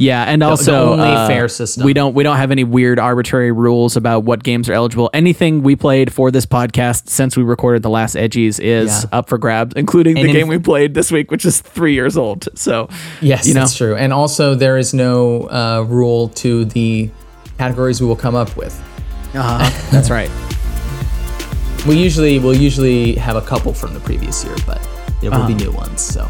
Yeah, 0.00 0.22
and 0.22 0.44
also 0.44 0.92
only 0.92 1.08
uh, 1.08 1.26
fair 1.26 1.48
system. 1.48 1.84
We 1.84 1.92
don't 1.92 2.14
we 2.14 2.22
don't 2.22 2.36
have 2.36 2.52
any 2.52 2.62
weird 2.62 3.00
arbitrary 3.00 3.50
rules 3.50 3.96
about 3.96 4.22
what 4.22 4.44
games 4.44 4.68
are 4.68 4.72
eligible. 4.72 5.10
Anything 5.12 5.64
we 5.64 5.74
played 5.74 6.12
for 6.12 6.30
this 6.30 6.46
podcast 6.46 7.08
since 7.08 7.36
we 7.36 7.42
recorded 7.42 7.82
the 7.82 7.90
last 7.90 8.14
Edgies 8.14 8.60
is 8.60 8.86
Yeah. 9.10 9.18
up 9.18 9.28
for 9.28 9.38
grabs, 9.38 9.74
including 9.74 10.14
the 10.14 10.20
in- 10.20 10.32
game 10.32 10.46
we 10.46 10.58
played 10.60 10.94
this 10.94 11.10
week, 11.10 11.32
which 11.32 11.44
is 11.44 11.60
three 11.60 11.94
years 11.94 12.16
old. 12.16 12.46
So 12.54 12.88
Yes, 13.20 13.48
you 13.48 13.54
know, 13.54 13.60
that's 13.62 13.76
true. 13.76 13.96
And 13.96 14.12
also, 14.12 14.54
there 14.54 14.78
is 14.78 14.94
no 14.94 15.48
uh, 15.50 15.84
rule 15.88 16.28
to 16.44 16.64
the 16.66 17.10
categories 17.58 18.00
we 18.00 18.06
will 18.06 18.16
come 18.16 18.34
up 18.34 18.56
with. 18.56 18.80
that's 19.90 20.10
right. 20.10 20.30
We 21.86 21.96
usually 21.96 22.38
we'll 22.38 22.56
usually 22.56 23.14
have 23.14 23.36
a 23.36 23.42
couple 23.42 23.72
from 23.72 23.94
the 23.94 24.00
previous 24.00 24.44
year, 24.44 24.56
but 24.66 24.86
there 25.20 25.30
will 25.30 25.46
be 25.46 25.54
new 25.54 25.72
ones. 25.72 26.00
So, 26.00 26.28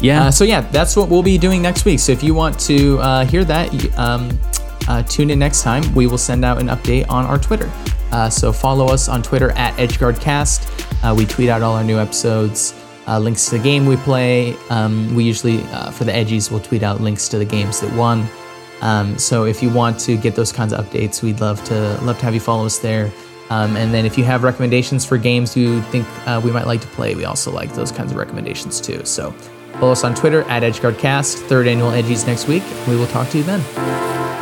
Yeah, 0.00 0.26
uh, 0.26 0.30
so 0.30 0.44
yeah, 0.44 0.62
that's 0.62 0.96
what 0.96 1.08
we'll 1.08 1.22
be 1.22 1.38
doing 1.38 1.62
next 1.62 1.84
week. 1.84 2.00
So 2.00 2.12
if 2.12 2.22
you 2.22 2.34
want 2.34 2.58
to 2.60 2.98
uh, 2.98 3.24
hear 3.24 3.44
that, 3.44 3.98
um, 3.98 4.38
uh, 4.88 5.02
tune 5.04 5.30
in 5.30 5.38
next 5.38 5.62
time. 5.62 5.94
We 5.94 6.06
will 6.08 6.18
send 6.18 6.44
out 6.44 6.58
an 6.58 6.66
update 6.66 7.08
on 7.08 7.24
our 7.24 7.38
Twitter. 7.38 7.70
Uh, 8.10 8.28
so 8.28 8.52
follow 8.52 8.86
us 8.88 9.08
on 9.08 9.22
Twitter 9.22 9.52
at 9.52 9.74
EdgeGuardCast. 9.76 11.04
Uh, 11.04 11.14
we 11.14 11.24
tweet 11.24 11.48
out 11.48 11.62
all 11.62 11.76
our 11.76 11.84
new 11.84 11.98
episodes, 11.98 12.74
uh, 13.06 13.18
links 13.18 13.46
to 13.46 13.56
the 13.56 13.62
game 13.62 13.86
we 13.86 13.96
play. 13.98 14.56
Um, 14.68 15.14
we 15.14 15.22
usually, 15.22 15.62
uh, 15.72 15.92
for 15.92 16.04
the 16.04 16.12
Edgies, 16.12 16.50
we'll 16.50 16.60
tweet 16.60 16.82
out 16.82 17.00
links 17.00 17.28
to 17.28 17.38
the 17.38 17.44
games 17.44 17.80
that 17.80 17.94
won. 17.96 18.26
Um, 18.82 19.18
so 19.18 19.44
if 19.44 19.62
you 19.62 19.70
want 19.70 19.98
to 20.00 20.16
get 20.16 20.34
those 20.34 20.52
kinds 20.52 20.72
of 20.72 20.84
updates, 20.84 21.22
we'd 21.22 21.40
love 21.40 21.62
to 21.64 21.98
love 22.02 22.18
to 22.18 22.24
have 22.24 22.34
you 22.34 22.40
follow 22.40 22.66
us 22.66 22.78
there. 22.78 23.12
Um, 23.50 23.76
and 23.76 23.92
then 23.92 24.06
if 24.06 24.16
you 24.16 24.24
have 24.24 24.44
recommendations 24.44 25.04
for 25.04 25.18
games 25.18 25.56
you 25.56 25.82
think 25.82 26.06
uh, 26.26 26.40
we 26.42 26.52
might 26.52 26.66
like 26.66 26.80
to 26.82 26.86
play, 26.88 27.14
we 27.14 27.24
also 27.24 27.50
like 27.50 27.72
those 27.74 27.90
kinds 27.90 28.12
of 28.12 28.16
recommendations 28.16 28.80
too. 28.80 29.04
So 29.04 29.34
Follow 29.80 29.92
us 29.92 30.04
on 30.04 30.14
Twitter 30.14 30.42
at 30.42 30.62
EdgeGuardCast. 30.62 31.46
Third 31.48 31.66
annual 31.66 31.90
Edgies 31.90 32.26
next 32.26 32.48
week. 32.48 32.62
We 32.86 32.96
will 32.96 33.06
talk 33.06 33.30
to 33.30 33.38
you 33.38 33.44
then. 33.44 34.39